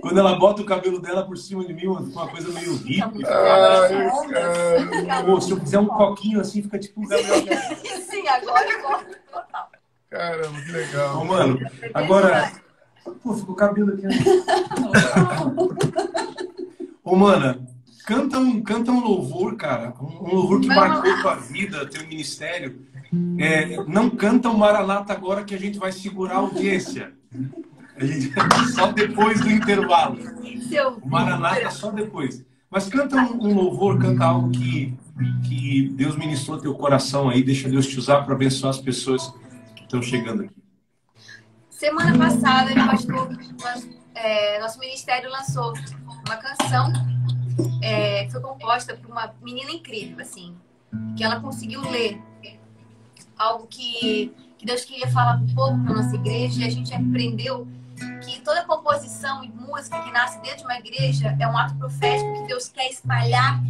Quando 0.00 0.18
ela 0.18 0.38
bota 0.38 0.62
o 0.62 0.66
cabelo 0.66 1.00
dela 1.00 1.26
por 1.26 1.38
cima 1.38 1.64
de 1.64 1.72
mim, 1.72 1.86
uma 1.86 2.28
coisa 2.28 2.52
meio 2.52 2.76
hippie. 2.76 3.24
Ai, 3.26 5.40
se 5.40 5.50
eu 5.50 5.60
fizer 5.60 5.78
um 5.78 5.86
coquinho 5.86 6.40
assim, 6.40 6.62
fica 6.62 6.78
tipo 6.78 7.00
um 7.00 7.08
Gabriel. 7.08 7.42
Sim, 8.02 8.28
agora 8.28 8.70
eu 8.70 8.82
gosto 8.82 9.16
total. 9.30 9.70
Caramba, 10.10 10.60
que 10.60 10.72
legal. 10.72 11.20
Ô, 11.20 11.24
mano, 11.24 11.58
agora. 11.92 12.52
Pô, 13.22 13.34
ficou 13.34 13.54
o 13.54 13.56
cabelo 13.56 13.94
aqui. 13.94 14.02
Né? 14.02 14.14
Ô, 17.02 17.16
mana, 17.16 17.66
canta 18.06 18.38
um, 18.38 18.62
canta 18.62 18.92
um 18.92 19.00
louvor, 19.00 19.56
cara. 19.56 19.94
Um, 20.00 20.28
um 20.28 20.34
louvor 20.34 20.60
que 20.60 20.68
marcou 20.68 21.20
tua 21.20 21.34
vida, 21.36 21.86
teu 21.86 22.06
ministério. 22.06 22.86
É, 23.38 23.76
não 23.84 24.10
canta 24.10 24.48
o 24.48 24.58
Maranata 24.58 25.12
agora 25.12 25.44
que 25.44 25.54
a 25.54 25.58
gente 25.58 25.78
vai 25.78 25.92
segurar 25.92 26.34
a 26.34 26.38
audiência. 26.38 27.12
A 27.96 28.04
gente, 28.04 28.32
só 28.72 28.90
depois 28.92 29.40
do 29.40 29.50
intervalo. 29.50 30.18
O 31.00 31.08
Maranata 31.08 31.70
só 31.70 31.90
depois. 31.90 32.44
Mas 32.70 32.88
canta 32.88 33.16
um, 33.16 33.46
um, 33.46 33.54
louvor, 33.54 34.00
canta 34.00 34.24
algo 34.24 34.50
que, 34.50 34.96
que 35.46 35.90
Deus 35.90 36.16
ministrou 36.16 36.58
teu 36.58 36.74
coração 36.74 37.28
aí, 37.28 37.42
deixa 37.42 37.68
Deus 37.68 37.86
te 37.86 37.98
usar 37.98 38.22
para 38.22 38.34
abençoar 38.34 38.70
as 38.70 38.80
pessoas 38.80 39.32
que 39.76 39.84
estão 39.84 40.02
chegando 40.02 40.42
aqui. 40.42 40.54
Semana 41.70 42.18
passada, 42.18 42.74
pastor, 42.74 43.28
é, 44.14 44.58
nosso 44.58 44.80
ministério 44.80 45.30
lançou 45.30 45.72
uma 46.26 46.36
canção 46.36 46.92
é, 47.80 48.24
que 48.24 48.32
foi 48.32 48.40
composta 48.40 48.96
por 48.96 49.10
uma 49.10 49.32
menina 49.40 49.70
incrível, 49.70 50.20
assim, 50.20 50.56
que 51.16 51.22
ela 51.22 51.38
conseguiu 51.40 51.80
ler 51.88 52.20
algo 53.38 53.66
que, 53.66 54.32
que 54.58 54.66
Deus 54.66 54.84
queria 54.84 55.08
falar 55.08 55.36
um 55.36 55.54
pouco 55.54 55.78
para 55.84 55.94
nossa 55.94 56.14
igreja 56.16 56.62
e 56.62 56.64
a 56.64 56.70
gente 56.70 56.92
aprendeu 56.92 57.68
toda 58.44 58.62
composição 58.64 59.42
e 59.42 59.48
música 59.48 60.00
que 60.02 60.12
nasce 60.12 60.40
dentro 60.40 60.58
de 60.58 60.64
uma 60.64 60.78
igreja 60.78 61.34
é 61.40 61.48
um 61.48 61.56
ato 61.56 61.74
profético 61.76 62.34
que 62.34 62.46
Deus 62.46 62.68
quer 62.68 62.90
espalhar 62.90 63.60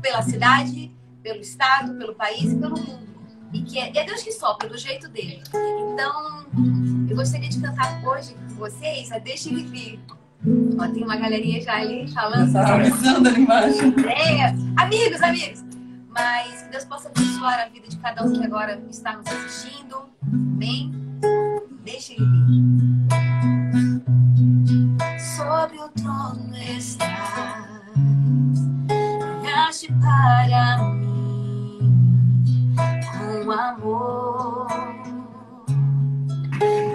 pela 0.00 0.22
cidade, 0.22 0.90
pelo 1.22 1.40
estado, 1.40 1.94
pelo 1.94 2.14
país 2.14 2.52
e 2.52 2.56
pelo 2.56 2.78
mundo. 2.78 3.04
E 3.52 3.62
que 3.62 3.78
é, 3.78 3.96
é 3.96 4.04
Deus 4.04 4.22
que 4.22 4.32
sopra 4.32 4.68
do 4.68 4.78
jeito 4.78 5.08
dele. 5.08 5.42
Então, 5.92 6.46
eu 7.08 7.16
gostaria 7.16 7.48
de 7.48 7.60
cantar 7.60 8.02
hoje 8.04 8.34
com 8.34 8.54
vocês 8.56 9.10
a 9.12 9.18
Deixa 9.18 9.48
Ele 9.48 9.64
Vir. 9.64 10.00
Ó, 10.78 10.88
tem 10.88 11.02
uma 11.04 11.16
galerinha 11.16 11.60
já 11.60 11.76
ali 11.76 12.10
falando. 12.12 12.52
Tá 12.52 12.74
avisando 12.74 13.28
ali 13.28 13.40
embaixo. 13.40 13.80
É, 14.08 14.46
amigos, 14.82 15.22
amigos. 15.22 15.64
Mas 16.08 16.62
que 16.62 16.68
Deus 16.70 16.84
possa 16.84 17.08
abençoar 17.08 17.60
a 17.60 17.68
vida 17.68 17.88
de 17.88 17.96
cada 17.96 18.24
um 18.24 18.32
que 18.32 18.44
agora 18.44 18.80
está 18.90 19.16
nos 19.16 19.26
assistindo. 19.26 20.08
Amém? 20.22 20.92
Deixa 21.82 22.12
ele 22.12 22.24
vir. 22.24 23.23
Sobre 25.36 25.78
o 25.80 25.88
trono 25.88 26.56
estás, 26.56 27.10
olhaste 29.42 29.92
para 29.94 30.78
mim 30.92 32.76
com 33.18 33.50
amor, 33.50 34.68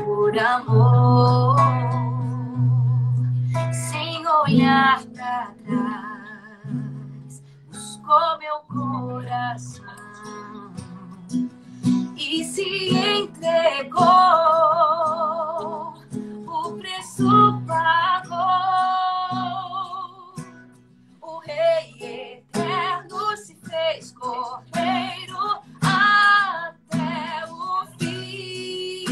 por 0.05 0.39
amor, 0.39 1.57
sem 3.73 4.25
olhar 4.25 5.03
para 5.07 5.51
trás, 5.65 7.43
buscou 7.67 8.37
meu 8.39 8.59
coração 8.69 9.83
e 12.15 12.45
se 12.45 12.95
entregou. 12.95 13.99
O 17.19 17.19
preço 17.19 17.63
pagou. 17.67 18.39
O 21.21 21.39
Rei 21.39 22.37
eterno 22.37 23.35
se 23.35 23.55
fez 23.55 24.13
cordeiro 24.13 25.59
até 25.81 27.45
o 27.51 27.85
fim. 27.97 29.03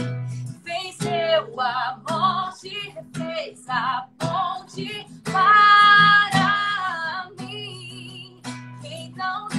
Venceu 0.63 1.60
a 1.60 2.00
morte, 2.10 2.96
fez 3.13 3.67
a 3.67 4.08
ponte 4.17 5.06
para 5.26 7.30
mim. 7.38 8.39
Então 8.86 9.50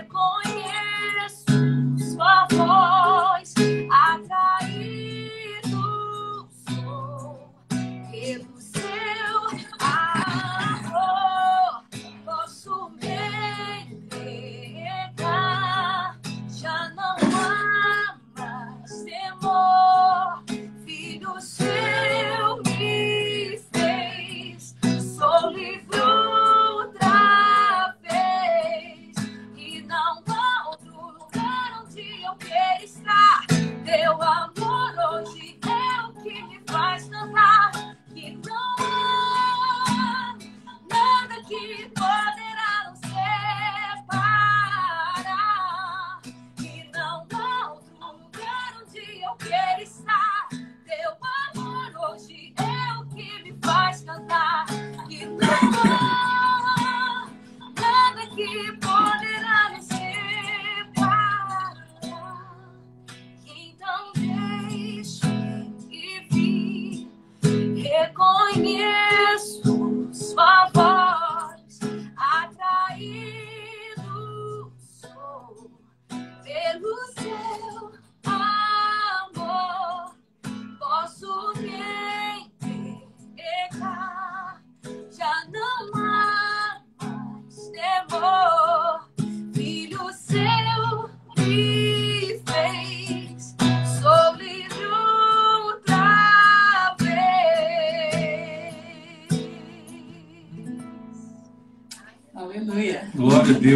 reconheço 0.00 1.44
sua 1.98 2.46
voz, 2.50 2.99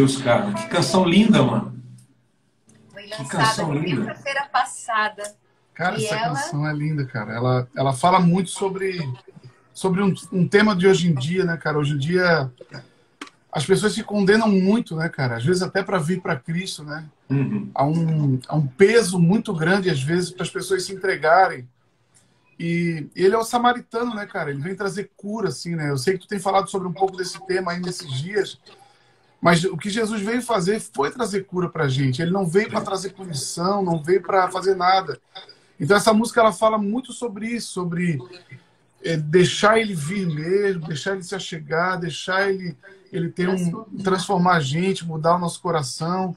Deus, 0.05 0.21
cara. 0.21 0.53
Que 0.53 0.67
canção 0.67 1.03
linda, 1.05 1.41
mano. 1.41 1.73
Foi 2.91 3.03
Que 3.03 3.09
lançada 3.11 3.29
canção 3.29 3.73
linda. 3.73 4.01
quinta-feira 4.01 4.47
passada. 4.51 5.35
Cara, 5.73 5.99
E 5.99 6.05
essa 6.05 6.15
ela- 6.15 6.27
canção 6.35 6.67
é 6.67 6.73
linda, 6.73 7.05
cara. 7.05 7.33
Ela, 7.33 7.67
ela 7.75 7.93
fala 7.93 8.19
muito 8.19 8.49
sobre, 8.49 8.99
sobre 9.73 10.01
um, 10.01 10.13
um 10.31 10.47
tema 10.47 10.75
de 10.75 10.87
hoje 10.87 11.09
em 11.09 11.15
dia, 11.15 11.43
né, 11.43 11.57
cara? 11.57 11.77
Hoje 11.79 11.93
em 11.93 11.97
dia 11.97 12.51
as 13.51 13.65
pessoas 13.65 13.93
se 13.93 14.03
condenam 14.03 14.49
muito, 14.49 14.95
né, 14.95 15.07
cara? 15.09 15.37
Às 15.37 15.45
vezes 15.45 15.61
até 15.61 15.81
para 15.81 15.97
vir 15.97 16.21
para 16.21 16.35
Cristo, 16.35 16.83
né? 16.83 17.05
Uhum. 17.29 17.71
Há 17.73 17.85
um, 17.85 18.39
há 18.47 18.55
um 18.55 18.67
peso 18.67 19.17
muito 19.17 19.53
grande, 19.53 19.89
às 19.89 20.01
vezes, 20.01 20.29
para 20.29 20.43
as 20.43 20.49
pessoas 20.49 20.83
se 20.83 20.93
entregarem. 20.93 21.67
E 22.59 23.07
ele 23.15 23.33
é 23.33 23.37
o 23.37 23.43
samaritano, 23.43 24.13
né, 24.13 24.25
cara? 24.25 24.49
Ele 24.51 24.61
vem 24.61 24.75
trazer 24.75 25.11
cura, 25.17 25.49
assim, 25.49 25.75
né? 25.75 25.89
Eu 25.89 25.97
sei 25.97 26.13
que 26.13 26.19
tu 26.25 26.27
tem 26.27 26.39
falado 26.39 26.69
sobre 26.69 26.87
um 26.87 26.93
pouco 26.93 27.17
desse 27.17 27.43
tema 27.47 27.71
aí 27.73 27.79
nesses 27.81 28.11
dias, 28.13 28.59
mas 29.41 29.63
o 29.63 29.77
que 29.77 29.89
Jesus 29.89 30.21
veio 30.21 30.41
fazer 30.41 30.79
foi 30.79 31.11
trazer 31.11 31.45
cura 31.45 31.69
pra 31.69 31.87
gente. 31.87 32.21
Ele 32.21 32.31
não 32.31 32.47
veio 32.47 32.69
para 32.69 32.81
trazer 32.81 33.11
punição, 33.11 33.83
não 33.83 34.01
veio 34.01 34.21
para 34.21 34.49
fazer 34.49 34.75
nada. 34.75 35.19
Então 35.79 35.97
essa 35.97 36.13
música 36.13 36.41
ela 36.41 36.53
fala 36.53 36.77
muito 36.77 37.13
sobre 37.13 37.47
isso, 37.47 37.71
sobre 37.71 38.19
é, 39.03 39.17
deixar 39.17 39.77
ele 39.79 39.93
vir 39.93 40.25
mesmo, 40.27 40.87
deixar 40.87 41.13
ele 41.13 41.23
se 41.23 41.35
achegar, 41.35 41.99
deixar 41.99 42.49
ele 42.49 42.75
ele 43.11 43.29
ter 43.29 43.47
um 43.47 43.83
transformar 44.03 44.55
a 44.55 44.59
gente, 44.59 45.05
mudar 45.05 45.35
o 45.35 45.39
nosso 45.39 45.61
coração, 45.61 46.35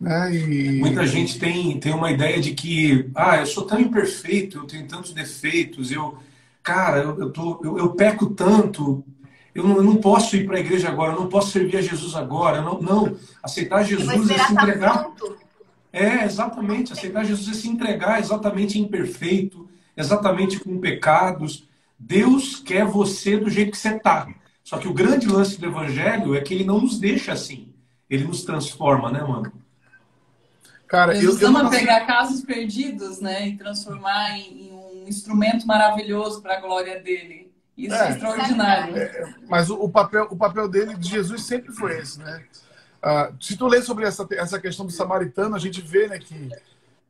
né? 0.00 0.34
E 0.34 0.80
Muita 0.80 1.06
gente 1.06 1.38
tem, 1.38 1.78
tem 1.78 1.94
uma 1.94 2.10
ideia 2.10 2.40
de 2.40 2.52
que, 2.52 3.10
ah, 3.14 3.38
eu 3.38 3.46
sou 3.46 3.64
tão 3.64 3.80
imperfeito, 3.80 4.58
eu 4.58 4.66
tenho 4.66 4.86
tantos 4.86 5.12
defeitos, 5.12 5.90
eu, 5.90 6.18
cara, 6.62 6.98
eu, 6.98 7.18
eu, 7.20 7.30
tô, 7.30 7.60
eu, 7.62 7.78
eu 7.78 7.90
peco 7.90 8.30
tanto, 8.30 9.04
eu 9.54 9.64
não, 9.66 9.76
eu 9.76 9.82
não 9.82 9.96
posso 9.96 10.36
ir 10.36 10.46
para 10.46 10.56
a 10.56 10.60
igreja 10.60 10.88
agora, 10.88 11.12
eu 11.12 11.20
não 11.20 11.28
posso 11.28 11.50
servir 11.50 11.76
a 11.78 11.82
Jesus 11.82 12.14
agora, 12.14 12.58
eu 12.58 12.62
não, 12.62 12.80
não. 12.80 13.16
Aceitar 13.42 13.80
Eu 13.80 13.98
Jesus 13.98 14.30
é 14.30 14.34
se 14.34 14.40
estar 14.42 14.52
entregar. 14.62 14.98
pronto. 15.04 15.36
É, 15.92 16.24
exatamente. 16.24 16.92
Aceitar 16.92 17.24
Jesus 17.24 17.48
é 17.56 17.60
se 17.60 17.68
entregar 17.68 18.20
exatamente 18.20 18.78
imperfeito, 18.78 19.68
exatamente 19.96 20.60
com 20.60 20.78
pecados. 20.78 21.68
Deus 21.98 22.60
quer 22.60 22.84
você 22.84 23.36
do 23.36 23.50
jeito 23.50 23.72
que 23.72 23.78
você 23.78 23.96
está. 23.96 24.28
Só 24.62 24.78
que 24.78 24.86
o 24.86 24.94
grande 24.94 25.26
lance 25.26 25.58
do 25.60 25.66
Evangelho 25.66 26.34
é 26.34 26.40
que 26.40 26.54
ele 26.54 26.64
não 26.64 26.80
nos 26.80 26.98
deixa 26.98 27.32
assim. 27.32 27.72
Ele 28.08 28.24
nos 28.24 28.44
transforma, 28.44 29.10
né, 29.10 29.20
mano? 29.22 29.52
cara, 30.86 31.14
eu, 31.14 31.20
Jesus 31.22 31.40
eu 31.42 31.48
ama 31.48 31.64
nasci- 31.64 31.78
pegar 31.78 32.06
casos 32.06 32.40
perdidos, 32.42 33.20
né? 33.20 33.48
E 33.48 33.56
transformar 33.56 34.38
em, 34.38 34.68
em 34.68 34.72
um 34.72 35.04
instrumento 35.08 35.66
maravilhoso 35.66 36.40
para 36.42 36.56
a 36.56 36.60
glória 36.60 37.00
dele. 37.00 37.49
Isso 37.86 37.94
é, 37.94 38.08
É. 38.08 38.10
extraordinário. 38.10 38.94
Mas 39.48 39.70
o, 39.70 39.74
o 39.76 39.88
papel, 39.88 40.26
o 40.30 40.36
papel 40.36 40.68
dele, 40.68 40.96
de 40.96 41.08
Jesus, 41.08 41.44
sempre 41.44 41.72
foi 41.72 41.98
esse, 41.98 42.18
né? 42.20 42.44
Ah, 43.02 43.32
se 43.40 43.56
tu 43.56 43.66
lê 43.66 43.80
sobre 43.80 44.04
essa, 44.04 44.26
essa 44.32 44.60
questão 44.60 44.84
do 44.84 44.92
samaritano, 44.92 45.56
a 45.56 45.58
gente 45.58 45.80
vê 45.80 46.06
né, 46.06 46.18
que 46.18 46.50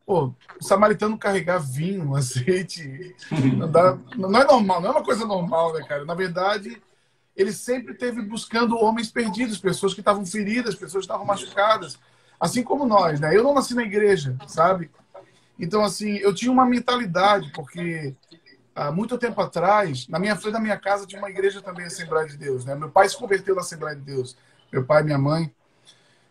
pô, 0.06 0.32
o 0.60 0.64
samaritano 0.64 1.18
carregar 1.18 1.58
vinho, 1.58 2.14
azeite, 2.16 3.14
não, 3.56 3.70
dá- 3.70 3.98
não 4.16 4.40
é 4.40 4.44
normal, 4.44 4.80
não 4.80 4.88
é 4.88 4.92
uma 4.92 5.04
coisa 5.04 5.24
normal, 5.26 5.72
né, 5.72 5.84
cara? 5.86 6.04
Na 6.04 6.14
verdade, 6.14 6.80
ele 7.36 7.52
sempre 7.52 7.94
teve 7.94 8.22
buscando 8.22 8.76
homens 8.76 9.10
perdidos, 9.10 9.58
pessoas 9.58 9.94
que 9.94 10.00
estavam 10.00 10.24
feridas, 10.26 10.74
pessoas 10.74 11.02
que 11.04 11.10
estavam 11.12 11.26
machucadas, 11.26 11.98
assim 12.38 12.62
como 12.62 12.86
nós, 12.86 13.18
né? 13.20 13.36
Eu 13.36 13.42
não 13.42 13.54
nasci 13.54 13.74
na 13.74 13.82
igreja, 13.82 14.36
sabe? 14.46 14.90
Então, 15.58 15.84
assim, 15.84 16.16
eu 16.16 16.32
tinha 16.34 16.50
uma 16.50 16.64
mentalidade, 16.66 17.50
porque 17.54 18.14
há 18.80 18.90
muito 18.90 19.18
tempo 19.18 19.40
atrás, 19.40 20.08
na 20.08 20.18
minha 20.18 20.34
frente 20.34 20.54
da 20.54 20.60
minha 20.60 20.78
casa 20.78 21.06
tinha 21.06 21.20
uma 21.20 21.28
igreja 21.28 21.60
também, 21.60 21.84
Assembleia 21.84 22.26
de 22.26 22.36
Deus, 22.36 22.64
né? 22.64 22.74
Meu 22.74 22.90
pai 22.90 23.08
se 23.08 23.16
converteu 23.16 23.54
na 23.54 23.60
Assembleia 23.60 23.94
de 23.94 24.02
Deus, 24.02 24.36
meu 24.72 24.84
pai 24.84 25.02
e 25.02 25.04
minha 25.04 25.18
mãe. 25.18 25.54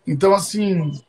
Então, 0.08 0.34
assim, 0.34 1.00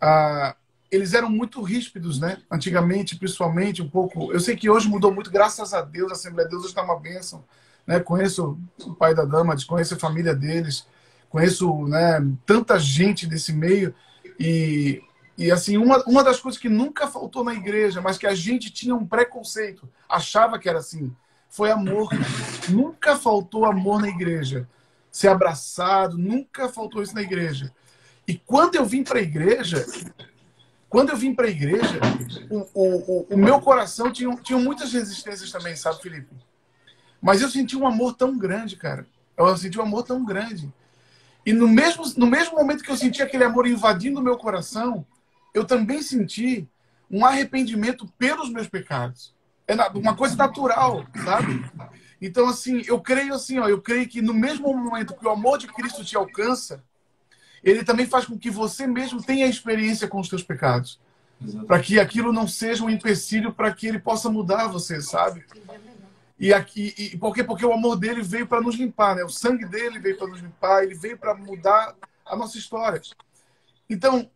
ah, 0.00 0.56
eles 0.90 1.12
eram 1.12 1.28
muito 1.28 1.60
ríspidos, 1.60 2.18
né? 2.18 2.38
Antigamente, 2.50 3.16
principalmente, 3.16 3.82
um 3.82 3.88
pouco. 3.88 4.32
Eu 4.32 4.40
sei 4.40 4.56
que 4.56 4.70
hoje 4.70 4.88
mudou 4.88 5.12
muito, 5.12 5.30
graças 5.30 5.74
a 5.74 5.82
Deus, 5.82 6.10
a 6.10 6.14
Assembleia 6.14 6.48
de 6.48 6.52
Deus 6.52 6.62
hoje 6.62 6.72
está 6.72 6.82
uma 6.82 6.98
bênção. 6.98 7.44
Né? 7.86 8.00
Conheço 8.00 8.58
o 8.82 8.94
pai 8.94 9.14
da 9.14 9.26
dama, 9.26 9.56
conheço 9.66 9.94
a 9.94 9.98
família 9.98 10.34
deles, 10.34 10.86
conheço 11.28 11.86
né, 11.86 12.26
tanta 12.46 12.78
gente 12.78 13.26
desse 13.26 13.52
meio. 13.52 13.94
E, 14.40 15.02
e 15.38 15.52
assim, 15.52 15.76
uma, 15.76 16.02
uma 16.04 16.24
das 16.24 16.40
coisas 16.40 16.60
que 16.60 16.68
nunca 16.68 17.06
faltou 17.06 17.44
na 17.44 17.54
igreja, 17.54 18.00
mas 18.00 18.18
que 18.18 18.26
a 18.26 18.34
gente 18.34 18.72
tinha 18.72 18.92
um 18.92 19.06
preconceito, 19.06 19.88
achava 20.08 20.58
que 20.58 20.68
era 20.68 20.80
assim, 20.80 21.14
foi 21.48 21.70
amor. 21.70 22.10
nunca 22.68 23.16
faltou 23.16 23.64
amor 23.64 24.00
na 24.00 24.08
igreja. 24.08 24.68
Ser 25.12 25.28
abraçado, 25.28 26.18
nunca 26.18 26.68
faltou 26.68 27.02
isso 27.02 27.14
na 27.14 27.22
igreja. 27.22 27.72
E 28.26 28.34
quando 28.34 28.74
eu 28.74 28.84
vim 28.84 29.04
para 29.04 29.20
a 29.20 29.22
igreja, 29.22 29.86
quando 30.88 31.10
eu 31.10 31.16
vim 31.16 31.32
para 31.32 31.46
a 31.46 31.50
igreja, 31.50 32.00
o, 32.50 32.66
o, 32.74 32.96
o, 32.96 33.26
o 33.30 33.36
meu 33.36 33.60
coração 33.60 34.10
tinha, 34.10 34.34
tinha 34.38 34.58
muitas 34.58 34.92
resistências 34.92 35.52
também, 35.52 35.76
sabe, 35.76 36.02
Felipe? 36.02 36.34
Mas 37.22 37.40
eu 37.40 37.48
senti 37.48 37.76
um 37.76 37.86
amor 37.86 38.14
tão 38.14 38.36
grande, 38.36 38.74
cara. 38.74 39.06
Eu 39.36 39.56
senti 39.56 39.78
um 39.78 39.82
amor 39.82 40.02
tão 40.02 40.24
grande. 40.24 40.72
E 41.46 41.52
no 41.52 41.68
mesmo, 41.68 42.04
no 42.16 42.26
mesmo 42.26 42.56
momento 42.56 42.82
que 42.82 42.90
eu 42.90 42.96
senti 42.96 43.22
aquele 43.22 43.44
amor 43.44 43.68
invadindo 43.68 44.20
o 44.20 44.22
meu 44.22 44.36
coração, 44.36 45.06
eu 45.58 45.64
também 45.64 46.00
senti 46.02 46.68
um 47.10 47.26
arrependimento 47.26 48.06
pelos 48.16 48.50
meus 48.50 48.68
pecados. 48.68 49.34
É 49.66 49.74
uma 49.94 50.16
coisa 50.16 50.36
natural, 50.36 51.04
sabe? 51.24 51.64
Então, 52.20 52.48
assim, 52.48 52.82
eu 52.86 53.00
creio 53.00 53.34
assim, 53.34 53.58
ó, 53.58 53.68
eu 53.68 53.80
creio 53.80 54.08
que 54.08 54.22
no 54.22 54.32
mesmo 54.32 54.72
momento 54.74 55.14
que 55.14 55.26
o 55.26 55.30
amor 55.30 55.58
de 55.58 55.66
Cristo 55.66 56.04
te 56.04 56.16
alcança, 56.16 56.82
ele 57.62 57.84
também 57.84 58.06
faz 58.06 58.24
com 58.24 58.38
que 58.38 58.50
você 58.50 58.86
mesmo 58.86 59.22
tenha 59.22 59.46
experiência 59.46 60.08
com 60.08 60.20
os 60.20 60.28
seus 60.28 60.42
pecados. 60.42 61.00
Para 61.66 61.80
que 61.80 62.00
aquilo 62.00 62.32
não 62.32 62.48
seja 62.48 62.84
um 62.84 62.90
empecilho 62.90 63.52
para 63.52 63.72
que 63.72 63.86
ele 63.86 63.98
possa 63.98 64.30
mudar 64.30 64.68
você, 64.68 65.00
sabe? 65.00 65.44
E 66.38 66.52
aqui, 66.54 66.94
e, 66.96 67.16
por 67.16 67.34
quê? 67.34 67.42
Porque 67.42 67.66
o 67.66 67.72
amor 67.72 67.96
dele 67.96 68.22
veio 68.22 68.46
para 68.46 68.60
nos 68.60 68.76
limpar, 68.76 69.16
né? 69.16 69.24
O 69.24 69.28
sangue 69.28 69.64
dele 69.64 69.98
veio 69.98 70.16
para 70.16 70.28
nos 70.28 70.40
limpar, 70.40 70.84
ele 70.84 70.94
veio 70.94 71.18
para 71.18 71.34
mudar 71.34 71.96
a 72.24 72.36
nossa 72.36 72.58
história. 72.58 73.00
Então, 73.90 74.30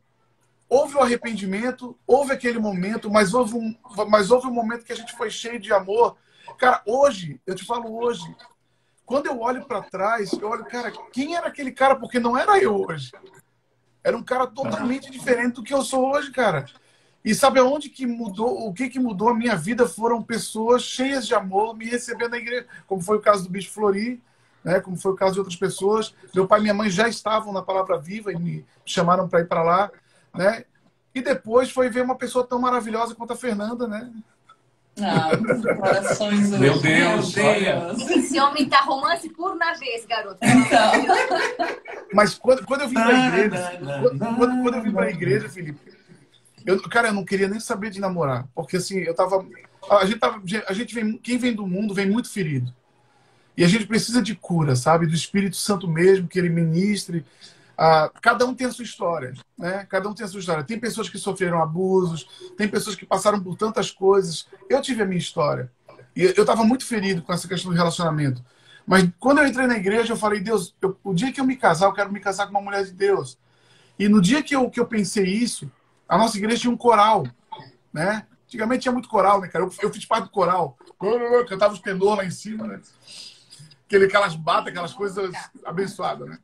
houve 0.73 0.97
o 0.97 1.01
arrependimento, 1.01 1.95
houve 2.07 2.33
aquele 2.33 2.59
momento, 2.59 3.11
mas 3.11 3.35
houve 3.35 3.55
um, 3.55 3.77
mas 4.09 4.31
houve 4.31 4.47
um 4.47 4.55
momento 4.55 4.87
que 4.87 4.93
a 4.93 4.97
gente 4.97 5.13
foi 5.13 5.29
cheio 5.29 5.61
de 5.61 5.71
amor. 5.71 6.17
Cara, 6.59 6.81
hoje, 6.87 7.39
eu 7.47 7.55
te 7.55 7.63
falo 7.63 7.95
hoje, 7.95 8.25
quando 9.05 9.27
eu 9.27 9.39
olho 9.39 9.67
para 9.67 9.83
trás, 9.83 10.33
eu 10.33 10.49
olho, 10.49 10.65
cara, 10.65 10.91
quem 11.13 11.37
era 11.37 11.49
aquele 11.49 11.73
cara? 11.73 11.95
Porque 11.95 12.19
não 12.19 12.39
era 12.39 12.59
eu 12.59 12.75
hoje. 12.75 13.13
Era 14.03 14.17
um 14.17 14.23
cara 14.23 14.47
totalmente 14.47 15.11
diferente 15.11 15.57
do 15.57 15.63
que 15.63 15.75
eu 15.75 15.83
sou 15.83 16.11
hoje, 16.11 16.31
cara. 16.31 16.65
E 17.23 17.35
sabe 17.35 17.61
aonde 17.61 17.91
que 17.91 18.07
mudou? 18.07 18.67
O 18.67 18.73
que 18.73 18.89
que 18.89 18.99
mudou 18.99 19.29
a 19.29 19.35
minha 19.35 19.55
vida 19.55 19.87
foram 19.87 20.23
pessoas 20.23 20.83
cheias 20.83 21.27
de 21.27 21.35
amor 21.35 21.77
me 21.77 21.85
recebendo 21.85 22.31
na 22.31 22.39
igreja, 22.39 22.67
como 22.87 23.03
foi 23.03 23.19
o 23.19 23.21
caso 23.21 23.43
do 23.43 23.51
Bicho 23.51 23.71
Flori, 23.71 24.23
né? 24.65 24.81
Como 24.81 24.97
foi 24.97 25.13
o 25.13 25.17
caso 25.17 25.35
de 25.35 25.41
outras 25.41 25.57
pessoas. 25.57 26.15
Meu 26.35 26.47
pai 26.47 26.61
e 26.61 26.63
minha 26.63 26.75
mãe 26.75 26.89
já 26.89 27.09
estavam 27.09 27.53
na 27.53 27.61
Palavra 27.61 27.99
Viva 27.99 28.33
e 28.33 28.37
me 28.37 28.65
chamaram 28.87 29.29
para 29.29 29.41
ir 29.41 29.47
para 29.47 29.63
lá, 29.63 29.91
né? 30.35 30.65
E 31.15 31.21
depois 31.21 31.71
foi 31.71 31.91
ver 31.91 32.03
uma 32.03 32.17
pessoa 32.17 32.47
tão 32.47 32.59
maravilhosa 32.59 33.15
quanto 33.15 33.33
a 33.33 33.37
Fernanda, 33.37 33.87
né? 33.87 34.11
Ah, 35.01 35.31
corações 35.77 36.53
hoje. 36.53 36.61
Meu 36.61 36.79
Deus, 36.81 37.35
Meu. 37.35 37.61
Deus. 37.61 38.11
Esse 38.11 38.39
homem 38.39 38.69
tá 38.69 38.83
romance 38.83 39.29
por 39.31 39.57
na 39.57 39.73
vez, 39.75 40.05
garoto. 40.05 40.39
Então, 40.43 40.93
Mas 42.13 42.35
quando, 42.35 42.65
quando 42.67 42.83
eu 42.83 42.89
vim 42.89 42.95
para 42.95 43.09
a 43.09 43.29
igreja, 43.29 43.79
quando, 43.79 44.19
quando, 44.19 44.63
quando 44.63 44.75
eu 44.75 44.83
vim 44.83 44.93
para 44.93 45.07
a 45.07 45.11
igreja, 45.11 45.49
Felipe, 45.49 45.81
eu, 46.65 46.81
cara, 46.83 47.09
eu 47.09 47.15
não 47.15 47.25
queria 47.25 47.49
nem 47.49 47.59
saber 47.59 47.91
de 47.91 48.01
namorar, 48.01 48.47
porque 48.55 48.77
assim, 48.77 48.99
eu 48.99 49.15
tava, 49.15 49.47
a 49.91 50.05
gente 50.05 50.19
tava, 50.19 50.43
a 50.69 50.73
gente 50.73 50.95
vem, 50.95 51.17
quem 51.17 51.39
vem 51.39 51.55
do 51.55 51.67
mundo 51.67 51.95
vem 51.95 52.09
muito 52.09 52.31
ferido. 52.31 52.73
E 53.57 53.65
a 53.65 53.69
gente 53.69 53.87
precisa 53.87 54.23
de 54.23 54.35
cura, 54.35 54.75
sabe, 54.77 55.07
do 55.07 55.15
Espírito 55.15 55.57
Santo 55.57 55.87
mesmo, 55.87 56.29
que 56.29 56.39
ele 56.39 56.49
ministre. 56.49 57.25
Ah, 57.77 58.11
cada 58.21 58.45
um 58.47 58.55
tem 58.55 58.67
a 58.67 58.71
sua 58.71 58.85
história, 58.85 59.33
né? 59.59 59.87
Cada 59.89 60.09
um 60.09 60.15
tem 60.15 60.25
a 60.25 60.29
sua 60.29 60.41
história. 60.41 60.65
Tem 60.65 60.79
pessoas 60.79 61.09
que 61.09 61.19
sofreram 61.19 61.63
abusos, 61.63 62.27
tem 62.57 62.69
pessoas 62.69 62.95
que 62.95 63.07
passaram 63.07 63.41
por 63.41 63.57
tantas 63.57 63.91
coisas. 63.91 64.47
Eu 64.69 64.81
tive 64.81 65.03
a 65.03 65.07
minha 65.07 65.19
história, 65.19 65.71
E 66.15 66.25
eu 66.25 66.43
estava 66.43 66.65
muito 66.65 66.85
ferido 66.85 67.23
com 67.23 67.33
essa 67.33 67.49
questão 67.49 67.71
do 67.71 67.77
relacionamento. 67.77 68.45
Mas 68.87 69.09
quando 69.19 69.39
eu 69.39 69.47
entrei 69.47 69.67
na 69.67 69.77
igreja, 69.77 70.13
eu 70.13 70.17
falei, 70.17 70.41
Deus, 70.41 70.75
eu, 70.81 70.99
o 71.03 71.15
dia 71.15 71.33
que 71.33 71.41
eu 71.41 71.45
me 71.45 71.57
casar, 71.57 71.87
eu 71.87 71.93
quero 71.93 72.13
me 72.13 72.21
casar 72.21 72.47
com 72.47 72.51
uma 72.51 72.61
mulher 72.61 72.85
de 72.85 72.93
Deus. 72.93 73.39
E 73.99 74.09
no 74.09 74.21
dia 74.21 74.43
que 74.43 74.55
eu, 74.55 74.69
que 74.69 74.81
eu 74.81 74.87
pensei 74.87 75.25
isso, 75.25 75.71
a 76.09 76.19
nossa 76.19 76.37
igreja 76.37 76.63
tinha 76.63 76.73
um 76.73 76.77
coral, 76.77 77.27
né? 77.93 78.27
Antigamente 78.45 78.83
tinha 78.83 78.93
muito 78.93 79.09
coral, 79.09 79.41
né, 79.41 79.49
cara? 79.49 79.65
Eu, 79.65 79.73
eu 79.81 79.91
fiz 79.93 80.05
parte 80.05 80.25
do 80.25 80.31
coral. 80.31 80.77
Cantava 81.49 81.73
os 81.73 81.81
tenor 81.81 82.17
lá 82.17 82.25
em 82.25 82.31
cima, 82.31 82.67
né? 82.67 82.81
Aquele, 83.87 84.07
aquelas 84.07 84.35
batas, 84.35 84.69
aquelas 84.69 84.93
coisas 84.93 85.33
abençoadas, 85.65 86.29
né? 86.29 86.39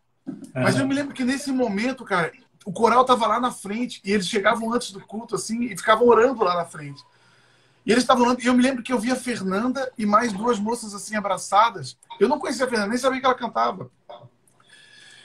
É. 0.55 0.63
Mas 0.63 0.79
eu 0.79 0.87
me 0.87 0.95
lembro 0.95 1.15
que 1.15 1.25
nesse 1.25 1.51
momento, 1.53 2.05
cara, 2.05 2.33
o 2.65 2.73
coral 2.73 3.05
tava 3.05 3.27
lá 3.27 3.41
na 3.41 3.51
frente 3.51 4.01
e 4.05 4.13
eles 4.13 4.29
chegavam 4.29 4.73
antes 4.73 4.91
do 4.91 5.01
culto, 5.01 5.35
assim, 5.35 5.65
e 5.65 5.77
ficavam 5.77 6.07
orando 6.07 6.43
lá 6.45 6.55
na 6.55 6.65
frente. 6.65 7.03
E 7.87 7.91
eles 7.91 8.05
estavam 8.05 8.25
orando, 8.25 8.43
e 8.43 8.47
eu 8.47 8.55
me 8.55 8.63
lembro 8.63 8.83
que 8.83 8.93
eu 8.93 8.99
via 8.99 9.15
a 9.15 9.17
Fernanda 9.17 9.91
e 9.97 10.05
mais 10.05 10.33
duas 10.33 10.59
moças 10.59 10.95
assim 10.95 11.17
abraçadas. 11.17 11.97
Eu 12.21 12.29
não 12.29 12.39
conhecia 12.39 12.67
a 12.67 12.69
Fernanda, 12.69 12.91
nem 12.91 12.99
sabia 12.99 13.21
que 13.21 13.27
ela 13.27 13.35
cantava. 13.35 13.91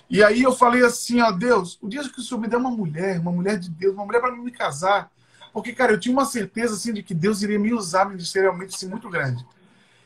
E 0.10 0.24
aí 0.24 0.44
eu 0.44 0.54
falei 0.54 0.86
assim, 0.86 1.22
ó, 1.22 1.32
Deus, 1.32 1.78
o 1.82 1.90
dia 1.90 2.08
que 2.08 2.20
o 2.20 2.22
Senhor 2.22 2.40
me 2.40 2.48
der 2.48 2.58
uma 2.58 2.72
mulher, 2.72 3.20
uma 3.20 3.32
mulher 3.32 3.58
de 3.58 3.70
Deus, 3.70 3.94
uma 3.94 4.06
mulher 4.06 4.22
para 4.22 4.32
me 4.32 4.52
casar, 4.52 5.12
porque, 5.52 5.74
cara, 5.74 5.94
eu 5.94 6.00
tinha 6.00 6.14
uma 6.14 6.26
certeza, 6.26 6.74
assim, 6.74 6.94
de 6.94 7.04
que 7.04 7.14
Deus 7.14 7.42
iria 7.42 7.60
me 7.60 7.74
usar 7.74 8.10
ministerialmente, 8.10 8.76
assim, 8.76 8.88
muito 8.88 9.10
grande. 9.10 9.46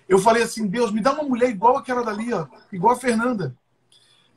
Eu 0.07 0.19
falei 0.19 0.43
assim, 0.43 0.65
Deus, 0.67 0.91
me 0.91 1.01
dá 1.01 1.13
uma 1.13 1.23
mulher 1.23 1.49
igual 1.49 1.77
aquela 1.77 2.03
dali, 2.03 2.33
ó, 2.33 2.47
igual 2.71 2.95
a 2.95 2.99
Fernanda. 2.99 3.55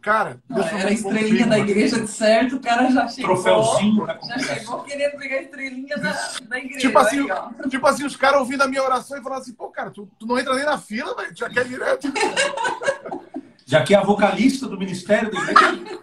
Cara, 0.01 0.41
não, 0.49 0.63
era 0.63 0.93
estrelinha 0.93 1.47
da 1.47 1.59
igreja 1.59 2.01
de 2.01 2.09
certo, 2.09 2.57
o 2.57 2.61
cara 2.61 2.91
já 2.91 3.07
chegou. 3.07 3.35
Troféuzinho, 3.35 4.07
né? 4.07 4.19
Já 4.27 4.39
chegou 4.39 4.83
querendo 4.83 5.19
pegar 5.19 5.37
a 5.37 5.43
estrelinha 5.43 5.97
da, 5.99 6.13
da 6.49 6.59
igreja. 6.59 6.79
Tipo 6.79 6.99
assim, 6.99 7.27
tipo 7.69 7.87
assim 7.87 8.05
os 8.07 8.17
caras 8.17 8.41
ouvindo 8.41 8.63
a 8.63 8.69
minha 8.69 8.83
oração 8.83 9.19
e 9.19 9.23
falando 9.23 9.43
assim, 9.43 9.53
pô, 9.53 9.69
cara, 9.69 9.91
tu, 9.91 10.09
tu 10.19 10.27
não 10.27 10.39
entra 10.39 10.55
nem 10.55 10.65
na 10.65 10.79
fila, 10.79 11.15
velho, 11.15 11.37
já 11.37 11.51
quer 11.51 11.67
direto. 11.67 12.09
Já 13.67 13.85
que 13.85 13.95
é 13.95 13.99
a 13.99 14.03
vocalista 14.03 14.67
do 14.67 14.77
ministério 14.77 15.31
da 15.31 15.39
igreja. 15.39 16.01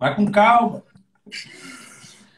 Vai 0.00 0.16
com 0.16 0.28
calma. 0.32 0.82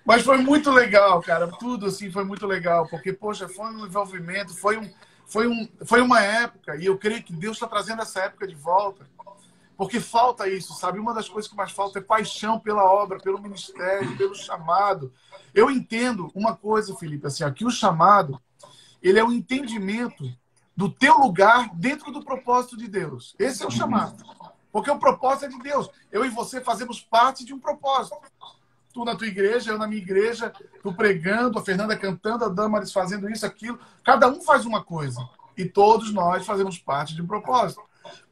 Mas 0.05 0.23
foi 0.23 0.37
muito 0.37 0.71
legal, 0.71 1.23
cara. 1.23 1.49
Tudo 1.49 1.87
assim 1.87 2.11
foi 2.11 2.23
muito 2.23 2.47
legal, 2.47 2.87
porque 2.91 3.11
poxa, 3.11 3.49
foi 3.49 3.65
um 3.67 3.87
envolvimento, 3.87 4.55
foi 4.55 4.77
um, 4.77 4.91
foi 5.25 5.49
um, 5.49 5.67
foi 5.87 6.03
uma 6.03 6.21
época 6.21 6.77
e 6.77 6.85
eu 6.85 6.99
creio 6.99 7.23
que 7.23 7.33
Deus 7.33 7.57
está 7.57 7.67
trazendo 7.67 8.03
essa 8.03 8.21
época 8.21 8.47
de 8.47 8.55
volta 8.55 9.07
porque 9.81 9.99
falta 9.99 10.47
isso, 10.47 10.75
sabe? 10.75 10.99
Uma 10.99 11.15
das 11.15 11.27
coisas 11.27 11.51
que 11.51 11.57
mais 11.57 11.73
falta 11.73 11.99
é 11.99 12.03
paixão 12.03 12.61
pela 12.61 12.85
obra, 12.85 13.19
pelo 13.19 13.41
ministério, 13.41 14.15
pelo 14.15 14.35
chamado. 14.35 15.11
Eu 15.55 15.71
entendo 15.71 16.31
uma 16.35 16.55
coisa, 16.55 16.95
Felipe, 16.97 17.27
assim, 17.27 17.45
aqui 17.45 17.65
o 17.65 17.71
chamado, 17.71 18.39
ele 19.03 19.19
é 19.19 19.25
o 19.25 19.33
entendimento 19.33 20.31
do 20.77 20.91
teu 20.91 21.17
lugar 21.17 21.71
dentro 21.75 22.13
do 22.13 22.23
propósito 22.23 22.77
de 22.77 22.89
Deus. 22.89 23.35
Esse 23.39 23.63
é 23.63 23.67
o 23.67 23.71
chamado. 23.71 24.23
Porque 24.71 24.91
o 24.91 24.99
propósito 24.99 25.47
é 25.47 25.49
de 25.49 25.59
Deus. 25.61 25.89
Eu 26.13 26.27
e 26.27 26.29
você 26.29 26.61
fazemos 26.61 27.01
parte 27.01 27.43
de 27.43 27.55
um 27.55 27.59
propósito. 27.59 28.19
Tu 28.93 29.03
na 29.03 29.17
tua 29.17 29.29
igreja, 29.29 29.71
eu 29.71 29.79
na 29.79 29.87
minha 29.87 30.03
igreja, 30.03 30.53
tu 30.83 30.93
pregando, 30.93 31.59
a 31.59 31.65
Fernanda 31.65 31.97
cantando, 31.97 32.45
a 32.45 32.51
Damaris 32.51 32.93
fazendo 32.93 33.31
isso, 33.31 33.47
aquilo. 33.47 33.81
Cada 34.05 34.29
um 34.29 34.43
faz 34.43 34.67
uma 34.67 34.85
coisa. 34.85 35.27
E 35.57 35.65
todos 35.65 36.13
nós 36.13 36.45
fazemos 36.45 36.79
parte 36.79 37.15
de 37.15 37.23
um 37.23 37.27
propósito. 37.27 37.81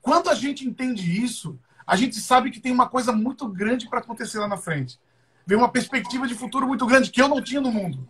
Quando 0.01 0.29
a 0.31 0.35
gente 0.35 0.67
entende 0.67 1.25
isso, 1.25 1.59
a 1.87 1.97
gente 1.97 2.21
sabe 2.21 2.51
que 2.51 2.61
tem 2.61 2.73
uma 2.73 2.89
coisa 2.89 3.13
muito 3.13 3.49
grande 3.49 3.89
para 3.89 4.01
acontecer 4.01 4.39
lá 4.39 4.49
na 4.49 4.57
frente. 4.57 4.99
Vem 5.47 5.57
uma 5.57 5.71
perspectiva 5.71 6.27
de 6.27 6.35
futuro 6.35 6.67
muito 6.67 6.85
grande 6.85 7.11
que 7.11 7.21
eu 7.21 7.29
não 7.29 7.43
tinha 7.43 7.61
no 7.61 7.73
mundo. 7.73 8.07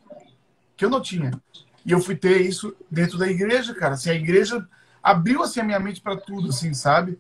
Que 0.77 0.85
eu 0.85 0.91
não 0.91 1.01
tinha. 1.01 1.31
E 1.85 1.93
eu 1.93 2.01
fui 2.01 2.17
ter 2.17 2.41
isso 2.41 2.75
dentro 2.91 3.17
da 3.17 3.29
igreja, 3.29 3.75
cara. 3.75 3.95
Assim, 3.95 4.11
a 4.11 4.15
igreja 4.15 4.67
abriu 5.03 5.43
assim, 5.43 5.61
a 5.61 5.65
minha 5.65 5.79
mente 5.79 6.01
para 6.01 6.17
tudo, 6.17 6.49
assim, 6.49 6.75
sabe? 6.75 7.19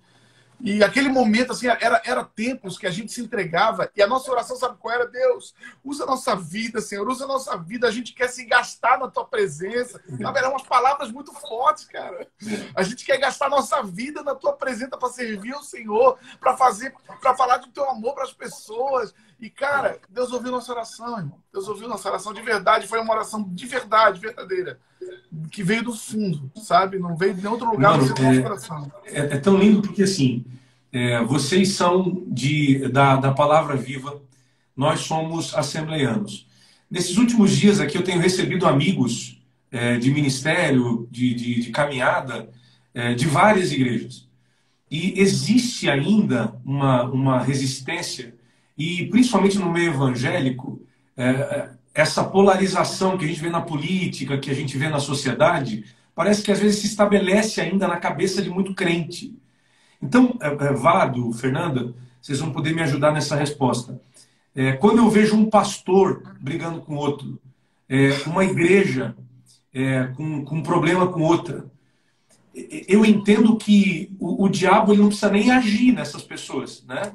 E 0.61 0.83
aquele 0.83 1.09
momento, 1.09 1.53
assim, 1.53 1.69
era, 1.69 2.03
era 2.05 2.25
tempos 2.25 2.77
que 2.77 2.87
a 2.87 2.91
gente 2.91 3.13
se 3.13 3.21
entregava 3.21 3.91
e 3.95 4.03
a 4.03 4.07
nossa 4.07 4.31
oração, 4.31 4.57
sabe 4.57 4.77
qual 4.79 4.93
era? 4.93 5.07
Deus, 5.07 5.55
usa 5.85 6.03
a 6.03 6.07
nossa 6.07 6.35
vida, 6.35 6.81
Senhor, 6.81 7.09
usa 7.09 7.25
a 7.25 7.29
nossa 7.29 7.57
vida. 7.57 7.87
A 7.87 7.91
gente 7.91 8.13
quer 8.13 8.29
se 8.29 8.45
gastar 8.45 8.99
na 8.99 9.09
tua 9.09 9.25
presença. 9.25 10.03
Sabe, 10.21 10.39
eram 10.39 10.51
umas 10.51 10.63
palavras 10.63 11.13
muito 11.13 11.33
fortes, 11.33 11.85
cara. 11.85 12.27
A 12.75 12.83
gente 12.83 13.05
quer 13.05 13.19
gastar 13.19 13.49
nossa 13.49 13.83
vida 13.83 14.23
na 14.23 14.35
tua 14.35 14.53
presença 14.53 14.97
para 14.97 15.09
servir 15.09 15.53
ao 15.55 15.63
Senhor, 15.63 16.19
para 16.41 16.57
fazer, 16.57 16.93
para 17.21 17.37
falar 17.37 17.59
do 17.59 17.69
teu 17.69 17.89
amor 17.89 18.15
para 18.15 18.25
as 18.25 18.33
pessoas. 18.33 19.15
E, 19.41 19.49
cara, 19.49 19.99
Deus 20.09 20.33
ouviu 20.33 20.51
nossa 20.51 20.73
oração, 20.73 21.17
irmão. 21.17 21.39
Deus 21.53 21.69
ouviu 21.69 21.89
nossa 21.89 22.09
oração 22.09 22.33
de 22.33 22.43
verdade. 22.43 22.89
Foi 22.89 22.99
uma 23.01 23.15
oração 23.15 23.49
de 23.53 23.67
verdade, 23.67 24.21
verdadeira. 24.21 24.81
Que 25.53 25.63
veio 25.63 25.85
do 25.85 25.93
fundo, 25.93 26.51
sabe? 26.57 26.99
Não 26.99 27.17
veio 27.17 27.35
de 27.35 27.47
outro 27.47 27.71
lugar 27.71 27.97
Mano, 27.97 28.13
do 28.13 28.23
é, 28.23 28.43
coração. 28.43 28.93
É, 29.05 29.21
é, 29.21 29.39
tão 29.39 29.57
lindo 29.57 29.83
porque, 29.83 30.03
assim, 30.03 30.45
é, 30.93 31.23
vocês 31.23 31.71
são 31.75 32.25
de, 32.27 32.89
da, 32.89 33.17
da 33.17 33.33
palavra 33.33 33.77
viva. 33.77 34.21
Nós 34.77 35.01
somos 35.01 35.55
assembleianos. 35.55 36.49
Nesses 36.91 37.17
últimos 37.17 37.57
dias 37.57 37.79
aqui, 37.79 37.97
eu 37.97 38.05
tenho 38.05 38.21
recebido 38.21 38.67
amigos 38.67 39.41
é, 39.71 39.99
de 39.99 40.11
ministério, 40.11 41.07
de, 41.11 41.35
de, 41.35 41.61
de 41.61 41.71
caminhada, 41.71 42.49
é, 42.93 43.15
de 43.15 43.27
várias 43.27 43.71
igrejas. 43.71 44.27
E 44.91 45.21
existe 45.21 45.89
ainda 45.89 46.59
uma, 46.65 47.05
uma 47.05 47.39
resistência 47.39 48.35
e 48.79 49.07
principalmente 49.07 49.59
no 49.59 49.73
meio 49.73 49.93
evangélico, 49.93 50.81
é, 51.17 51.31
é, 51.31 51.71
essa 51.93 52.23
polarização 52.23 53.19
que 53.19 53.25
a 53.25 53.29
gente 53.29 53.41
vê 53.41 53.51
na 53.51 53.61
política, 53.61 54.39
que 54.39 54.53
a 54.53 54.55
gente 54.55 54.79
vê 54.79 54.89
na 54.89 55.01
sociedade, 55.01 55.85
parece 56.15 56.43
que 56.43 56.53
às 56.53 56.61
vezes 56.61 56.81
se 56.81 56.87
estabelece 56.87 57.61
ainda 57.61 57.89
na 57.89 57.97
cabeça 57.97 58.41
de 58.41 58.49
muito 58.49 58.73
crente. 58.73 59.37
Então, 60.01 60.39
é, 60.41 60.47
é, 60.47 60.73
Vado, 60.73 61.33
Fernanda, 61.33 61.93
vocês 62.23 62.39
vão 62.39 62.53
poder 62.53 62.73
me 62.73 62.83
ajudar 62.83 63.11
nessa 63.11 63.35
resposta. 63.35 64.01
É, 64.55 64.73
quando 64.73 64.99
eu 64.99 65.11
vejo 65.11 65.35
um 65.35 65.51
pastor 65.51 66.37
brigando 66.41 66.81
com 66.81 66.95
outro, 66.95 67.41
é, 67.89 68.11
uma 68.27 68.45
igreja 68.45 69.17
é, 69.75 70.05
com, 70.17 70.45
com 70.45 70.57
um 70.57 70.63
problema 70.63 71.09
com 71.09 71.23
outra, 71.23 71.67
eu 72.87 73.05
entendo 73.05 73.57
que 73.57 74.15
o, 74.21 74.45
o 74.45 74.49
diabo 74.49 74.93
ele 74.93 75.01
não 75.01 75.09
precisa 75.09 75.31
nem 75.31 75.51
agir 75.51 75.93
nessas 75.93 76.23
pessoas, 76.23 76.85
né? 76.87 77.13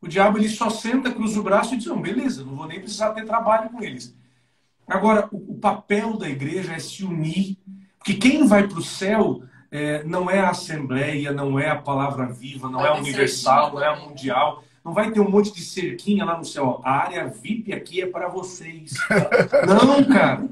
O 0.00 0.08
diabo 0.08 0.38
ele 0.38 0.48
só 0.48 0.70
senta, 0.70 1.10
cruza 1.10 1.40
o 1.40 1.42
braço 1.42 1.74
e 1.74 1.78
diz: 1.78 1.86
não, 1.86 2.00
beleza, 2.00 2.44
não 2.44 2.54
vou 2.54 2.66
nem 2.66 2.80
precisar 2.80 3.10
ter 3.12 3.24
trabalho 3.24 3.70
com 3.70 3.82
eles. 3.82 4.14
Agora, 4.86 5.28
o, 5.32 5.52
o 5.52 5.58
papel 5.58 6.16
da 6.16 6.28
igreja 6.28 6.72
é 6.72 6.78
se 6.78 7.04
unir, 7.04 7.58
porque 7.98 8.14
quem 8.14 8.46
vai 8.46 8.68
para 8.68 8.78
o 8.78 8.82
céu 8.82 9.42
é, 9.70 10.04
não 10.04 10.30
é 10.30 10.38
a 10.40 10.50
Assembleia, 10.50 11.32
não 11.32 11.58
é 11.58 11.68
a 11.68 11.76
Palavra 11.76 12.26
Viva, 12.26 12.68
não 12.68 12.80
vai 12.80 12.88
é 12.88 12.92
a 12.92 12.98
Universal, 12.98 13.72
não 13.72 13.82
é 13.82 13.88
a 13.88 13.96
Mundial. 13.96 14.62
Não 14.84 14.92
vai 14.92 15.10
ter 15.10 15.18
um 15.18 15.28
monte 15.28 15.52
de 15.52 15.62
cerquinha 15.62 16.24
lá 16.24 16.38
no 16.38 16.44
céu. 16.44 16.80
A 16.84 16.92
área 16.92 17.26
VIP 17.26 17.72
aqui 17.72 18.02
é 18.02 18.06
para 18.06 18.28
vocês. 18.28 18.94
não, 19.66 20.04
cara. 20.04 20.48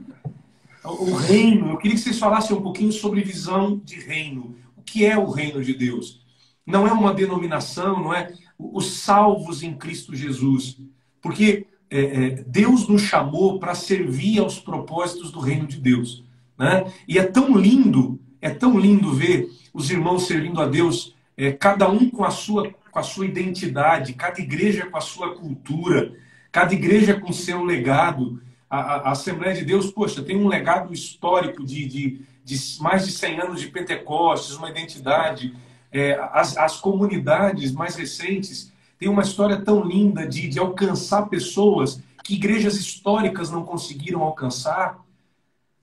O 0.84 1.14
reino, 1.14 1.70
eu 1.70 1.76
queria 1.76 1.96
que 1.96 2.02
vocês 2.02 2.18
falassem 2.18 2.56
um 2.56 2.60
pouquinho 2.60 2.90
sobre 2.90 3.22
visão 3.22 3.80
de 3.84 4.00
reino. 4.00 4.56
O 4.76 4.82
que 4.82 5.06
é 5.06 5.16
o 5.16 5.30
reino 5.30 5.62
de 5.62 5.72
Deus? 5.72 6.20
Não 6.66 6.86
é 6.86 6.92
uma 6.92 7.14
denominação, 7.14 8.02
não 8.02 8.12
é 8.12 8.32
os 8.58 9.00
salvos 9.00 9.62
em 9.62 9.74
Cristo 9.74 10.14
Jesus. 10.14 10.78
Porque 11.20 11.66
é, 11.90 12.00
é, 12.00 12.30
Deus 12.46 12.88
nos 12.88 13.02
chamou 13.02 13.58
para 13.58 13.74
servir 13.74 14.38
aos 14.40 14.58
propósitos 14.58 15.30
do 15.30 15.40
reino 15.40 15.66
de 15.66 15.80
Deus. 15.80 16.24
Né? 16.58 16.92
E 17.06 17.18
é 17.18 17.24
tão 17.24 17.56
lindo, 17.56 18.20
é 18.40 18.50
tão 18.50 18.78
lindo 18.78 19.12
ver 19.12 19.48
os 19.72 19.90
irmãos 19.90 20.26
servindo 20.26 20.60
a 20.60 20.66
Deus, 20.66 21.14
é, 21.36 21.52
cada 21.52 21.88
um 21.88 22.08
com 22.08 22.24
a, 22.24 22.30
sua, 22.30 22.72
com 22.90 22.98
a 22.98 23.02
sua 23.02 23.26
identidade, 23.26 24.12
cada 24.14 24.40
igreja 24.40 24.86
com 24.86 24.96
a 24.96 25.00
sua 25.00 25.34
cultura, 25.34 26.12
cada 26.52 26.72
igreja 26.72 27.18
com 27.18 27.32
seu 27.32 27.64
legado. 27.64 28.40
A, 28.70 28.78
a, 28.78 28.94
a 28.96 29.10
Assembleia 29.10 29.54
de 29.54 29.64
Deus, 29.64 29.90
poxa, 29.90 30.22
tem 30.22 30.36
um 30.36 30.48
legado 30.48 30.92
histórico 30.92 31.64
de, 31.64 31.86
de, 31.86 32.20
de 32.44 32.80
mais 32.80 33.06
de 33.06 33.12
100 33.12 33.40
anos 33.40 33.60
de 33.60 33.68
Pentecostes, 33.68 34.56
uma 34.56 34.70
identidade 34.70 35.54
é, 35.94 36.18
as, 36.32 36.56
as 36.56 36.80
comunidades 36.80 37.70
mais 37.70 37.94
recentes 37.94 38.72
têm 38.98 39.08
uma 39.08 39.22
história 39.22 39.62
tão 39.62 39.84
linda 39.84 40.26
de, 40.26 40.48
de 40.48 40.58
alcançar 40.58 41.26
pessoas 41.26 42.00
que 42.24 42.34
igrejas 42.34 42.74
históricas 42.76 43.48
não 43.48 43.64
conseguiram 43.64 44.20
alcançar. 44.20 44.98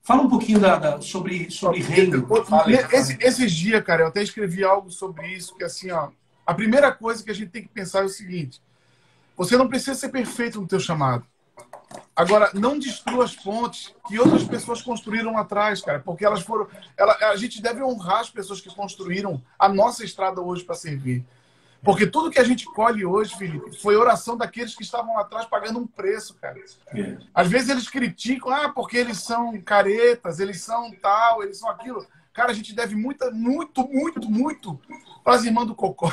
Fala 0.02 0.22
um 0.22 0.28
pouquinho 0.28 0.60
da, 0.60 0.76
da, 0.76 1.00
sobre, 1.00 1.50
sobre 1.50 1.80
reino. 1.80 2.26
Esse, 2.92 3.16
esses 3.20 3.52
dias, 3.52 3.82
cara, 3.82 4.02
eu 4.02 4.08
até 4.08 4.22
escrevi 4.22 4.62
algo 4.62 4.90
sobre 4.90 5.28
isso, 5.28 5.56
que 5.56 5.64
assim, 5.64 5.90
ó, 5.90 6.10
a 6.44 6.52
primeira 6.52 6.92
coisa 6.92 7.24
que 7.24 7.30
a 7.30 7.34
gente 7.34 7.50
tem 7.50 7.62
que 7.62 7.68
pensar 7.68 8.00
é 8.00 8.04
o 8.04 8.08
seguinte: 8.08 8.60
você 9.34 9.56
não 9.56 9.68
precisa 9.68 9.94
ser 9.94 10.10
perfeito 10.10 10.60
no 10.60 10.66
teu 10.66 10.80
chamado. 10.80 11.24
Agora, 12.14 12.50
não 12.52 12.78
destrua 12.78 13.24
as 13.24 13.34
pontes 13.34 13.94
que 14.06 14.18
outras 14.18 14.44
pessoas 14.44 14.82
construíram 14.82 15.36
atrás, 15.38 15.80
cara, 15.80 15.98
porque 16.00 16.24
elas 16.24 16.42
foram. 16.42 16.68
Ela, 16.96 17.14
a 17.30 17.36
gente 17.36 17.60
deve 17.60 17.82
honrar 17.82 18.20
as 18.20 18.30
pessoas 18.30 18.60
que 18.60 18.74
construíram 18.74 19.42
a 19.58 19.68
nossa 19.68 20.04
estrada 20.04 20.40
hoje 20.40 20.62
para 20.62 20.74
servir. 20.74 21.24
Porque 21.82 22.06
tudo 22.06 22.30
que 22.30 22.38
a 22.38 22.44
gente 22.44 22.64
colhe 22.66 23.04
hoje, 23.04 23.36
Felipe, 23.36 23.76
foi 23.80 23.96
oração 23.96 24.36
daqueles 24.36 24.74
que 24.74 24.84
estavam 24.84 25.14
lá 25.14 25.22
atrás 25.22 25.46
pagando 25.46 25.80
um 25.80 25.86
preço, 25.86 26.34
cara. 26.34 26.56
É. 26.94 27.16
Às 27.34 27.48
vezes 27.48 27.70
eles 27.70 27.88
criticam, 27.88 28.52
ah, 28.52 28.68
porque 28.68 28.96
eles 28.96 29.18
são 29.18 29.60
caretas, 29.60 30.38
eles 30.38 30.60
são 30.60 30.92
tal, 31.02 31.42
eles 31.42 31.58
são 31.58 31.68
aquilo. 31.68 32.06
Cara, 32.32 32.50
a 32.50 32.54
gente 32.54 32.74
deve 32.74 32.94
muita, 32.94 33.30
muito, 33.30 33.86
muito, 33.88 34.30
muito 34.30 34.80
para 35.22 35.34
as 35.36 35.44
irmãs 35.44 35.66
do 35.66 35.74
Cocó. 35.74 36.10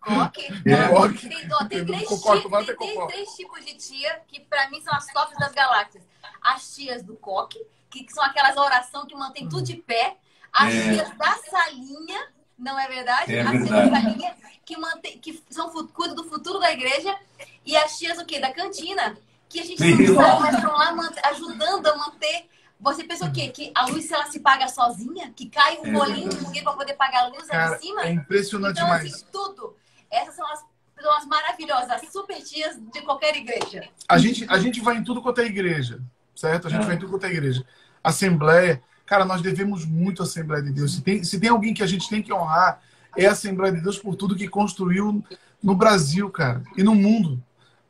Coque. 0.00 0.46
É. 0.66 0.88
Coque. 0.88 1.28
Tem, 1.28 1.48
ó, 1.52 1.64
tem, 1.64 1.84
três, 1.84 2.08
Cocó, 2.08 2.28
tipos, 2.36 2.42
tomara 2.42 2.64
tem, 2.64 2.76
tem 2.76 2.94
Cocó. 2.94 3.06
três 3.06 3.28
tipos 3.34 3.64
de 3.64 3.74
tia 3.74 4.20
que 4.28 4.40
pra 4.40 4.70
mim 4.70 4.80
são 4.80 4.94
as 4.94 5.06
tops 5.06 5.36
das 5.38 5.52
galáxias. 5.52 6.02
As 6.40 6.74
tias 6.74 7.02
do 7.02 7.14
coque, 7.16 7.60
que 7.90 8.06
são 8.12 8.22
aquelas 8.24 8.56
orações 8.56 9.06
que 9.06 9.14
mantém 9.14 9.48
tudo 9.48 9.62
de 9.62 9.76
pé. 9.76 10.16
As 10.52 10.72
É. 10.74 10.92
tias 10.94 11.16
da 11.16 11.34
salinha, 11.50 12.28
não 12.58 12.78
é 12.78 12.86
verdade? 12.88 13.34
É 13.34 13.40
as 13.42 13.50
tias 13.50 13.68
da 13.68 13.90
salinha 13.90 14.36
que, 14.64 14.76
mantém, 14.76 15.18
que 15.18 15.42
são, 15.50 15.70
cuidam 15.88 16.14
do 16.16 16.24
futuro 16.24 16.58
da 16.58 16.72
igreja. 16.72 17.16
E 17.64 17.76
as 17.76 17.98
tias 17.98 18.18
o 18.18 18.24
quê? 18.24 18.38
Da 18.40 18.52
cantina. 18.52 19.16
Que 19.48 19.60
a 19.60 19.64
gente 19.64 19.82
não 19.84 20.14
sabe, 20.14 20.40
mas 20.40 20.54
estão 20.54 20.72
lá 20.72 20.94
ajudando 21.24 21.86
a 21.86 21.96
manter. 21.96 22.48
Você 22.82 23.04
pensa 23.04 23.26
o 23.26 23.32
quê? 23.32 23.48
Que 23.48 23.70
a 23.74 23.86
luz, 23.86 24.04
se 24.06 24.12
ela 24.12 24.26
se 24.26 24.40
paga 24.40 24.66
sozinha? 24.68 25.32
Que 25.36 25.48
cai 25.48 25.78
um 25.78 25.86
É 25.86 25.92
bolinho 25.92 26.28
de 26.28 26.44
ninguém 26.44 26.64
para 26.64 26.72
poder 26.72 26.94
pagar 26.94 27.24
a 27.24 27.28
luz 27.28 27.46
Cara, 27.46 27.76
em 27.76 27.80
cima? 27.80 28.02
é 28.02 28.10
impressionante 28.10 28.72
Então, 28.72 28.84
demais. 28.86 29.14
assim, 29.14 29.24
tudo. 29.32 29.76
Essas 30.10 30.34
são 30.34 30.46
as, 30.52 30.60
são 31.00 31.16
as 31.16 31.26
maravilhosas, 31.26 31.90
as 31.90 32.12
super 32.12 32.42
tias 32.42 32.76
de 32.92 33.00
qualquer 33.02 33.36
igreja. 33.36 33.88
A 34.08 34.18
gente, 34.18 34.44
a 34.48 34.58
gente 34.58 34.80
vai 34.80 34.96
em 34.96 35.04
tudo 35.04 35.22
quanto 35.22 35.40
é 35.40 35.46
igreja, 35.46 36.00
certo? 36.34 36.66
A 36.66 36.70
gente 36.70 36.82
É. 36.82 36.86
vai 36.86 36.96
em 36.96 36.98
tudo 36.98 37.10
quanto 37.10 37.24
é 37.26 37.30
igreja. 37.30 37.64
Assembleia, 38.02 38.82
cara, 39.06 39.24
nós 39.24 39.40
devemos 39.40 39.84
muito 39.84 40.20
à 40.20 40.24
Assembleia 40.24 40.62
de 40.62 40.72
Deus. 40.72 40.94
Se 40.94 41.02
tem, 41.02 41.22
se 41.22 41.38
tem 41.38 41.50
alguém 41.50 41.72
que 41.72 41.82
a 41.82 41.86
gente 41.86 42.08
tem 42.08 42.20
que 42.22 42.32
honrar, 42.32 42.80
é 43.16 43.26
a 43.26 43.32
Assembleia 43.32 43.72
de 43.72 43.80
Deus 43.80 43.96
por 43.98 44.16
tudo 44.16 44.34
que 44.34 44.48
construiu 44.48 45.24
no 45.62 45.74
Brasil, 45.76 46.28
cara, 46.30 46.62
e 46.76 46.82
no 46.82 46.94
mundo. 46.96 47.40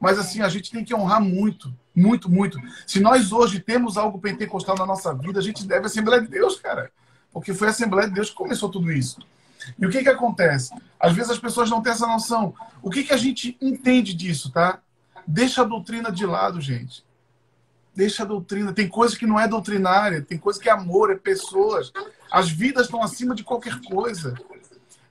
Mas 0.03 0.19
assim, 0.19 0.43
a 0.43 0.49
gente 0.49 0.73
tem 0.73 0.85
que 0.85 0.93
honrar 0.93 1.23
muito, 1.23 1.73
muito, 1.95 2.29
muito. 2.29 2.59
Se 2.85 2.99
nós 2.99 3.31
hoje 3.31 3.61
temos 3.61 3.97
algo 3.97 4.19
pentecostal 4.19 4.77
na 4.77 4.85
nossa 4.85 5.15
vida, 5.15 5.39
a 5.39 5.43
gente 5.43 5.65
deve 5.65 5.85
à 5.85 5.87
Assembleia 5.87 6.21
de 6.21 6.27
Deus, 6.27 6.59
cara. 6.59 6.91
Porque 7.33 7.55
foi 7.55 7.69
a 7.69 7.71
Assembleia 7.71 8.09
de 8.09 8.15
Deus 8.15 8.29
que 8.29 8.35
começou 8.35 8.69
tudo 8.69 8.91
isso. 8.91 9.21
E 9.79 9.87
o 9.87 9.91
que 9.91 10.03
que 10.03 10.09
acontece? 10.09 10.75
Às 10.99 11.13
vezes 11.13 11.31
as 11.31 11.39
pessoas 11.39 11.71
não 11.71 11.81
têm 11.81 11.93
essa 11.93 12.09
noção. 12.09 12.53
O 12.83 12.91
que 12.91 13.05
que 13.05 13.13
a 13.13 13.17
gente 13.17 13.57
entende 13.61 14.13
disso, 14.13 14.51
tá? 14.51 14.81
Deixa 15.25 15.63
a 15.63 15.65
doutrina 15.65 16.11
de 16.11 16.27
lado, 16.27 16.61
gente. 16.61 17.05
Deixa 17.95 18.25
a 18.25 18.27
doutrina. 18.27 18.73
Tem 18.73 18.89
coisa 18.89 19.17
que 19.17 19.25
não 19.25 19.39
é 19.39 19.47
doutrinária, 19.47 20.21
tem 20.21 20.37
coisa 20.37 20.59
que 20.59 20.69
é 20.69 20.73
amor, 20.73 21.13
é 21.13 21.17
pessoas. 21.17 21.93
As 22.29 22.51
vidas 22.51 22.87
estão 22.87 23.05
acima 23.05 23.37
de 23.37 23.45
qualquer 23.45 23.81
coisa. 23.83 24.35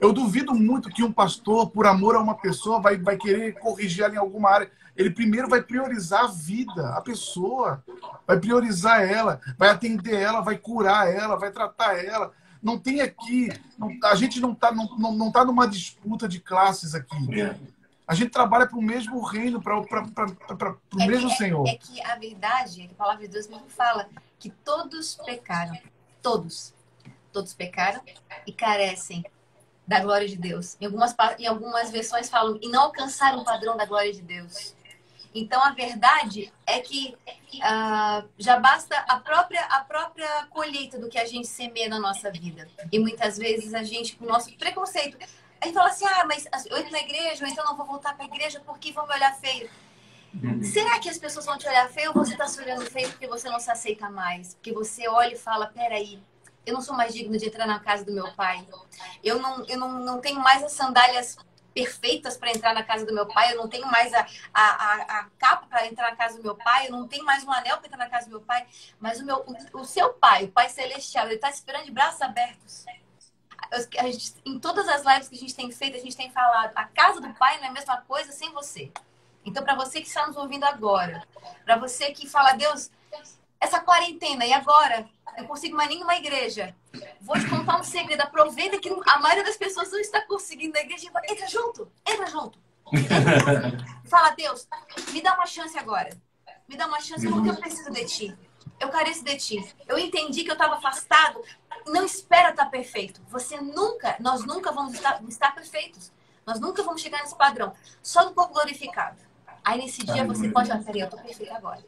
Eu 0.02 0.12
duvido 0.12 0.54
muito 0.54 0.90
que 0.90 1.02
um 1.02 1.14
pastor, 1.14 1.70
por 1.70 1.88
amor 1.88 2.18
a 2.18 2.20
uma 2.20 2.36
pessoa, 2.36 2.82
vai, 2.82 2.98
vai 2.98 3.16
querer 3.16 3.54
corrigir 3.54 4.04
ela 4.04 4.16
em 4.16 4.18
alguma 4.18 4.50
área. 4.50 4.81
Ele 4.96 5.10
primeiro 5.10 5.48
vai 5.48 5.62
priorizar 5.62 6.26
a 6.26 6.28
vida, 6.28 6.90
a 6.90 7.02
pessoa. 7.02 7.84
Vai 8.28 8.40
priorizar 8.40 9.02
ela, 9.02 9.40
vai 9.58 9.70
atender 9.70 10.16
ela, 10.16 10.42
vai 10.42 10.58
curar 10.58 11.10
ela, 11.10 11.38
vai 11.38 11.52
tratar 11.52 11.98
ela. 12.04 12.32
Não 12.62 12.78
tem 12.78 13.02
aqui. 13.02 13.50
não- 13.78 13.90
a 14.04 14.16
gente 14.16 14.40
não 14.40 14.52
está 14.52 14.72
não, 14.72 14.86
não, 14.98 15.14
não 15.14 15.32
tá 15.32 15.44
numa 15.44 15.68
disputa 15.68 16.28
de 16.28 16.40
classes 16.40 16.94
aqui. 16.94 17.42
É. 17.42 17.58
A 18.08 18.14
gente 18.14 18.32
trabalha 18.32 18.68
para 18.68 18.78
o 18.78 18.82
mesmo 18.82 19.22
reino, 19.24 19.62
para 19.62 19.80
o 19.80 19.86
É 21.00 21.08
mesmo 21.08 21.30
que, 21.30 21.36
Senhor. 21.38 21.66
É, 21.68 21.72
é 21.72 21.78
que 21.78 22.02
a 22.04 22.16
verdade, 22.18 22.90
a 22.92 22.96
palavra 22.96 23.22
de 23.26 23.30
Deus 23.30 23.48
mesmo 23.48 23.70
fala 23.70 24.08
que 24.38 24.50
todos 24.50 25.16
pecaram. 25.26 25.78
Todos. 26.22 26.74
Todos 27.32 27.54
pecaram 27.54 28.02
e 28.46 28.52
carecem 28.52 29.24
da 29.88 30.00
glória 30.00 30.28
de 30.28 30.36
Deus. 30.36 30.76
Em 30.80 30.86
algumas, 30.86 31.16
em 31.40 31.48
algumas 31.48 31.90
versões 31.90 32.30
falam 32.30 32.60
e 32.62 32.70
não 32.70 32.84
alcançaram 32.84 33.40
o 33.40 33.46
padrão 33.46 33.78
da 33.78 33.86
glória 33.86 34.12
de 34.12 34.22
Deus. 34.22 34.76
Então 35.34 35.64
a 35.64 35.72
verdade 35.72 36.52
é 36.66 36.80
que 36.80 37.18
ah, 37.62 38.24
já 38.38 38.60
basta 38.60 38.96
a 39.08 39.20
própria, 39.20 39.62
a 39.66 39.84
própria 39.84 40.46
colheita 40.50 41.00
do 41.00 41.10
que 41.10 41.18
a 41.18 41.26
gente 41.26 41.48
semeia 41.48 41.90
na 41.90 42.00
nossa 42.00 42.32
vida. 42.32 42.68
E 42.92 43.00
muitas 43.00 43.38
vezes 43.38 43.74
a 43.74 43.84
gente, 43.84 44.16
com 44.16 44.26
o 44.26 44.28
nosso 44.28 44.54
preconceito, 44.58 45.18
a 45.60 45.66
gente 45.66 45.74
fala 45.74 45.90
assim: 45.90 46.06
ah, 46.06 46.26
mas 46.26 46.46
eu 46.66 46.78
entro 46.78 46.92
na 46.92 47.00
igreja, 47.00 47.46
ou 47.46 47.52
então 47.52 47.66
não 47.66 47.78
vou 47.78 47.86
voltar 47.86 48.16
para 48.16 48.26
a 48.26 48.28
igreja 48.28 48.62
porque 48.66 48.92
vão 48.92 49.08
me 49.08 49.14
olhar 49.14 49.34
feio. 49.36 49.70
Será 50.64 50.98
que 51.00 51.10
as 51.10 51.18
pessoas 51.18 51.46
vão 51.46 51.58
te 51.58 51.68
olhar 51.68 51.90
feio 51.90 52.10
ou 52.10 52.14
você 52.14 52.34
está 52.34 52.48
se 52.48 52.62
olhando 52.62 52.90
feio 52.90 53.10
porque 53.10 53.28
você 53.28 53.50
não 53.50 53.60
se 53.60 53.70
aceita 53.70 54.10
mais? 54.10 54.54
Porque 54.56 54.72
você 54.72 55.08
olha 55.08 55.34
e 55.34 55.38
fala: 55.38 55.68
peraí, 55.68 56.22
eu 56.66 56.74
não 56.74 56.82
sou 56.82 56.96
mais 56.96 57.14
digno 57.14 57.38
de 57.38 57.46
entrar 57.46 57.68
na 57.68 57.80
casa 57.80 58.06
do 58.06 58.12
meu 58.12 58.32
pai. 58.34 58.66
Eu 59.24 59.40
não, 59.40 59.66
eu 59.66 59.78
não, 59.78 60.00
não 60.00 60.22
tenho 60.22 60.40
mais 60.40 60.64
as 60.64 60.72
sandálias 60.72 61.38
perfeitas 61.74 62.38
para 62.38 62.52
entrar 62.52 62.74
na 62.74 62.84
casa 62.84 63.06
do 63.06 63.14
meu 63.14 63.26
pai. 63.26 63.54
Eu 63.54 63.58
não 63.58 63.68
tenho 63.68 63.88
mais 63.88 64.14
a, 64.14 64.26
a, 64.54 64.62
a, 64.62 65.20
a 65.20 65.24
capa 65.38 65.68
para 65.68 65.88
entrar 65.88 66.10
na 66.12 66.16
casa 66.16 66.38
do 66.38 66.44
meu 66.44 66.56
pai. 66.56 66.88
Eu 66.88 66.92
não 66.92 67.08
tenho 67.08 67.26
mais 67.26 67.44
um 67.44 67.52
anel 67.52 67.78
para 67.78 67.88
entrar 67.88 67.98
na 67.98 68.10
casa 68.10 68.28
do 68.28 68.32
meu 68.32 68.42
pai. 68.42 68.68
Mas 69.00 69.20
o, 69.20 69.26
meu, 69.26 69.44
o, 69.48 69.80
o 69.82 69.86
seu 69.86 70.14
pai, 70.14 70.46
o 70.46 70.52
Pai 70.52 70.70
Celestial, 70.70 71.26
ele 71.26 71.36
está 71.36 71.50
esperando 71.50 71.86
de 71.86 71.92
braços 71.92 72.22
abertos. 72.22 72.86
A 73.72 74.04
gente- 74.12 74.34
em 74.46 74.60
todas 74.60 74.88
as 74.88 75.04
lives 75.06 75.30
que 75.30 75.36
a 75.36 75.40
gente 75.40 75.56
tem 75.56 75.72
feito, 75.72 75.96
a 75.96 76.02
gente 76.02 76.18
tem 76.18 76.30
falado: 76.32 76.74
a 76.76 76.86
casa 76.86 77.22
do 77.22 77.34
pai 77.36 77.58
não 77.58 77.66
é 77.66 77.68
a 77.68 77.72
mesma 77.72 77.98
coisa 78.02 78.32
sem 78.32 78.52
você. 78.52 78.92
Então, 79.46 79.64
para 79.64 79.76
você 79.76 80.02
que 80.02 80.08
está 80.08 80.28
nos 80.28 80.36
ouvindo 80.38 80.66
agora, 80.66 81.24
para 81.66 81.78
você 81.78 82.12
que 82.12 82.28
fala, 82.28 82.54
Deus, 82.54 82.92
essa 83.60 83.80
quarentena, 83.80 84.46
e 84.46 84.54
agora? 84.54 85.08
Eu 85.38 85.46
consigo 85.48 85.76
mais 85.76 85.90
nenhuma 85.90 86.16
igreja. 86.16 86.76
Vou 87.22 87.38
te 87.40 87.48
contar 87.48 87.80
um 87.80 87.84
segredo. 87.84 88.22
Aproveita 88.22 88.80
que 88.80 88.90
a 88.90 89.20
maioria 89.20 89.44
das 89.44 89.58
pessoas 89.58 89.92
não 89.92 90.00
está 90.00 90.22
conseguindo 90.26 90.74
na 90.74 90.82
igreja. 90.82 91.08
Entra 91.30 91.48
junto, 91.48 91.92
entra 92.06 92.28
junto. 92.28 92.60
Fala, 94.06 94.32
Deus, 94.32 94.68
me 95.12 95.22
dá 95.22 95.36
uma 95.36 95.46
chance 95.46 95.78
agora. 95.78 96.10
Me 96.68 96.76
dá 96.76 96.88
uma 96.88 97.00
chance 97.00 97.28
porque 97.28 97.50
eu 97.50 97.56
preciso 97.56 97.92
de 97.92 98.06
ti. 98.06 98.38
Eu 98.80 98.90
careço 98.90 99.24
de 99.24 99.38
ti. 99.38 99.76
Eu 99.88 99.98
entendi 100.00 100.44
que 100.44 100.50
eu 100.50 100.54
estava 100.54 100.76
afastado. 100.76 101.42
Não 101.88 102.04
espera 102.04 102.50
estar 102.50 102.66
perfeito. 102.66 103.22
Você 103.30 103.60
nunca, 103.62 104.16
nós 104.20 104.46
nunca 104.46 104.72
vamos 104.72 104.94
estar, 104.94 105.22
estar 105.28 105.54
perfeitos. 105.54 106.12
Nós 106.46 106.60
nunca 106.60 106.82
vamos 106.82 107.02
chegar 107.02 107.22
nesse 107.22 107.36
padrão. 107.36 107.74
Só 108.02 108.26
no 108.26 108.34
corpo 108.34 108.54
glorificado. 108.54 109.18
Aí 109.64 109.78
nesse 109.78 110.04
dia 110.04 110.26
você 110.26 110.50
pode 110.50 110.70
falar, 110.70 110.84
eu 110.96 111.06
estou 111.06 111.20
perfeito 111.20 111.54
agora. 111.54 111.84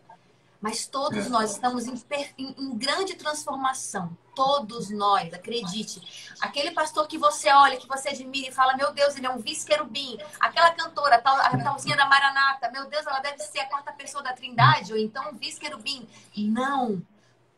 Mas 0.64 0.88
todos 0.88 1.26
É. 1.26 1.30
nós 1.30 1.52
estamos 1.52 1.86
em, 1.88 2.02
em- 2.38 2.56
em 2.58 2.78
grande 2.78 3.16
transformação. 3.16 4.18
Todos 4.34 4.90
nós, 4.90 5.34
acredite. 5.34 6.34
Aquele 6.40 6.72
pastor 6.72 7.06
que 7.06 7.18
você 7.18 7.52
olha, 7.52 7.76
que 7.76 7.86
você 7.86 8.10
admira 8.10 8.48
e 8.48 8.52
fala, 8.52 8.78
meu 8.78 8.94
Deus, 8.94 9.18
ele 9.18 9.28
é 9.28 9.30
um 9.30 9.40
vice-querubim. 9.40 10.18
Aquela 10.40 10.72
cantora, 10.72 11.18
a, 11.18 11.22
tal, 11.22 11.36
a 11.36 11.58
talzinha 11.62 11.98
da 11.98 12.06
Maranata, 12.08 12.72
meu 12.72 12.88
Deus, 12.88 13.06
ela 13.06 13.20
deve 13.20 13.40
ser 13.40 13.60
a 13.60 13.66
quarta 13.68 13.92
pessoa 13.92 14.24
da 14.24 14.32
Trindade, 14.32 14.94
ou 14.94 14.98
então 14.98 15.32
um 15.32 15.36
vice-querubim. 15.36 16.08
Não. 16.38 17.06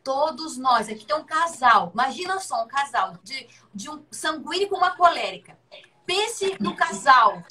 Todos 0.04 0.58
nós. 0.58 0.90
Aqui 0.90 1.06
tem 1.06 1.16
um 1.16 1.24
casal. 1.24 1.92
Imagina 1.94 2.40
só 2.40 2.64
um 2.64 2.68
casal 2.68 3.20
de, 3.24 3.48
de 3.72 3.88
um 3.88 4.04
sanguíneo 4.10 4.68
com 4.68 4.78
uma 4.78 4.96
colérica. 4.98 5.56
Pense 6.08 6.58
no 6.60 6.76
casal. 6.76 7.44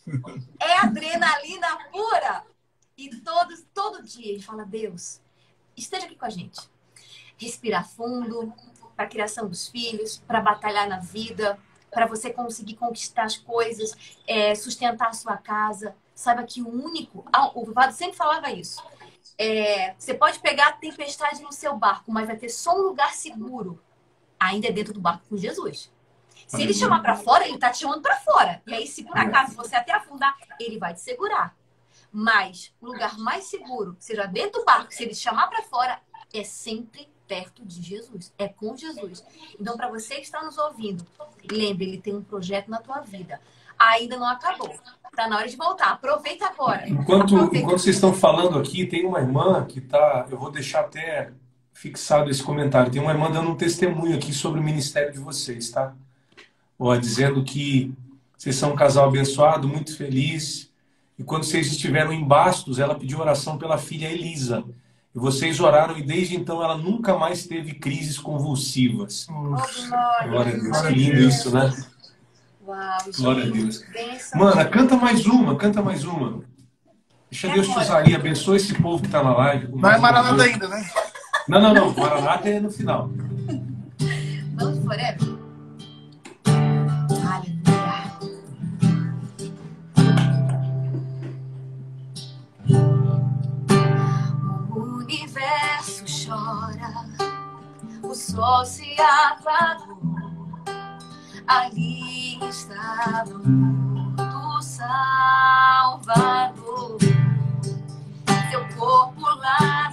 É 0.60 0.78
adrenalina 0.78 1.78
pura. 1.92 2.44
E 2.96 3.08
todos, 3.20 3.64
todo 3.72 4.02
dia, 4.02 4.34
gente 4.34 4.46
fala, 4.46 4.64
Deus, 4.64 5.20
esteja 5.76 6.06
aqui 6.06 6.16
com 6.16 6.24
a 6.24 6.30
gente. 6.30 6.60
Respirar 7.36 7.88
fundo 7.88 8.52
para 8.96 9.06
a 9.06 9.08
criação 9.08 9.48
dos 9.48 9.68
filhos, 9.68 10.22
para 10.26 10.40
batalhar 10.40 10.88
na 10.88 11.00
vida, 11.00 11.58
para 11.90 12.06
você 12.06 12.30
conseguir 12.30 12.74
conquistar 12.74 13.24
as 13.24 13.36
coisas, 13.36 14.18
é, 14.26 14.54
sustentar 14.54 15.08
a 15.08 15.12
sua 15.12 15.36
casa. 15.36 15.94
Saiba 16.14 16.44
que 16.44 16.62
o 16.62 16.68
único. 16.68 17.24
Ah, 17.32 17.50
o 17.54 17.64
Vivado 17.64 17.92
sempre 17.92 18.16
falava 18.16 18.50
isso. 18.50 18.82
É, 19.36 19.94
você 19.98 20.14
pode 20.14 20.38
pegar 20.38 20.68
a 20.68 20.72
tempestade 20.72 21.42
no 21.42 21.52
seu 21.52 21.76
barco, 21.76 22.12
mas 22.12 22.26
vai 22.26 22.36
ter 22.36 22.48
só 22.48 22.76
um 22.76 22.82
lugar 22.82 23.12
seguro. 23.14 23.82
Ainda 24.38 24.68
é 24.68 24.72
dentro 24.72 24.92
do 24.92 25.00
barco 25.00 25.24
com 25.28 25.36
Jesus. 25.36 25.92
Se 26.46 26.62
ele 26.62 26.74
chamar 26.74 27.00
para 27.00 27.16
fora, 27.16 27.48
ele 27.48 27.58
tá 27.58 27.70
te 27.70 27.78
chamando 27.78 28.02
para 28.02 28.16
fora. 28.16 28.62
E 28.66 28.74
aí, 28.74 28.86
se 28.86 29.02
por 29.02 29.16
acaso 29.16 29.56
você 29.56 29.74
até 29.74 29.92
afundar, 29.92 30.36
ele 30.60 30.78
vai 30.78 30.94
te 30.94 31.00
segurar. 31.00 31.56
Mas 32.16 32.72
o 32.80 32.86
lugar 32.86 33.18
mais 33.18 33.46
seguro, 33.46 33.96
seja 33.98 34.24
dentro 34.24 34.60
do 34.60 34.64
barco, 34.64 34.94
se 34.94 35.02
ele 35.02 35.16
chamar 35.16 35.48
para 35.48 35.64
fora, 35.64 35.98
é 36.32 36.44
sempre 36.44 37.08
perto 37.26 37.64
de 37.64 37.82
Jesus, 37.82 38.32
é 38.38 38.46
com 38.46 38.76
Jesus. 38.76 39.24
Então, 39.60 39.76
para 39.76 39.88
você 39.88 40.14
que 40.14 40.20
está 40.20 40.40
nos 40.44 40.56
ouvindo, 40.56 41.04
lembre, 41.50 41.86
ele 41.86 42.00
tem 42.00 42.14
um 42.14 42.22
projeto 42.22 42.70
na 42.70 42.78
tua 42.78 43.00
vida. 43.00 43.40
Ainda 43.76 44.16
não 44.16 44.28
acabou. 44.28 44.72
Tá 45.16 45.26
na 45.26 45.38
hora 45.38 45.48
de 45.48 45.56
voltar. 45.56 45.90
Aproveita 45.90 46.46
agora. 46.46 46.88
Enquanto, 46.88 47.34
Aproveita. 47.34 47.56
enquanto 47.56 47.78
vocês 47.80 47.96
estão 47.96 48.14
falando 48.14 48.60
aqui, 48.60 48.86
tem 48.86 49.04
uma 49.04 49.18
irmã 49.18 49.64
que 49.66 49.80
tá. 49.80 50.28
Eu 50.30 50.38
vou 50.38 50.52
deixar 50.52 50.82
até 50.82 51.32
fixado 51.72 52.30
esse 52.30 52.44
comentário. 52.44 52.92
Tem 52.92 53.02
uma 53.02 53.10
irmã 53.10 53.28
dando 53.28 53.50
um 53.50 53.56
testemunho 53.56 54.14
aqui 54.14 54.32
sobre 54.32 54.60
o 54.60 54.62
ministério 54.62 55.12
de 55.12 55.18
vocês, 55.18 55.68
tá? 55.70 55.92
Ó, 56.78 56.94
dizendo 56.94 57.42
que 57.42 57.92
vocês 58.38 58.54
são 58.54 58.72
um 58.72 58.76
casal 58.76 59.08
abençoado, 59.08 59.66
muito 59.66 59.96
feliz. 59.96 60.72
E 61.18 61.22
quando 61.22 61.44
vocês 61.44 61.68
estiveram 61.68 62.12
em 62.12 62.24
Bastos, 62.24 62.78
ela 62.78 62.94
pediu 62.94 63.20
oração 63.20 63.56
pela 63.56 63.78
filha 63.78 64.10
Elisa. 64.10 64.64
E 65.14 65.18
vocês 65.18 65.60
oraram, 65.60 65.96
e 65.96 66.02
desde 66.02 66.36
então 66.36 66.62
ela 66.62 66.76
nunca 66.76 67.16
mais 67.16 67.46
teve 67.46 67.74
crises 67.74 68.18
convulsivas. 68.18 69.28
Oh, 69.30 70.28
glória. 70.28 70.54
A 70.54 70.58
Deus, 70.58 70.80
que 70.80 70.92
lindo 70.92 71.20
isso, 71.20 71.54
né? 71.54 71.72
Uau, 72.66 72.98
gente. 73.04 73.20
Glória 73.20 73.44
a 73.44 73.46
Deus. 73.46 73.84
Mana, 74.34 74.64
canta 74.64 74.96
mais 74.96 75.24
uma, 75.24 75.56
canta 75.56 75.80
mais 75.80 76.04
uma. 76.04 76.42
Deixa 77.30 77.48
Deus 77.48 77.68
te 77.68 77.78
usar 77.78 77.98
aí, 77.98 78.14
abençoa 78.14 78.56
esse 78.56 78.74
povo 78.74 79.00
que 79.00 79.06
está 79.06 79.22
na 79.22 79.36
live. 79.36 79.68
Não 79.68 79.88
é 79.88 79.98
Maranata 79.98 80.42
ainda, 80.42 80.68
né? 80.68 80.90
Não, 81.48 81.60
não, 81.60 81.74
não. 81.74 81.94
Maranata 81.94 82.48
é 82.48 82.58
no 82.58 82.70
final. 82.70 83.08
Vamos 84.54 85.33
de 98.14 98.32
forever? 98.32 98.66
se 98.66 98.94
aclarou, 99.00 100.00
ali 101.46 102.38
estava 102.48 103.34
o 104.36 104.62
Salvador. 104.62 105.84
Seu 108.50 108.66
corpo 108.76 109.20
lá, 109.38 109.92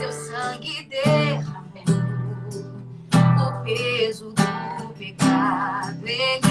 seu 0.00 0.12
sangue 0.12 0.88
derramou, 0.88 1.54
o 3.38 3.62
peso 3.62 4.32
do 4.32 4.88
pecado 4.94 6.06
ele 6.06 6.47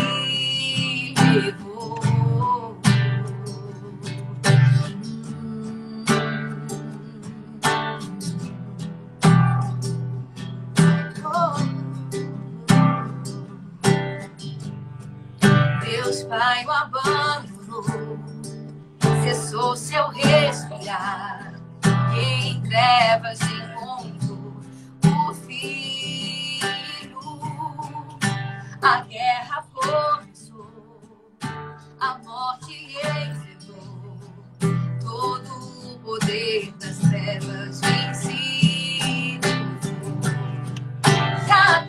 Pai 16.30 16.66
o 16.66 16.72
abandonou, 16.72 18.20
cessou 19.24 19.78
seu 19.78 20.10
respirar, 20.10 21.54
e 22.14 22.50
em 22.50 22.62
trevas 22.64 23.40
encontrou 23.42 24.54
o 25.04 25.34
Filho. 25.34 27.18
A 28.82 29.02
guerra 29.04 29.66
começou, 29.74 30.68
a 32.02 32.18
morte 32.18 32.74
encerrou, 32.94 34.20
todo 35.00 35.94
o 35.94 36.00
poder 36.00 36.74
das 36.74 36.98
trevas 36.98 37.80
vencido. 37.80 39.48
E 41.48 41.87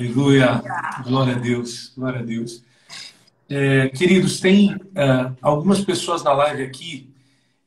Aleluia. 0.00 0.62
Glória 1.04 1.36
a 1.36 1.38
Deus. 1.38 1.92
Glória 1.94 2.20
a 2.20 2.22
Deus. 2.22 2.64
É, 3.50 3.90
queridos, 3.90 4.40
tem 4.40 4.74
é, 4.94 5.30
algumas 5.42 5.84
pessoas 5.84 6.24
na 6.24 6.32
live 6.32 6.62
aqui 6.62 7.12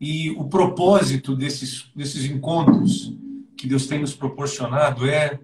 e 0.01 0.31
o 0.31 0.45
propósito 0.45 1.35
desses, 1.35 1.91
desses 1.95 2.25
encontros 2.25 3.15
que 3.55 3.67
Deus 3.67 3.85
tem 3.85 3.99
nos 3.99 4.15
proporcionado 4.15 5.07
é, 5.07 5.39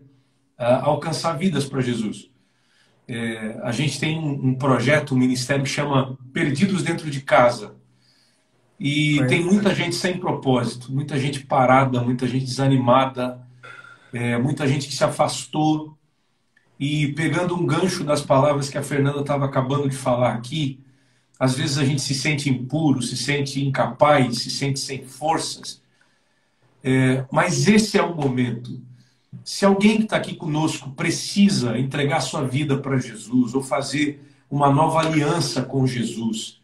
é, 0.58 0.66
alcançar 0.66 1.34
vidas 1.34 1.64
para 1.66 1.80
Jesus. 1.80 2.32
É, 3.08 3.60
a 3.62 3.72
gente 3.72 4.00
tem 4.00 4.18
um, 4.18 4.48
um 4.48 4.56
projeto, 4.56 5.14
um 5.14 5.18
ministério 5.20 5.64
que 5.64 5.70
chama 5.70 6.18
Perdidos 6.34 6.82
Dentro 6.82 7.08
de 7.12 7.22
Casa. 7.22 7.76
E 8.80 9.24
tem 9.28 9.44
muita 9.44 9.76
gente 9.76 9.96
sem 9.96 10.18
propósito, 10.18 10.92
muita 10.92 11.20
gente 11.20 11.46
parada, 11.46 12.02
muita 12.02 12.28
gente 12.28 12.46
desanimada, 12.46 13.40
é, 14.12 14.40
muita 14.40 14.68
gente 14.68 14.88
que 14.88 14.96
se 14.96 15.04
afastou. 15.04 15.99
E 16.80 17.10
pegando 17.14 17.56
um 17.56 17.66
gancho 17.66 18.04
das 18.04 18.22
palavras 18.22 18.70
que 18.70 18.78
a 18.78 18.84
Fernanda 18.84 19.20
estava 19.20 19.46
acabando 19.46 19.90
de 19.90 19.96
falar 19.96 20.34
aqui, 20.34 20.80
às 21.38 21.56
vezes 21.56 21.78
a 21.78 21.86
gente 21.86 22.02
se 22.02 22.14
sente 22.14 22.50
impuro, 22.50 23.02
se 23.02 23.18
sente 23.18 23.64
incapaz, 23.66 24.40
se 24.40 24.50
sente 24.50 24.80
sem 24.80 25.04
forças. 25.04 25.82
É, 26.84 27.26
mas 27.32 27.68
esse 27.68 27.98
é 27.98 28.04
o 28.04 28.16
momento. 28.16 28.82
Se 29.44 29.66
alguém 29.66 29.98
que 29.98 30.04
está 30.04 30.18
aqui 30.18 30.36
conosco 30.36 30.92
precisa 30.92 31.78
entregar 31.78 32.22
sua 32.22 32.44
vida 32.44 32.78
para 32.78 32.98
Jesus 32.98 33.54
ou 33.54 33.62
fazer 33.62 34.22
uma 34.50 34.72
nova 34.72 35.00
aliança 35.00 35.62
com 35.62 35.86
Jesus, 35.86 36.62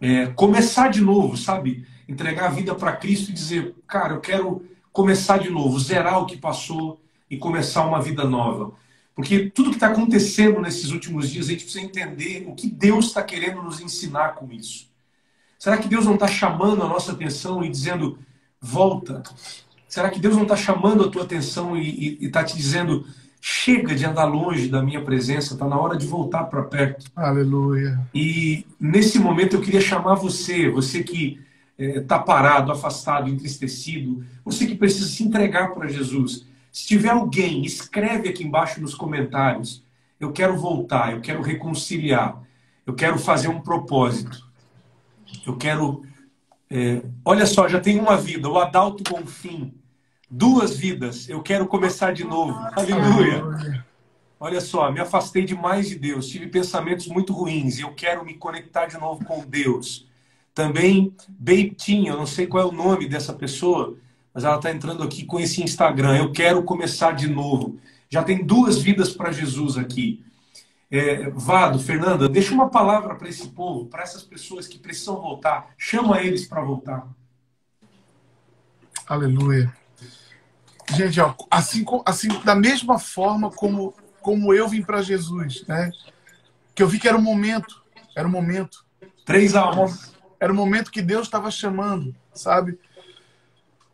é, 0.00 0.26
começar 0.26 0.88
de 0.88 1.00
novo, 1.00 1.36
sabe? 1.36 1.86
Entregar 2.08 2.46
a 2.46 2.50
vida 2.50 2.74
para 2.74 2.96
Cristo 2.96 3.30
e 3.30 3.34
dizer, 3.34 3.74
cara, 3.86 4.14
eu 4.14 4.20
quero 4.20 4.64
começar 4.92 5.38
de 5.38 5.50
novo, 5.50 5.78
zerar 5.78 6.20
o 6.20 6.26
que 6.26 6.36
passou 6.36 7.00
e 7.30 7.36
começar 7.36 7.86
uma 7.86 8.00
vida 8.00 8.24
nova. 8.24 8.72
Porque 9.14 9.50
tudo 9.50 9.70
que 9.70 9.76
está 9.76 9.88
acontecendo 9.88 10.60
nesses 10.60 10.90
últimos 10.90 11.28
dias, 11.28 11.46
a 11.46 11.50
gente 11.50 11.64
precisa 11.64 11.84
entender 11.84 12.44
o 12.46 12.54
que 12.54 12.68
Deus 12.68 13.06
está 13.06 13.22
querendo 13.22 13.62
nos 13.62 13.80
ensinar 13.80 14.34
com 14.34 14.50
isso. 14.52 14.88
Será 15.58 15.76
que 15.76 15.88
Deus 15.88 16.06
não 16.06 16.14
está 16.14 16.26
chamando 16.26 16.82
a 16.82 16.88
nossa 16.88 17.12
atenção 17.12 17.62
e 17.62 17.68
dizendo, 17.68 18.18
volta? 18.60 19.22
Será 19.86 20.08
que 20.08 20.18
Deus 20.18 20.34
não 20.34 20.44
está 20.44 20.56
chamando 20.56 21.04
a 21.04 21.10
tua 21.10 21.24
atenção 21.24 21.76
e 21.76 22.16
está 22.20 22.42
te 22.42 22.56
dizendo, 22.56 23.04
chega 23.40 23.94
de 23.94 24.06
andar 24.06 24.24
longe 24.24 24.68
da 24.68 24.82
minha 24.82 25.02
presença, 25.02 25.54
está 25.54 25.66
na 25.66 25.78
hora 25.78 25.98
de 25.98 26.06
voltar 26.06 26.44
para 26.44 26.62
perto? 26.62 27.10
Aleluia. 27.14 28.00
E 28.14 28.64
nesse 28.78 29.18
momento 29.18 29.56
eu 29.56 29.60
queria 29.60 29.80
chamar 29.80 30.14
você, 30.14 30.70
você 30.70 31.02
que 31.02 31.40
está 31.78 32.18
parado, 32.18 32.70
afastado, 32.70 33.28
entristecido, 33.28 34.24
você 34.44 34.66
que 34.66 34.74
precisa 34.74 35.08
se 35.08 35.24
entregar 35.24 35.74
para 35.74 35.88
Jesus. 35.88 36.46
Se 36.70 36.86
tiver 36.86 37.10
alguém, 37.10 37.64
escreve 37.64 38.28
aqui 38.28 38.44
embaixo 38.44 38.80
nos 38.80 38.94
comentários. 38.94 39.84
Eu 40.18 40.32
quero 40.32 40.56
voltar, 40.56 41.12
eu 41.12 41.20
quero 41.20 41.42
reconciliar, 41.42 42.40
eu 42.86 42.94
quero 42.94 43.18
fazer 43.18 43.48
um 43.48 43.60
propósito. 43.60 44.48
Eu 45.46 45.56
quero. 45.56 46.04
é, 46.70 47.02
olha 47.24 47.46
só, 47.46 47.68
já 47.68 47.80
tem 47.80 47.98
uma 47.98 48.16
vida, 48.16 48.48
o 48.48 48.58
Adalto 48.58 49.02
Bonfim. 49.02 49.74
Duas 50.30 50.76
vidas, 50.76 51.28
eu 51.28 51.42
quero 51.42 51.66
começar 51.66 52.12
de 52.12 52.22
novo. 52.22 52.52
Aleluia. 52.76 53.84
Olha 54.38 54.60
só, 54.60 54.90
me 54.90 55.00
afastei 55.00 55.44
demais 55.44 55.88
de 55.88 55.96
Deus, 55.96 56.28
tive 56.28 56.46
pensamentos 56.46 57.08
muito 57.08 57.32
ruins 57.32 57.78
e 57.78 57.82
eu 57.82 57.92
quero 57.92 58.24
me 58.24 58.34
conectar 58.34 58.86
de 58.86 58.96
novo 58.96 59.24
com 59.24 59.44
Deus. 59.44 60.08
Também 60.54 61.14
Beitinho, 61.28 62.14
eu 62.14 62.16
não 62.16 62.26
sei 62.26 62.46
qual 62.46 62.62
é 62.62 62.66
o 62.66 62.72
nome 62.72 63.06
dessa 63.06 63.34
pessoa, 63.34 63.98
mas 64.34 64.44
ela 64.44 64.56
está 64.56 64.70
entrando 64.70 65.02
aqui 65.02 65.24
com 65.24 65.38
esse 65.40 65.62
Instagram. 65.62 66.16
Eu 66.16 66.32
quero 66.32 66.62
começar 66.62 67.12
de 67.12 67.28
novo. 67.28 67.78
Já 68.08 68.22
tem 68.22 68.44
duas 68.44 68.78
vidas 68.78 69.12
para 69.12 69.32
Jesus 69.32 69.76
aqui. 69.76 70.24
É, 70.90 71.30
Vado, 71.30 71.78
Fernanda, 71.78 72.28
deixa 72.28 72.52
uma 72.52 72.68
palavra 72.68 73.14
para 73.14 73.28
esse 73.28 73.48
povo, 73.48 73.86
para 73.86 74.02
essas 74.02 74.22
pessoas 74.22 74.66
que 74.66 74.78
precisam 74.78 75.20
voltar. 75.20 75.70
Chama 75.78 76.20
eles 76.20 76.46
para 76.46 76.62
voltar. 76.62 77.06
Aleluia. 79.06 79.72
Gente, 80.96 81.20
ó, 81.20 81.34
assim, 81.50 81.84
assim, 82.04 82.28
da 82.44 82.54
mesma 82.54 82.98
forma 82.98 83.50
como, 83.50 83.94
como 84.20 84.52
eu 84.52 84.68
vim 84.68 84.82
para 84.82 85.02
Jesus, 85.02 85.64
né? 85.68 85.92
que 86.80 86.82
eu 86.82 86.88
vi 86.88 86.98
que 86.98 87.06
era 87.06 87.18
o 87.18 87.22
momento, 87.22 87.82
era 88.16 88.26
o 88.26 88.30
momento. 88.30 88.86
Três 89.26 89.54
almas. 89.54 90.14
Era 90.40 90.50
o 90.50 90.56
momento 90.56 90.90
que 90.90 91.02
Deus 91.02 91.26
estava 91.26 91.50
chamando, 91.50 92.16
sabe? 92.32 92.78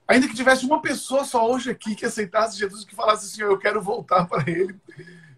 Ainda 0.08 0.28
que 0.28 0.34
tivesse 0.34 0.64
uma 0.64 0.80
pessoa 0.80 1.24
só 1.24 1.50
hoje 1.50 1.70
aqui 1.70 1.94
que 1.94 2.06
aceitasse 2.06 2.58
Jesus, 2.58 2.84
que 2.84 2.94
falasse 2.94 3.26
assim, 3.26 3.42
eu 3.42 3.58
quero 3.58 3.82
voltar 3.82 4.26
para 4.26 4.48
Ele. 4.48 4.78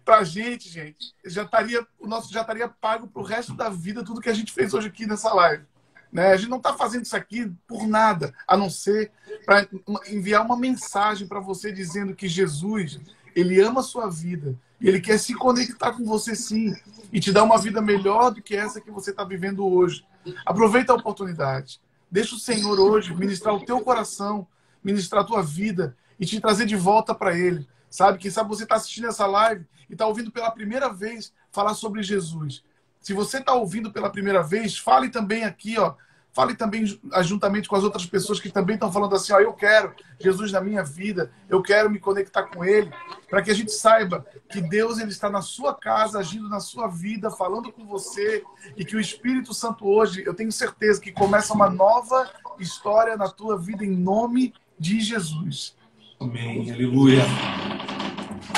Para 0.05 0.19
a 0.19 0.23
gente, 0.23 0.69
gente, 0.69 1.13
já 1.25 1.43
estaria, 1.43 1.85
o 1.99 2.07
nosso 2.07 2.31
já 2.31 2.41
estaria 2.41 2.67
pago 2.67 3.07
para 3.07 3.21
o 3.21 3.25
resto 3.25 3.53
da 3.53 3.69
vida 3.69 4.03
tudo 4.03 4.21
que 4.21 4.29
a 4.29 4.33
gente 4.33 4.51
fez 4.51 4.73
hoje 4.73 4.87
aqui 4.87 5.05
nessa 5.05 5.33
live. 5.33 5.63
Né? 6.11 6.31
A 6.31 6.37
gente 6.37 6.49
não 6.49 6.57
está 6.57 6.73
fazendo 6.73 7.05
isso 7.05 7.15
aqui 7.15 7.51
por 7.67 7.87
nada, 7.87 8.33
a 8.47 8.57
não 8.57 8.69
ser 8.69 9.11
para 9.45 9.67
enviar 10.07 10.43
uma 10.43 10.57
mensagem 10.57 11.27
para 11.27 11.39
você 11.39 11.71
dizendo 11.71 12.15
que 12.15 12.27
Jesus, 12.27 12.99
ele 13.35 13.59
ama 13.61 13.81
a 13.81 13.83
sua 13.83 14.09
vida 14.09 14.57
e 14.81 14.87
ele 14.87 14.99
quer 14.99 15.19
se 15.19 15.33
conectar 15.33 15.93
com 15.93 16.05
você 16.05 16.35
sim 16.35 16.75
e 17.11 17.19
te 17.19 17.31
dar 17.31 17.43
uma 17.43 17.57
vida 17.57 17.81
melhor 17.81 18.31
do 18.31 18.41
que 18.41 18.55
essa 18.55 18.81
que 18.81 18.91
você 18.91 19.11
está 19.11 19.23
vivendo 19.23 19.65
hoje. 19.65 20.05
Aproveita 20.45 20.93
a 20.93 20.95
oportunidade. 20.95 21.79
Deixa 22.09 22.35
o 22.35 22.39
Senhor 22.39 22.79
hoje 22.79 23.13
ministrar 23.13 23.53
o 23.53 23.63
teu 23.63 23.79
coração, 23.81 24.47
ministrar 24.83 25.23
a 25.23 25.27
tua 25.27 25.41
vida 25.41 25.95
e 26.19 26.25
te 26.25 26.39
trazer 26.39 26.65
de 26.65 26.75
volta 26.75 27.13
para 27.15 27.37
Ele. 27.37 27.67
Sabe? 27.89 28.19
Quem 28.19 28.29
sabe 28.29 28.49
você 28.49 28.63
está 28.63 28.75
assistindo 28.75 29.07
essa 29.07 29.25
live 29.25 29.65
e 29.89 29.93
está 29.93 30.05
ouvindo 30.05 30.31
pela 30.31 30.51
primeira 30.51 30.89
vez 30.89 31.33
falar 31.51 31.73
sobre 31.73 32.03
Jesus. 32.03 32.63
Se 32.99 33.13
você 33.13 33.37
está 33.37 33.53
ouvindo 33.53 33.91
pela 33.91 34.09
primeira 34.09 34.43
vez, 34.43 34.77
fale 34.77 35.09
também 35.09 35.43
aqui, 35.43 35.77
ó. 35.79 35.95
Fale 36.31 36.55
também 36.55 36.85
juntamente 37.23 37.67
com 37.67 37.75
as 37.75 37.83
outras 37.83 38.05
pessoas 38.05 38.39
que 38.39 38.51
também 38.51 38.75
estão 38.75 38.91
falando 38.91 39.15
assim, 39.15 39.33
ó, 39.33 39.39
eu 39.39 39.51
quero 39.51 39.95
Jesus 40.19 40.51
na 40.51 40.61
minha 40.61 40.83
vida, 40.83 41.31
eu 41.49 41.59
quero 41.61 41.89
me 41.89 41.97
conectar 41.97 42.43
com 42.43 42.63
Ele, 42.63 42.91
para 43.27 43.41
que 43.41 43.49
a 43.49 43.53
gente 43.53 43.71
saiba 43.71 44.23
que 44.47 44.61
Deus 44.61 44.99
ele 44.99 45.09
está 45.09 45.27
na 45.27 45.41
sua 45.41 45.73
casa, 45.73 46.19
agindo 46.19 46.47
na 46.47 46.59
sua 46.59 46.87
vida, 46.87 47.31
falando 47.31 47.71
com 47.71 47.83
você, 47.83 48.43
e 48.77 48.85
que 48.85 48.95
o 48.95 48.99
Espírito 48.99 49.55
Santo 49.55 49.87
hoje, 49.87 50.23
eu 50.23 50.35
tenho 50.35 50.51
certeza 50.51 51.01
que 51.01 51.11
começa 51.11 51.51
uma 51.51 51.69
nova 51.69 52.29
história 52.59 53.17
na 53.17 53.27
tua 53.27 53.57
vida 53.57 53.83
em 53.83 53.95
nome 53.95 54.53
de 54.79 55.01
Jesus. 55.01 55.75
Amém, 56.19 56.71
aleluia. 56.71 57.23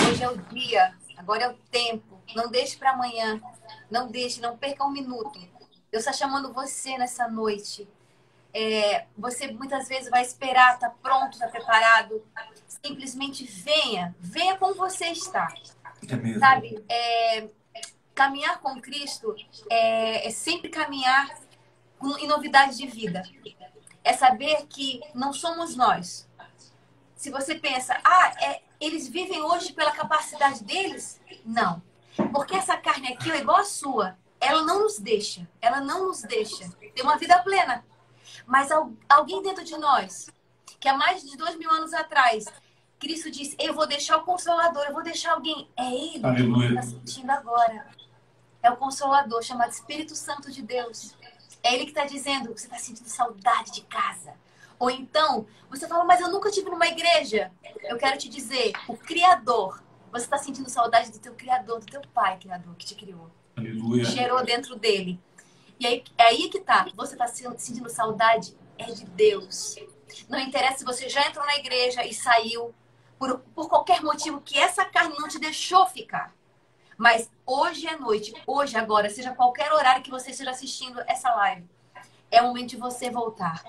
Hoje 0.08 0.24
é 0.24 0.30
o 0.30 0.38
dia, 0.38 0.94
agora 1.18 1.44
é 1.44 1.50
o 1.50 1.54
tempo. 1.72 2.22
Não 2.36 2.50
deixe 2.50 2.78
para 2.78 2.92
amanhã. 2.92 3.42
Não 3.90 4.10
deixe, 4.10 4.40
não 4.40 4.58
perca 4.58 4.86
um 4.86 4.92
minuto. 4.92 5.40
Deus 5.92 6.06
está 6.06 6.14
chamando 6.14 6.54
você 6.54 6.98
nessa 6.98 7.28
noite. 7.28 7.88
É, 8.54 9.06
você 9.18 9.52
muitas 9.52 9.88
vezes 9.88 10.10
vai 10.10 10.22
esperar, 10.22 10.78
tá 10.78 10.90
pronto, 10.90 11.38
tá 11.38 11.48
preparado. 11.48 12.24
Simplesmente 12.68 13.46
venha, 13.46 14.16
venha 14.20 14.58
como 14.58 14.76
você 14.76 15.08
está. 15.08 15.54
É 16.08 16.40
Sabe? 16.40 16.84
É, 16.90 17.50
caminhar 18.14 18.60
com 18.60 18.80
Cristo 18.80 19.36
é, 19.70 20.28
é 20.28 20.32
sempre 20.32 20.70
caminhar 20.70 21.30
com, 21.98 22.18
em 22.18 22.28
novidade 22.28 22.78
de 22.78 22.88
vida. 22.88 23.24
É 24.04 24.14
saber 24.14 24.66
que 24.68 25.02
não 25.14 25.32
somos 25.32 25.76
nós, 25.76 26.28
se 27.22 27.30
você 27.30 27.54
pensa, 27.54 27.96
ah, 28.04 28.34
é, 28.42 28.64
eles 28.80 29.08
vivem 29.08 29.44
hoje 29.44 29.74
pela 29.74 29.92
capacidade 29.92 30.64
deles, 30.64 31.22
não. 31.46 31.80
Porque 32.34 32.56
essa 32.56 32.76
carne 32.76 33.14
aqui 33.14 33.32
é 33.32 33.38
igual 33.38 33.58
a 33.58 33.64
sua. 33.64 34.18
Ela 34.40 34.64
não 34.64 34.80
nos 34.80 34.98
deixa. 34.98 35.48
Ela 35.62 35.82
não 35.82 36.08
nos 36.08 36.24
deixa 36.24 36.68
ter 36.96 37.04
uma 37.04 37.18
vida 37.18 37.38
plena. 37.44 37.86
Mas 38.48 38.70
alguém 39.08 39.44
dentro 39.44 39.64
de 39.64 39.78
nós, 39.78 40.32
que 40.80 40.90
há 40.90 40.98
mais 40.98 41.22
de 41.22 41.38
dois 41.38 41.56
mil 41.58 41.70
anos 41.70 41.94
atrás, 41.94 42.46
Cristo 43.00 43.30
disse: 43.30 43.56
Eu 43.60 43.76
vou 43.76 43.86
deixar 43.86 44.18
o 44.18 44.24
Consolador, 44.24 44.84
eu 44.86 44.94
vou 44.94 45.04
deixar 45.04 45.34
alguém. 45.34 45.70
É 45.78 45.94
Ele 45.94 46.26
Aleluia. 46.26 46.70
que 46.70 46.74
está 46.74 46.82
sentindo 46.82 47.30
agora. 47.30 47.88
É 48.64 48.72
o 48.72 48.78
Consolador, 48.78 49.44
chamado 49.44 49.70
Espírito 49.70 50.16
Santo 50.16 50.52
de 50.52 50.64
Deus. 50.64 51.16
É 51.64 51.74
Ele 51.74 51.86
que 51.86 51.92
está 51.92 52.06
dizendo: 52.06 52.52
Você 52.58 52.66
está 52.66 52.78
sentindo 52.78 53.08
saudade 53.08 53.72
de 53.72 53.82
casa. 53.82 54.34
Ou 54.82 54.90
então, 54.90 55.46
você 55.70 55.88
fala, 55.88 56.04
mas 56.04 56.20
eu 56.20 56.32
nunca 56.32 56.50
tive 56.50 56.68
numa 56.72 56.88
igreja. 56.88 57.52
Eu 57.84 57.98
quero 57.98 58.18
te 58.18 58.28
dizer, 58.28 58.74
o 58.88 58.98
Criador, 58.98 59.80
você 60.12 60.26
está 60.26 60.40
sentindo 60.40 60.68
saudade 60.72 61.12
do 61.12 61.20
teu 61.20 61.36
Criador, 61.36 61.80
do 61.80 61.86
teu 61.86 62.02
Pai 62.12 62.40
Criador 62.40 62.76
que 62.76 62.88
te 62.88 62.96
criou. 62.96 63.30
Aleluia. 63.56 64.04
Gerou 64.04 64.44
dentro 64.44 64.76
dele. 64.76 65.20
E 65.80 65.86
aí, 65.86 66.04
é 66.18 66.24
aí 66.24 66.50
que 66.50 66.60
tá. 66.62 66.88
Você 66.96 67.14
está 67.14 67.28
sentindo 67.28 67.90
saudade? 67.92 68.56
É 68.76 68.86
de 68.86 69.06
Deus. 69.06 69.76
Não 70.28 70.40
interessa 70.40 70.80
se 70.80 70.84
você 70.84 71.08
já 71.08 71.28
entrou 71.28 71.46
na 71.46 71.58
igreja 71.58 72.04
e 72.04 72.12
saiu 72.12 72.74
por, 73.20 73.38
por 73.54 73.70
qualquer 73.70 74.02
motivo 74.02 74.42
que 74.42 74.58
essa 74.58 74.84
carne 74.84 75.16
não 75.20 75.28
te 75.28 75.38
deixou 75.38 75.86
ficar. 75.86 76.34
Mas 77.02 77.32
hoje 77.48 77.88
é 77.88 77.98
noite, 77.98 78.32
hoje, 78.46 78.78
agora, 78.78 79.10
seja 79.10 79.34
qualquer 79.34 79.74
horário 79.74 80.04
que 80.04 80.12
você 80.12 80.30
esteja 80.30 80.52
assistindo 80.52 81.02
essa 81.08 81.34
live, 81.34 81.68
é 82.30 82.40
o 82.44 82.46
momento 82.46 82.70
de 82.70 82.78
você 82.78 83.10
voltar. 83.10 83.64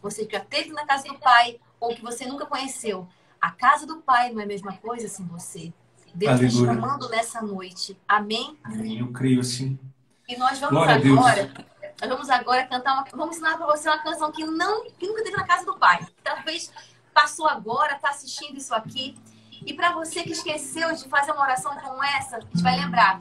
Você 0.00 0.24
que 0.24 0.32
já 0.34 0.42
esteve 0.42 0.72
na 0.72 0.86
casa 0.86 1.06
do 1.06 1.18
pai 1.18 1.60
ou 1.78 1.94
que 1.94 2.00
você 2.00 2.24
nunca 2.24 2.46
conheceu. 2.46 3.06
A 3.38 3.50
casa 3.50 3.86
do 3.86 3.98
pai 3.98 4.32
não 4.32 4.40
é 4.40 4.44
a 4.44 4.46
mesma 4.46 4.72
coisa 4.78 5.08
sem 5.08 5.26
você. 5.26 5.74
Deus 6.14 6.40
está 6.40 6.64
chamando 6.64 7.06
nessa 7.10 7.42
noite. 7.42 7.98
Amém? 8.08 8.56
Amém. 8.64 9.00
Eu 9.00 9.12
creio 9.12 9.40
assim. 9.40 9.78
E 10.26 10.38
nós 10.38 10.58
vamos 10.58 10.74
Glória 10.74 10.94
agora. 10.94 11.52
Nós 12.00 12.08
vamos 12.08 12.30
agora 12.30 12.66
cantar 12.66 12.94
uma. 12.94 13.04
Vamos 13.12 13.36
ensinar 13.36 13.58
para 13.58 13.66
você 13.66 13.90
uma 13.90 14.02
canção 14.02 14.32
que, 14.32 14.42
não, 14.46 14.88
que 14.92 15.06
nunca 15.06 15.22
teve 15.22 15.36
na 15.36 15.46
casa 15.46 15.66
do 15.66 15.78
pai. 15.78 16.06
Talvez 16.24 16.72
passou 17.12 17.46
agora, 17.46 17.96
está 17.96 18.08
assistindo 18.08 18.56
isso 18.56 18.74
aqui. 18.74 19.18
E 19.64 19.74
para 19.74 19.92
você 19.92 20.22
que 20.22 20.32
esqueceu 20.32 20.94
de 20.94 21.08
fazer 21.08 21.32
uma 21.32 21.42
oração 21.42 21.72
como 21.76 22.02
essa, 22.02 22.38
a 22.38 22.40
gente 22.40 22.62
vai 22.62 22.78
lembrar. 22.78 23.18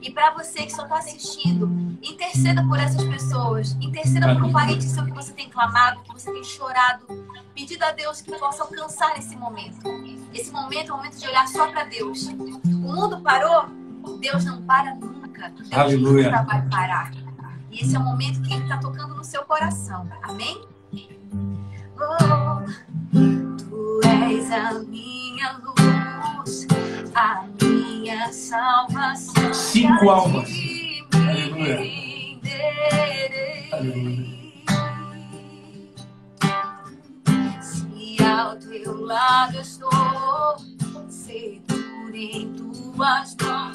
E 0.00 0.10
para 0.10 0.30
você 0.30 0.64
que 0.64 0.72
só 0.72 0.82
está 0.82 0.98
assistindo, 0.98 1.70
interceda 2.02 2.64
por 2.66 2.78
essas 2.78 3.04
pessoas. 3.04 3.76
Interceda 3.80 4.34
por 4.34 4.44
um 4.44 4.52
parente 4.52 4.84
seu 4.84 5.04
que 5.04 5.12
você 5.12 5.32
tem 5.32 5.48
clamado, 5.48 6.00
que 6.02 6.12
você 6.12 6.32
tem 6.32 6.42
chorado. 6.42 7.06
Pedido 7.54 7.84
a 7.84 7.92
Deus 7.92 8.20
que 8.20 8.36
possa 8.36 8.64
alcançar 8.64 9.16
esse 9.18 9.36
momento. 9.36 9.88
Esse 10.34 10.50
momento 10.50 10.90
é 10.90 10.92
o 10.92 10.96
momento 10.96 11.18
de 11.18 11.28
olhar 11.28 11.46
só 11.46 11.70
para 11.70 11.84
Deus. 11.84 12.26
O 12.26 12.68
mundo 12.68 13.20
parou, 13.20 13.66
Deus 14.20 14.44
não 14.44 14.62
para 14.62 14.94
nunca. 14.94 15.50
Deus 15.50 15.72
Aleluia. 15.72 16.30
nunca 16.30 16.42
vai 16.42 16.62
parar. 16.68 17.12
E 17.70 17.80
esse 17.80 17.94
é 17.94 17.98
o 17.98 18.02
momento 18.02 18.42
que 18.42 18.52
Ele 18.52 18.62
está 18.64 18.78
tocando 18.78 19.14
no 19.14 19.24
seu 19.24 19.44
coração. 19.44 20.08
Amém? 20.22 20.62
Oh, 21.96 22.64
tu 23.12 24.00
és 24.04 24.50
a 24.50 24.72
minha 25.42 25.58
luz, 25.58 26.66
a 27.14 27.44
minha 27.60 28.32
salvação. 28.32 29.52
Cinco 29.52 30.08
almas. 30.08 30.48
Aleluia. 31.12 31.80
Se 37.60 38.22
ao 38.24 38.56
teu 38.56 39.00
lado 39.04 39.58
estou, 39.58 40.56
seguro 41.08 42.14
em 42.14 42.52
tuas 42.54 43.36
mãos 43.42 43.71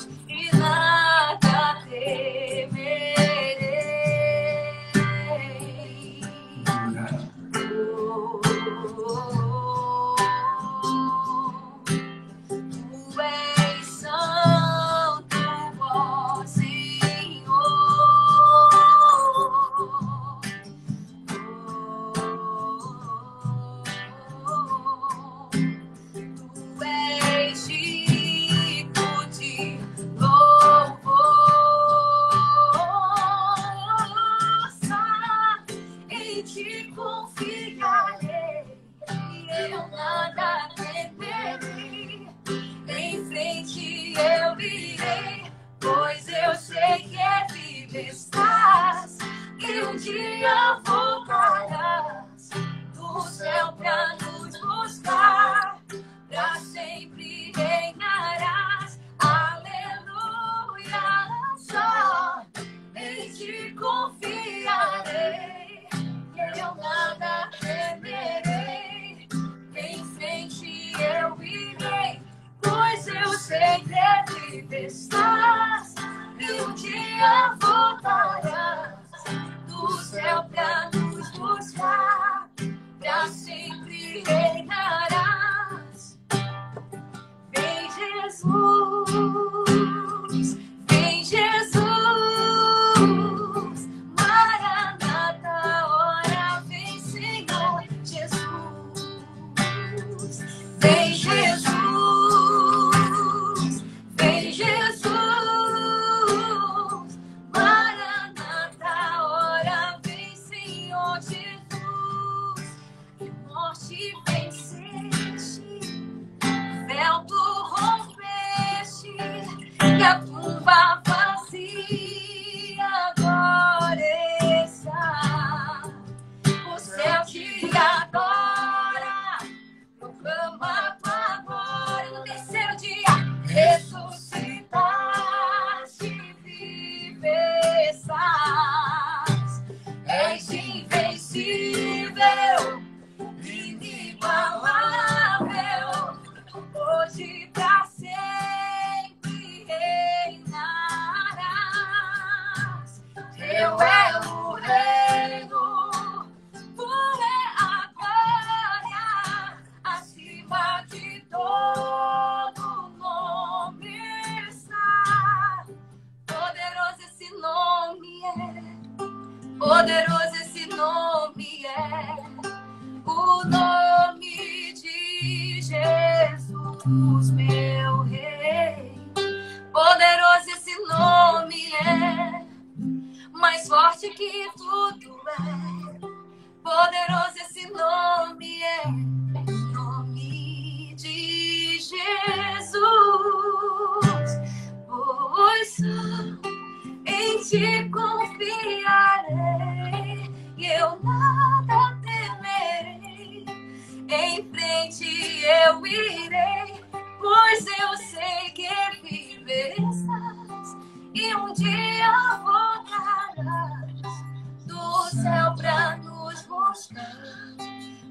céu 215.10 215.56
pra 215.56 215.98
nos 215.98 216.42
buscar, 216.44 217.18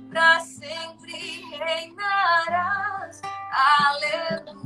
pra 0.08 0.40
sempre 0.40 1.42
reinarás. 1.58 3.20
Aleluia. 3.80 4.56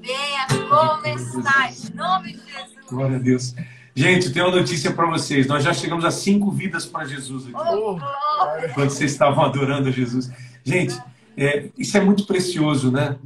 Venha 0.00 0.46
como 0.68 1.06
estás, 1.06 1.90
em 1.90 1.94
nome 1.94 2.32
de 2.32 2.52
Jesus. 2.52 2.86
Glória 2.88 3.16
a 3.16 3.20
Deus. 3.20 3.54
Gente, 3.94 4.32
tenho 4.32 4.46
uma 4.46 4.56
notícia 4.56 4.92
para 4.92 5.06
vocês. 5.06 5.46
Nós 5.46 5.62
já 5.62 5.72
chegamos 5.74 6.04
a 6.04 6.10
cinco 6.10 6.50
vidas 6.50 6.86
para 6.86 7.04
Jesus 7.04 7.44
aqui. 7.44 7.54
Oh, 7.54 7.96
glória. 7.96 8.70
Quando 8.74 8.90
vocês 8.90 9.12
estavam 9.12 9.44
adorando 9.44 9.88
a 9.88 9.92
Jesus. 9.92 10.30
Gente, 10.64 10.98
é, 11.36 11.68
isso 11.76 11.96
é 11.96 12.00
muito 12.00 12.26
precioso, 12.26 12.90
né? 12.90 13.16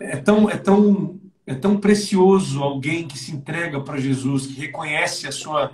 É 0.00 0.16
tão, 0.16 0.48
é, 0.48 0.56
tão, 0.56 1.18
é 1.46 1.54
tão 1.54 1.78
precioso 1.78 2.62
alguém 2.62 3.06
que 3.06 3.18
se 3.18 3.30
entrega 3.30 3.80
para 3.80 4.00
Jesus, 4.00 4.46
que 4.46 4.60
reconhece 4.60 5.28
a 5.28 5.32
sua, 5.32 5.70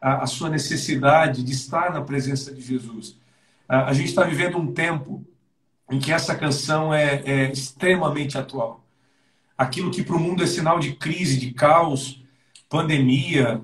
a, 0.00 0.22
a 0.22 0.26
sua 0.26 0.48
necessidade 0.48 1.42
de 1.42 1.52
estar 1.52 1.92
na 1.92 2.00
presença 2.00 2.54
de 2.54 2.60
Jesus. 2.60 3.18
A, 3.68 3.90
a 3.90 3.92
gente 3.92 4.08
está 4.08 4.22
vivendo 4.22 4.56
um 4.56 4.72
tempo 4.72 5.26
em 5.90 5.98
que 5.98 6.12
essa 6.12 6.34
canção 6.34 6.94
é, 6.94 7.22
é 7.26 7.52
extremamente 7.52 8.38
atual. 8.38 8.84
Aquilo 9.58 9.90
que 9.90 10.02
para 10.02 10.16
o 10.16 10.20
mundo 10.20 10.42
é 10.42 10.46
sinal 10.46 10.78
de 10.78 10.92
crise, 10.92 11.38
de 11.38 11.52
caos, 11.52 12.22
pandemia, 12.68 13.60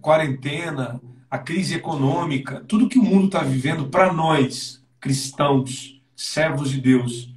quarentena, 0.00 1.00
a 1.30 1.38
crise 1.38 1.74
econômica, 1.74 2.64
tudo 2.66 2.88
que 2.88 2.98
o 2.98 3.02
mundo 3.02 3.26
está 3.26 3.42
vivendo 3.42 3.88
para 3.88 4.12
nós, 4.12 4.84
cristãos, 5.00 6.00
servos 6.16 6.70
de 6.70 6.80
Deus, 6.80 7.32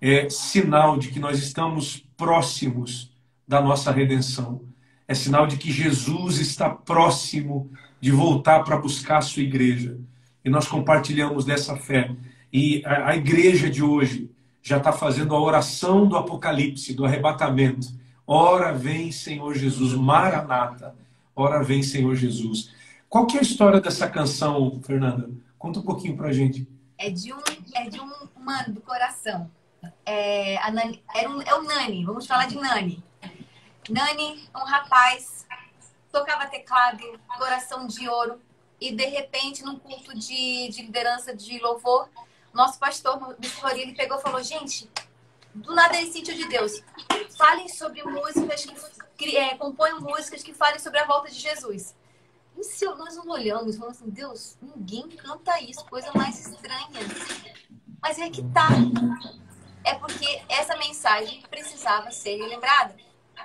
é 0.00 0.28
sinal 0.28 0.98
de 0.98 1.08
que 1.08 1.18
nós 1.18 1.38
estamos 1.38 2.04
próximos 2.22 3.10
da 3.48 3.60
nossa 3.60 3.90
redenção. 3.90 4.62
É 5.08 5.12
sinal 5.12 5.44
de 5.44 5.56
que 5.56 5.72
Jesus 5.72 6.38
está 6.38 6.70
próximo 6.70 7.68
de 8.00 8.12
voltar 8.12 8.62
para 8.62 8.76
buscar 8.76 9.18
a 9.18 9.22
sua 9.22 9.42
igreja. 9.42 9.98
E 10.44 10.48
nós 10.48 10.68
compartilhamos 10.68 11.44
dessa 11.44 11.76
fé. 11.76 12.14
E 12.52 12.80
a, 12.86 13.16
igreja 13.16 13.68
de 13.68 13.82
hoje 13.82 14.30
já 14.62 14.76
está 14.76 14.92
fazendo 14.92 15.34
a 15.34 15.40
oração 15.40 16.06
do 16.06 16.16
Apocalipse, 16.16 16.94
do 16.94 17.04
arrebatamento. 17.04 17.88
Ora 18.24 18.72
vem, 18.72 19.10
Senhor 19.10 19.52
Jesus, 19.56 19.92
Maranata. 19.92 20.94
Ora 21.34 21.60
vem, 21.64 21.82
Senhor 21.82 22.14
Jesus. 22.14 22.70
Qual 23.08 23.26
que 23.26 23.36
é 23.36 23.40
a 23.40 23.42
história 23.42 23.80
dessa 23.80 24.08
canção, 24.08 24.80
Fernanda? 24.84 25.28
Conta 25.58 25.80
um 25.80 25.82
pouquinho 25.82 26.16
pra 26.16 26.32
gente. 26.32 26.68
É 26.96 27.10
de 27.10 27.32
um, 27.32 27.40
é 27.74 27.90
de 27.90 28.00
um 28.00 28.08
mano 28.38 28.74
do 28.74 28.80
coração. 28.80 29.50
É, 30.04 30.58
a 30.58 30.70
Nani, 30.70 31.02
era 31.14 31.30
um, 31.30 31.40
é 31.42 31.54
o 31.54 31.62
Nani, 31.62 32.04
vamos 32.04 32.26
falar 32.26 32.46
de 32.46 32.56
Nani. 32.56 33.02
Nani, 33.88 34.48
um 34.54 34.64
rapaz, 34.64 35.46
tocava 36.10 36.46
teclado, 36.46 37.02
coração 37.38 37.86
de 37.86 38.08
ouro, 38.08 38.40
e 38.80 38.92
de 38.92 39.06
repente, 39.06 39.62
num 39.62 39.78
culto 39.78 40.16
de, 40.18 40.68
de 40.68 40.82
liderança 40.82 41.34
de 41.34 41.58
louvor, 41.60 42.08
nosso 42.52 42.78
pastor, 42.78 43.34
Bispo 43.38 43.68
ele 43.68 43.94
pegou 43.94 44.18
e 44.18 44.22
falou: 44.22 44.42
Gente, 44.42 44.90
do 45.54 45.74
nada 45.74 45.96
ele 45.96 46.12
sentiu 46.12 46.34
de 46.34 46.48
Deus. 46.48 46.82
Falem 47.36 47.68
sobre 47.68 48.02
músicas 48.02 48.66
que 49.16 49.36
é, 49.36 49.56
componham 49.56 50.00
músicas 50.00 50.42
que 50.42 50.52
falem 50.52 50.78
sobre 50.78 50.98
a 50.98 51.06
volta 51.06 51.30
de 51.30 51.38
Jesus. 51.38 51.94
E 52.56 52.64
se 52.64 52.84
nós 52.84 53.16
não 53.16 53.28
olhamos 53.30 53.76
falamos 53.76 53.98
assim, 53.98 54.10
Deus, 54.10 54.56
ninguém 54.60 55.08
canta 55.08 55.60
isso, 55.60 55.84
coisa 55.86 56.10
mais 56.14 56.46
estranha. 56.46 57.00
Mas 58.00 58.18
é 58.18 58.28
que 58.28 58.42
tá. 58.50 58.68
É 59.92 59.94
porque 59.96 60.42
essa 60.48 60.74
mensagem 60.78 61.42
precisava 61.50 62.10
ser 62.10 62.36
lembrada 62.36 62.96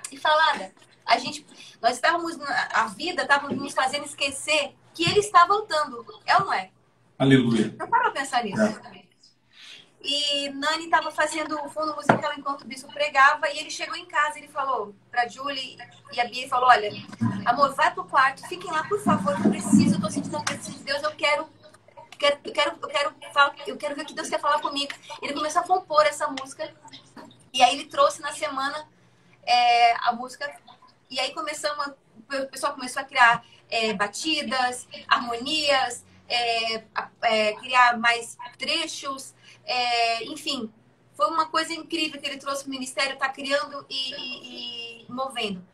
e 0.10 0.18
falada. 0.18 0.72
A 1.06 1.18
gente, 1.18 1.46
nós 1.82 1.96
estávamos, 1.96 2.40
a 2.74 2.86
vida 2.88 3.24
estava 3.24 3.50
nos 3.50 3.74
fazendo 3.74 4.06
esquecer 4.06 4.74
que 4.94 5.04
ele 5.04 5.20
está 5.20 5.46
voltando. 5.46 6.06
É 6.26 6.38
ou 6.38 6.46
não 6.46 6.54
é? 6.54 6.70
Aleluia. 7.20 7.76
Não 7.78 7.90
para 7.90 8.12
pensar 8.12 8.46
nisso. 8.46 8.62
E 10.02 10.50
Nani 10.52 10.86
estava 10.86 11.12
fazendo 11.12 11.60
o 11.66 11.70
fundo 11.70 11.94
musical 11.96 12.32
enquanto 12.38 12.62
o 12.62 12.66
bispo 12.66 12.94
pregava 12.94 13.50
e 13.50 13.60
ele 13.60 13.70
chegou 13.70 13.98
em 13.98 14.06
casa 14.06 14.38
e 14.38 14.44
ele 14.44 14.48
falou 14.48 14.96
pra 15.12 15.28
Julie 15.28 15.78
e 16.14 16.22
a 16.22 16.26
Bia 16.30 16.48
falou: 16.48 16.70
Olha, 16.70 16.90
amor, 17.46 17.74
vai 17.76 17.94
pro 17.94 18.06
quarto, 18.06 18.48
fiquem 18.48 18.72
lá, 18.72 18.86
por 18.88 19.02
favor, 19.02 19.38
eu 19.38 19.50
preciso, 19.50 19.96
eu 19.96 20.02
tô 20.02 20.10
sentindo 20.10 20.38
a 20.38 20.44
presença 20.44 20.72
de 20.72 20.84
Deus, 20.84 21.04
eu 21.04 21.12
quero. 21.12 21.50
Quero, 22.18 22.40
eu, 22.44 22.52
quero, 22.54 22.72
eu, 22.82 22.88
quero, 22.90 23.16
eu 23.68 23.78
quero 23.78 23.96
ver 23.96 24.02
o 24.04 24.06
que 24.06 24.14
Deus 24.14 24.30
quer 24.30 24.40
falar 24.40 24.60
comigo. 24.62 24.92
Ele 25.22 25.34
começou 25.34 25.62
a 25.62 25.66
compor 25.66 26.06
essa 26.06 26.28
música. 26.28 26.74
E 27.54 27.62
aí 27.64 27.76
ele 27.76 27.86
trouxe 27.86 28.22
na 28.22 28.32
semana 28.34 28.88
é, 29.44 29.94
a 30.08 30.14
música. 30.14 30.50
E 31.10 31.20
aí 31.20 31.34
começamos, 31.34 31.88
a- 31.88 31.96
o 32.44 32.48
pessoal 32.48 32.74
começou 32.74 33.02
a 33.02 33.06
criar 33.06 33.44
é, 33.70 33.94
batidas, 33.94 34.88
harmonias, 35.08 36.06
é, 36.28 36.84
é, 37.22 37.54
criar 37.56 37.98
mais 37.98 38.38
trechos, 38.58 39.34
é, 39.66 40.24
enfim, 40.26 40.72
foi 41.16 41.28
uma 41.28 41.48
coisa 41.48 41.74
incrível 41.74 42.20
que 42.22 42.28
ele 42.28 42.38
trouxe 42.38 42.64
para 42.64 42.70
o 42.70 42.72
ministério, 42.72 43.14
está 43.14 43.30
criando 43.30 43.86
e, 43.90 44.14
e, 44.14 45.04
e, 45.08 45.12
movendo. 45.12 45.66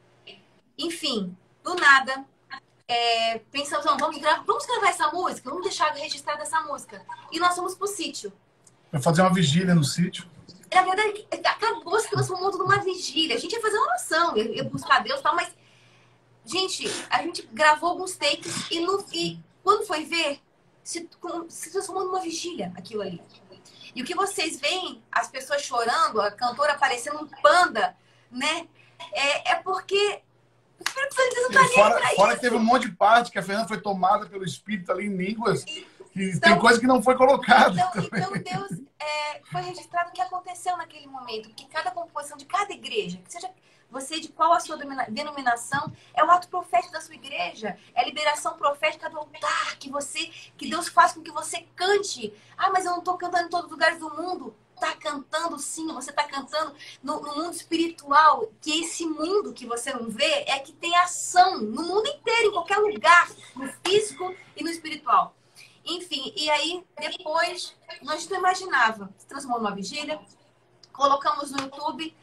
Enfim, 0.78 1.36
do 1.64 1.76
nada, 1.76 2.26
é, 2.88 3.40
pensamos, 3.52 3.86
não, 3.86 3.98
vamos, 3.98 4.18
gravar, 4.18 4.44
vamos 4.44 4.66
gravar 4.66 4.90
essa 4.90 5.10
música, 5.10 5.50
vamos 5.50 5.64
deixar 5.64 5.94
registrada 5.94 6.44
essa 6.44 6.62
música. 6.62 7.02
E 7.32 7.40
nós 7.40 7.56
fomos 7.56 7.76
para 7.76 7.86
o 7.86 7.88
sítio. 7.88 8.32
Vai 8.92 9.02
fazer 9.02 9.22
uma 9.22 9.34
vigília 9.34 9.74
no 9.74 9.84
sítio. 9.84 10.26
Na 10.72 10.82
verdade, 10.82 11.28
acabou 11.46 12.00
se 12.00 12.10
transformando 12.10 12.58
numa 12.58 12.80
vigília. 12.80 13.36
A 13.36 13.40
gente 13.40 13.54
ia 13.54 13.62
fazer 13.62 13.78
uma 13.78 13.88
oração, 13.88 14.38
ia 14.38 14.64
buscar 14.64 15.04
Deus 15.04 15.20
e 15.20 15.24
tal, 15.24 15.36
mas, 15.36 15.50
gente, 16.46 16.86
a 17.10 17.22
gente 17.22 17.48
gravou 17.54 17.92
alguns 17.92 18.16
takes 18.16 18.70
e, 18.72 18.80
no, 18.80 19.06
e 19.14 19.40
quando 19.64 19.86
foi 19.86 20.04
ver, 20.04 20.40
se, 20.84 21.08
se 21.48 21.72
transformou 21.72 22.06
numa 22.06 22.22
vigília 22.22 22.74
aquilo 22.76 23.02
ali. 23.02 23.22
E 23.96 24.02
o 24.02 24.06
que 24.06 24.16
vocês 24.16 24.60
veem, 24.60 25.04
as 25.12 25.28
pessoas 25.28 25.62
chorando, 25.62 26.20
a 26.20 26.32
cantora 26.32 26.76
parecendo 26.76 27.24
um 27.24 27.28
panda, 27.42 27.96
né? 28.32 28.68
É, 29.12 29.52
é 29.52 29.56
porque 29.56 30.22
o 30.80 30.84
Espírito 30.88 31.16
Santo 31.16 31.54
tá 31.54 31.66
fora, 31.70 32.16
fora 32.16 32.36
que 32.36 32.42
teve 32.42 32.56
um 32.56 32.64
monte 32.64 32.90
de 32.90 32.96
parte 32.96 33.32
que 33.32 33.40
a 33.40 33.44
Fernanda 33.44 33.68
foi 33.68 33.80
tomada 33.80 34.26
pelo 34.26 34.44
Espírito 34.44 34.92
ali 34.92 35.06
em 35.06 35.16
línguas. 35.16 35.66
Então, 36.16 36.52
tem 36.52 36.60
coisa 36.60 36.80
que 36.80 36.88
não 36.88 37.02
foi 37.02 37.16
colocada. 37.16 37.74
Então, 37.74 38.04
então 38.04 38.32
Deus 38.34 38.82
é, 39.00 39.42
foi 39.52 39.62
registrado 39.62 40.10
o 40.10 40.14
que 40.14 40.22
aconteceu 40.22 40.78
naquele 40.78 41.08
momento, 41.08 41.50
que 41.50 41.66
cada 41.68 41.92
composição 41.92 42.38
de 42.38 42.46
cada 42.46 42.72
igreja, 42.72 43.18
que 43.18 43.32
seja 43.32 43.50
você 43.90 44.20
de 44.20 44.28
qual 44.30 44.52
a 44.54 44.60
sua 44.60 44.78
denominação, 45.08 45.92
é 46.14 46.24
o 46.24 46.32
ato 46.32 46.48
profético 46.48 46.94
da 46.94 47.02
sua 47.02 47.14
igreja, 47.14 47.78
é 47.94 48.02
a 48.02 48.06
liberação 48.06 48.58
profética 48.58 49.08
do 49.10 49.20
altar 49.20 49.78
que 49.78 49.90
você, 49.90 50.32
que 50.58 50.68
Deus 50.68 50.88
faz 50.88 51.14
com 51.14 51.22
que 51.22 51.32
você 51.32 51.66
cante. 51.76 52.34
Ah, 52.58 52.72
mas 52.72 52.86
eu 52.86 52.92
não 52.92 53.00
estou 53.00 53.18
cantando 53.18 53.46
em 53.46 53.50
todos 53.50 53.66
os 53.66 53.72
lugares 53.72 54.00
do 54.00 54.10
mundo. 54.10 54.56
Tá 54.80 54.96
cantando 54.96 55.58
sim, 55.60 55.88
você 55.94 56.10
está 56.10 56.24
cantando 56.24 56.76
no, 57.02 57.22
no, 57.22 57.36
mundo 57.36 57.54
espiritual, 57.54 58.52
que 58.62 58.82
esse 58.82 59.06
mundo 59.06 59.54
que 59.54 59.66
você 59.66 59.94
não 59.94 60.10
vê 60.10 60.44
é 60.48 60.60
que 60.60 60.74
tem 60.74 60.96
ação 60.98 61.60
no 61.60 61.84
mundo 61.84 62.08
inteiro, 62.08 62.50
em 62.50 62.52
qualquer 62.52 62.78
lugar, 62.78 63.30
no 63.56 63.72
físico 63.86 64.36
e 64.56 64.64
no 64.64 64.70
espiritual. 64.70 65.36
Enfim, 65.86 66.34
e 66.36 66.50
aí 66.50 66.84
depois 67.00 67.76
nós 68.02 68.28
não 68.28 68.40
imaginava, 68.40 69.10
se 69.18 69.26
transformou 69.26 69.60
numa 69.62 69.76
vigília, 69.76 70.20
colocamos 70.92 71.52
no 71.52 71.62
YouTube 71.62 72.16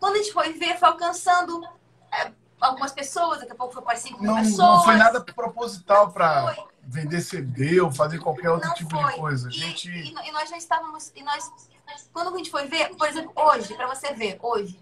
quando 0.00 0.14
a 0.14 0.18
gente 0.18 0.32
foi 0.32 0.54
ver, 0.54 0.78
foi 0.78 0.88
alcançando 0.88 1.62
é, 2.10 2.32
algumas 2.58 2.90
pessoas, 2.90 3.40
daqui 3.40 3.52
a 3.52 3.54
pouco 3.54 3.74
foi 3.74 3.82
para 3.82 3.96
5 3.96 4.20
mil 4.20 4.34
pessoas. 4.34 4.56
Não 4.56 4.82
foi 4.82 4.96
nada 4.96 5.20
proposital 5.20 6.10
para 6.10 6.56
vender 6.82 7.20
CD 7.20 7.80
ou 7.80 7.92
fazer 7.92 8.18
qualquer 8.18 8.50
outro 8.50 8.66
não 8.66 8.74
tipo 8.74 8.90
foi. 8.98 9.12
de 9.12 9.18
coisa. 9.18 9.48
A 9.48 9.52
gente... 9.52 9.90
E, 9.90 10.08
e, 10.10 10.32
nós 10.32 10.48
já 10.48 10.56
estávamos. 10.56 11.12
E 11.14 11.22
nós, 11.22 11.50
quando 12.12 12.34
a 12.34 12.36
gente 12.38 12.50
foi 12.50 12.66
ver, 12.66 12.94
por 12.96 13.08
exemplo, 13.08 13.32
hoje, 13.34 13.74
para 13.74 13.86
você 13.86 14.12
ver, 14.12 14.38
hoje, 14.42 14.78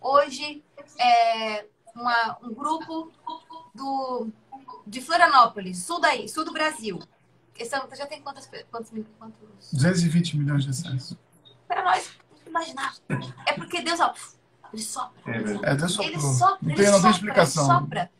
hoje 0.00 0.62
é 0.98 1.66
uma, 1.94 2.38
um 2.42 2.54
grupo 2.54 3.10
do, 3.74 4.28
de 4.86 5.00
Florianópolis, 5.00 5.78
sul 5.78 6.00
daí, 6.00 6.28
sul 6.28 6.44
do 6.44 6.52
Brasil. 6.52 6.98
Esse 7.58 7.70
já 7.96 8.06
tem 8.06 8.22
quantas, 8.22 8.48
quantos, 8.70 8.92
quantos? 9.18 9.72
220 9.72 10.36
milhões 10.36 10.64
de 10.64 10.70
acessos. 10.70 11.16
Para 11.66 11.84
nós, 11.84 12.16
imaginar. 12.46 12.94
É 13.46 13.52
porque 13.52 13.82
Deus, 13.82 13.98
ó, 13.98 14.14
ele 14.72 14.82
sopra. 14.82 15.20
É, 15.64 15.74
Deus 15.74 15.92
soprou. 15.92 16.12
Ele 16.12 16.20
sopra, 16.20 16.58
não 16.62 16.74
tem, 16.74 16.84
ele 16.84 16.90
não 16.92 17.02
tem 17.02 17.10
explicação. 17.10 17.64
Ele 17.64 17.80
sopra. 17.80 18.10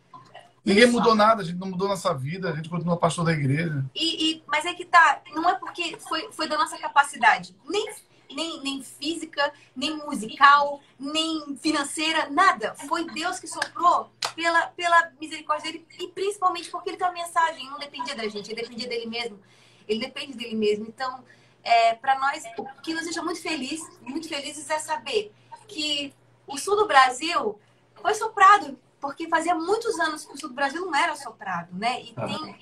Ninguém 0.64 0.82
ele 0.82 0.92
mudou 0.92 1.12
sopra. 1.12 1.26
nada, 1.26 1.42
a 1.42 1.44
gente 1.44 1.58
não 1.58 1.68
mudou 1.68 1.88
nossa 1.88 2.12
vida, 2.12 2.50
a 2.50 2.56
gente 2.56 2.68
continua 2.68 2.96
pastor 2.96 3.24
da 3.24 3.32
igreja. 3.32 3.84
E, 3.94 4.32
e, 4.32 4.42
mas 4.46 4.64
é 4.64 4.74
que 4.74 4.84
tá, 4.84 5.22
não 5.34 5.48
é 5.48 5.54
porque 5.54 5.96
foi, 6.00 6.30
foi 6.32 6.48
da 6.48 6.58
nossa 6.58 6.76
capacidade, 6.78 7.56
nem, 7.66 7.90
nem, 8.30 8.60
nem 8.62 8.82
física, 8.82 9.52
nem 9.74 9.96
musical, 9.96 10.80
nem 10.98 11.56
financeira, 11.56 12.28
nada. 12.30 12.74
Foi 12.74 13.04
Deus 13.10 13.38
que 13.38 13.46
soprou 13.46 14.10
pela, 14.34 14.66
pela 14.68 15.12
misericórdia 15.20 15.72
dele 15.72 15.86
e 15.98 16.08
principalmente 16.08 16.70
porque 16.70 16.90
ele 16.90 16.96
tem 16.96 17.06
uma 17.06 17.12
mensagem, 17.12 17.68
não 17.70 17.78
dependia 17.78 18.14
da 18.14 18.28
gente, 18.28 18.50
ele 18.50 18.62
dependia 18.62 18.88
dele 18.88 19.06
mesmo. 19.06 19.38
Ele 19.86 20.00
depende 20.00 20.36
dele 20.36 20.54
mesmo. 20.54 20.86
Então, 20.86 21.24
é, 21.62 21.94
para 21.94 22.18
nós, 22.18 22.44
o 22.58 22.82
que 22.82 22.94
nos 22.94 23.04
deixa 23.04 23.22
muito 23.22 23.40
feliz, 23.40 23.80
muito 24.00 24.28
felizes 24.28 24.68
é 24.70 24.78
saber 24.78 25.32
que 25.66 26.14
o 26.46 26.56
sul 26.56 26.76
do 26.76 26.86
Brasil 26.86 27.58
foi 28.00 28.14
soprado, 28.14 28.78
porque 29.00 29.28
fazia 29.28 29.54
muitos 29.54 29.98
anos 29.98 30.24
que 30.24 30.34
o 30.34 30.38
sul 30.38 30.50
do 30.50 30.54
Brasil 30.54 30.84
não 30.84 30.94
era 30.94 31.16
soprado, 31.16 31.74
né? 31.76 32.02
E 32.02 32.14
ah. 32.16 32.26
tem 32.26 32.56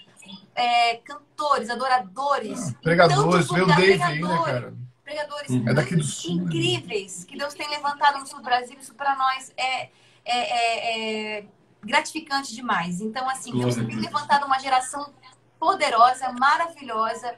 é, 0.54 0.96
cantores, 0.96 1.70
adoradores. 1.70 2.70
Ah, 2.70 2.78
pregadores, 2.82 3.48
veio 3.48 3.64
o 3.64 3.68
Dave 3.68 4.02
aí, 4.02 4.20
né, 4.20 4.42
cara? 4.44 4.85
Pregadores 5.06 5.52
é 5.52 5.72
daqui 5.72 5.94
do 5.94 6.02
sul, 6.02 6.34
né? 6.34 6.42
incríveis 6.42 7.20
né? 7.20 7.26
que 7.28 7.38
Deus 7.38 7.54
tem 7.54 7.70
levantado 7.70 8.18
no 8.18 8.26
sul 8.26 8.40
do 8.40 8.44
Brasil. 8.44 8.76
Isso 8.80 8.92
para 8.92 9.14
nós 9.14 9.52
é, 9.56 9.82
é, 9.82 9.90
é, 10.24 11.38
é, 11.38 11.44
gratificante 11.80 12.52
demais. 12.52 13.00
Então, 13.00 13.30
assim, 13.30 13.56
Deus 13.56 13.76
tem 13.76 14.00
levantado 14.00 14.44
uma 14.46 14.58
geração 14.58 15.08
poderosa, 15.60 16.32
maravilhosa. 16.32 17.32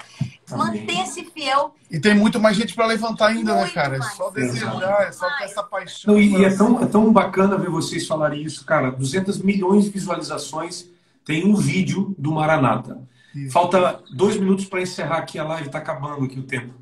Manter-se 0.51 1.27
fiel. 1.27 1.75
E 1.91 2.01
tem 2.01 2.15
muito 2.15 2.41
mais 2.41 2.57
gente 2.57 2.75
para 2.75 2.87
levantar 2.87 3.27
ainda, 3.27 3.53
né, 3.53 3.61
muito 3.61 3.77
né, 3.77 3.83
cara? 3.83 3.97
É 3.99 4.01
só 4.01 4.31
desejar, 4.31 5.03
é 5.03 5.13
só 5.13 5.29
ter 5.37 5.45
essa 5.45 5.63
paixão. 5.63 6.15
Não, 6.15 6.19
e 6.19 6.43
é 6.43 6.57
tão, 6.57 6.83
é 6.83 6.87
tão 6.87 7.13
bacana 7.13 7.59
ver 7.59 7.69
vocês 7.69 8.07
falarem 8.07 8.43
isso, 8.43 8.65
cara. 8.65 8.91
200 8.91 9.43
milhões 9.43 9.85
de 9.85 9.91
visualizações 9.91 10.87
tem 11.23 11.47
um 11.47 11.55
vídeo 11.55 12.15
do 12.17 12.33
Maranata. 12.33 13.07
Isso. 13.35 13.53
Falta 13.53 14.03
dois 14.11 14.39
minutos 14.39 14.65
para 14.65 14.81
encerrar 14.81 15.19
aqui 15.19 15.39
a 15.39 15.45
live, 15.45 15.67
está 15.67 15.77
acabando 15.77 16.25
aqui 16.25 16.39
o 16.39 16.45
tempo. 16.45 16.73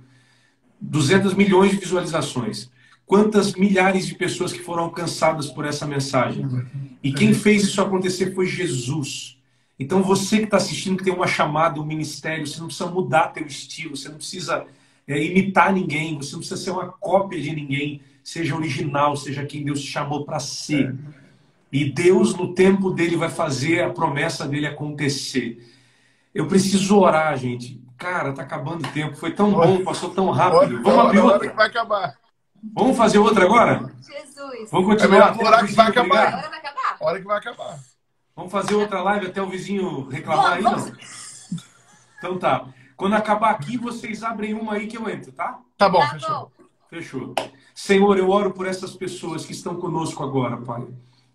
200 0.80 1.34
milhões 1.34 1.70
de 1.72 1.78
visualizações. 1.78 2.70
Quantas 3.06 3.54
milhares 3.54 4.06
de 4.06 4.14
pessoas 4.14 4.52
que 4.52 4.58
foram 4.58 4.84
alcançadas 4.84 5.46
por 5.46 5.64
essa 5.64 5.86
mensagem? 5.86 6.46
E 7.02 7.12
quem 7.12 7.32
fez 7.32 7.62
isso 7.62 7.80
acontecer 7.80 8.34
foi 8.34 8.46
Jesus. 8.46 9.38
Então 9.78 10.02
você 10.02 10.38
que 10.38 10.44
está 10.44 10.56
assistindo, 10.56 10.96
que 10.96 11.04
tem 11.04 11.12
uma 11.12 11.26
chamada, 11.26 11.80
um 11.80 11.84
ministério, 11.84 12.46
você 12.46 12.58
não 12.58 12.66
precisa 12.66 12.90
mudar 12.90 13.28
teu 13.28 13.46
estilo, 13.46 13.96
você 13.96 14.08
não 14.08 14.16
precisa 14.16 14.66
é, 15.06 15.22
imitar 15.22 15.72
ninguém, 15.72 16.16
você 16.16 16.32
não 16.32 16.40
precisa 16.40 16.60
ser 16.60 16.70
uma 16.70 16.88
cópia 16.88 17.40
de 17.40 17.54
ninguém, 17.54 18.00
seja 18.24 18.56
original, 18.56 19.16
seja 19.16 19.44
quem 19.44 19.64
Deus 19.64 19.80
te 19.80 19.86
chamou 19.86 20.24
para 20.24 20.40
ser. 20.40 20.94
E 21.70 21.84
Deus, 21.84 22.34
no 22.34 22.54
tempo 22.54 22.90
dele, 22.90 23.16
vai 23.16 23.28
fazer 23.28 23.82
a 23.82 23.90
promessa 23.90 24.48
dele 24.48 24.66
acontecer. 24.66 25.62
Eu 26.34 26.46
preciso 26.46 26.98
orar, 26.98 27.36
gente. 27.36 27.80
Cara, 27.98 28.32
tá 28.32 28.42
acabando 28.42 28.86
o 28.86 28.92
tempo. 28.92 29.16
Foi 29.16 29.32
tão 29.32 29.50
bom, 29.52 29.82
passou 29.82 30.10
tão 30.10 30.30
rápido. 30.30 30.82
Vamos 30.82 31.04
abrir 31.06 31.18
outra. 31.20 31.52
vai 31.52 31.66
acabar. 31.66 32.14
Vamos 32.74 32.96
fazer 32.96 33.18
outra 33.18 33.44
agora? 33.44 33.90
Jesus. 34.00 34.70
Vamos 34.70 34.86
continuar. 34.88 35.36
É 35.38 35.44
hora 35.44 35.66
que 35.66 35.72
vai 35.72 35.86
acabar. 35.88 36.34
Hora 36.34 36.48
vai 36.48 36.58
acabar. 36.58 36.96
Hora 37.00 37.18
que 37.18 37.26
vai 37.26 37.38
acabar. 37.38 37.78
Vamos 38.34 38.52
fazer 38.52 38.74
outra 38.74 39.02
live 39.02 39.26
até 39.26 39.40
o 39.40 39.48
vizinho 39.48 40.08
reclamar 40.08 40.52
aí, 40.52 40.62
não? 40.62 40.92
Então 42.18 42.38
tá. 42.38 42.66
Quando 42.96 43.14
acabar 43.14 43.50
aqui, 43.50 43.76
vocês 43.76 44.22
abrem 44.22 44.54
uma 44.54 44.74
aí 44.74 44.86
que 44.86 44.96
eu 44.96 45.08
entro, 45.08 45.32
tá? 45.32 45.58
Tá 45.76 45.88
bom, 45.88 46.00
tá 46.00 46.10
fechou. 46.10 46.30
Bom. 46.30 46.50
Fechou. 46.88 47.34
Senhor, 47.74 48.16
eu 48.16 48.30
oro 48.30 48.52
por 48.52 48.66
essas 48.66 48.94
pessoas 48.94 49.44
que 49.44 49.52
estão 49.52 49.76
conosco 49.76 50.22
agora, 50.22 50.56
Pai. 50.56 50.86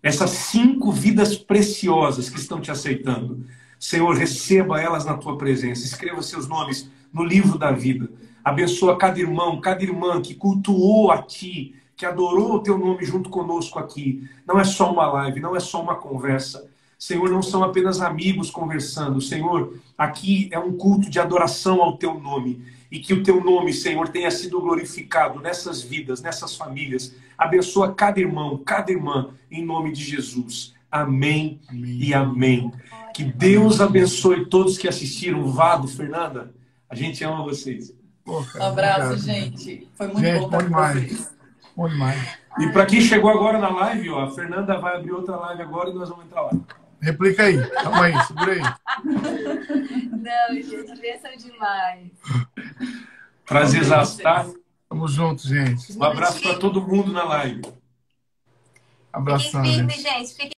Essas 0.02 0.30
cinco 0.30 0.90
vidas 0.90 1.36
preciosas 1.36 2.28
que 2.28 2.38
estão 2.38 2.60
te 2.60 2.70
aceitando. 2.70 3.46
Senhor, 3.84 4.14
receba 4.14 4.80
elas 4.80 5.04
na 5.04 5.16
tua 5.16 5.36
presença. 5.36 5.84
Escreva 5.84 6.22
seus 6.22 6.46
nomes 6.46 6.88
no 7.12 7.24
livro 7.24 7.58
da 7.58 7.72
vida. 7.72 8.08
Abençoa 8.44 8.96
cada 8.96 9.18
irmão, 9.18 9.60
cada 9.60 9.82
irmã 9.82 10.22
que 10.22 10.34
cultuou 10.34 11.10
a 11.10 11.20
ti, 11.20 11.74
que 11.96 12.06
adorou 12.06 12.54
o 12.54 12.60
teu 12.60 12.78
nome 12.78 13.04
junto 13.04 13.28
conosco 13.28 13.80
aqui. 13.80 14.28
Não 14.46 14.60
é 14.60 14.64
só 14.64 14.92
uma 14.92 15.06
live, 15.06 15.40
não 15.40 15.56
é 15.56 15.60
só 15.60 15.82
uma 15.82 15.96
conversa 15.96 16.70
Senhor, 17.02 17.28
não 17.30 17.42
são 17.42 17.64
apenas 17.64 18.00
amigos 18.00 18.48
conversando. 18.48 19.20
Senhor, 19.20 19.76
aqui 19.98 20.48
é 20.52 20.58
um 20.60 20.76
culto 20.76 21.10
de 21.10 21.18
adoração 21.18 21.82
ao 21.82 21.96
teu 21.96 22.14
nome. 22.14 22.64
E 22.92 23.00
que 23.00 23.12
o 23.12 23.24
teu 23.24 23.42
nome, 23.42 23.72
Senhor, 23.72 24.08
tenha 24.10 24.30
sido 24.30 24.60
glorificado 24.60 25.40
nessas 25.40 25.82
vidas, 25.82 26.22
nessas 26.22 26.54
famílias. 26.54 27.12
Abençoa 27.36 27.92
cada 27.92 28.20
irmão, 28.20 28.56
cada 28.56 28.92
irmã, 28.92 29.30
em 29.50 29.66
nome 29.66 29.90
de 29.90 30.04
Jesus. 30.04 30.74
Amém, 30.92 31.58
amém. 31.70 31.96
e 31.98 32.12
amém. 32.12 32.72
Que 33.14 33.24
Deus 33.24 33.80
abençoe 33.80 34.44
todos 34.44 34.76
que 34.76 34.86
assistiram. 34.86 35.50
Vado, 35.50 35.88
Fernanda, 35.88 36.52
a 36.86 36.94
gente 36.94 37.24
ama 37.24 37.42
vocês. 37.42 37.94
Pô, 38.22 38.44
cara, 38.44 38.64
um 38.64 38.68
abraço, 38.68 39.12
obrigado. 39.14 39.18
gente. 39.20 39.88
Foi 39.94 40.06
muito 40.08 40.20
gente, 40.20 40.40
bom 40.40 40.46
estar 40.46 40.64
com 40.64 40.92
vocês. 40.92 41.34
Bom 41.74 41.88
demais. 41.88 42.38
E 42.58 42.68
para 42.68 42.84
quem 42.84 43.00
chegou 43.00 43.30
agora 43.30 43.58
na 43.58 43.70
live, 43.70 44.10
ó, 44.10 44.24
a 44.24 44.30
Fernanda 44.30 44.78
vai 44.78 44.96
abrir 44.96 45.12
outra 45.12 45.36
live 45.36 45.62
agora 45.62 45.88
e 45.88 45.94
nós 45.94 46.10
vamos 46.10 46.26
entrar 46.26 46.42
lá. 46.42 46.50
Replica 47.00 47.44
aí. 47.44 47.70
Calma 47.70 48.04
aí, 48.04 48.26
segura 48.26 48.52
aí. 48.52 48.60
Não, 49.02 50.54
gente, 50.54 51.00
bênção 51.00 51.30
demais. 51.38 52.10
Prazer, 53.46 53.82
tá? 54.22 54.46
Tamo 54.90 55.08
junto, 55.08 55.48
gente. 55.48 55.98
Um 55.98 56.04
abraço 56.04 56.42
para 56.42 56.58
todo 56.58 56.86
mundo 56.86 57.10
na 57.12 57.24
live. 57.24 57.62
Abração, 59.10 59.64
Fiquem 59.64 59.88
firmes, 59.88 60.02
gente. 60.02 60.34
Fiquem 60.34 60.52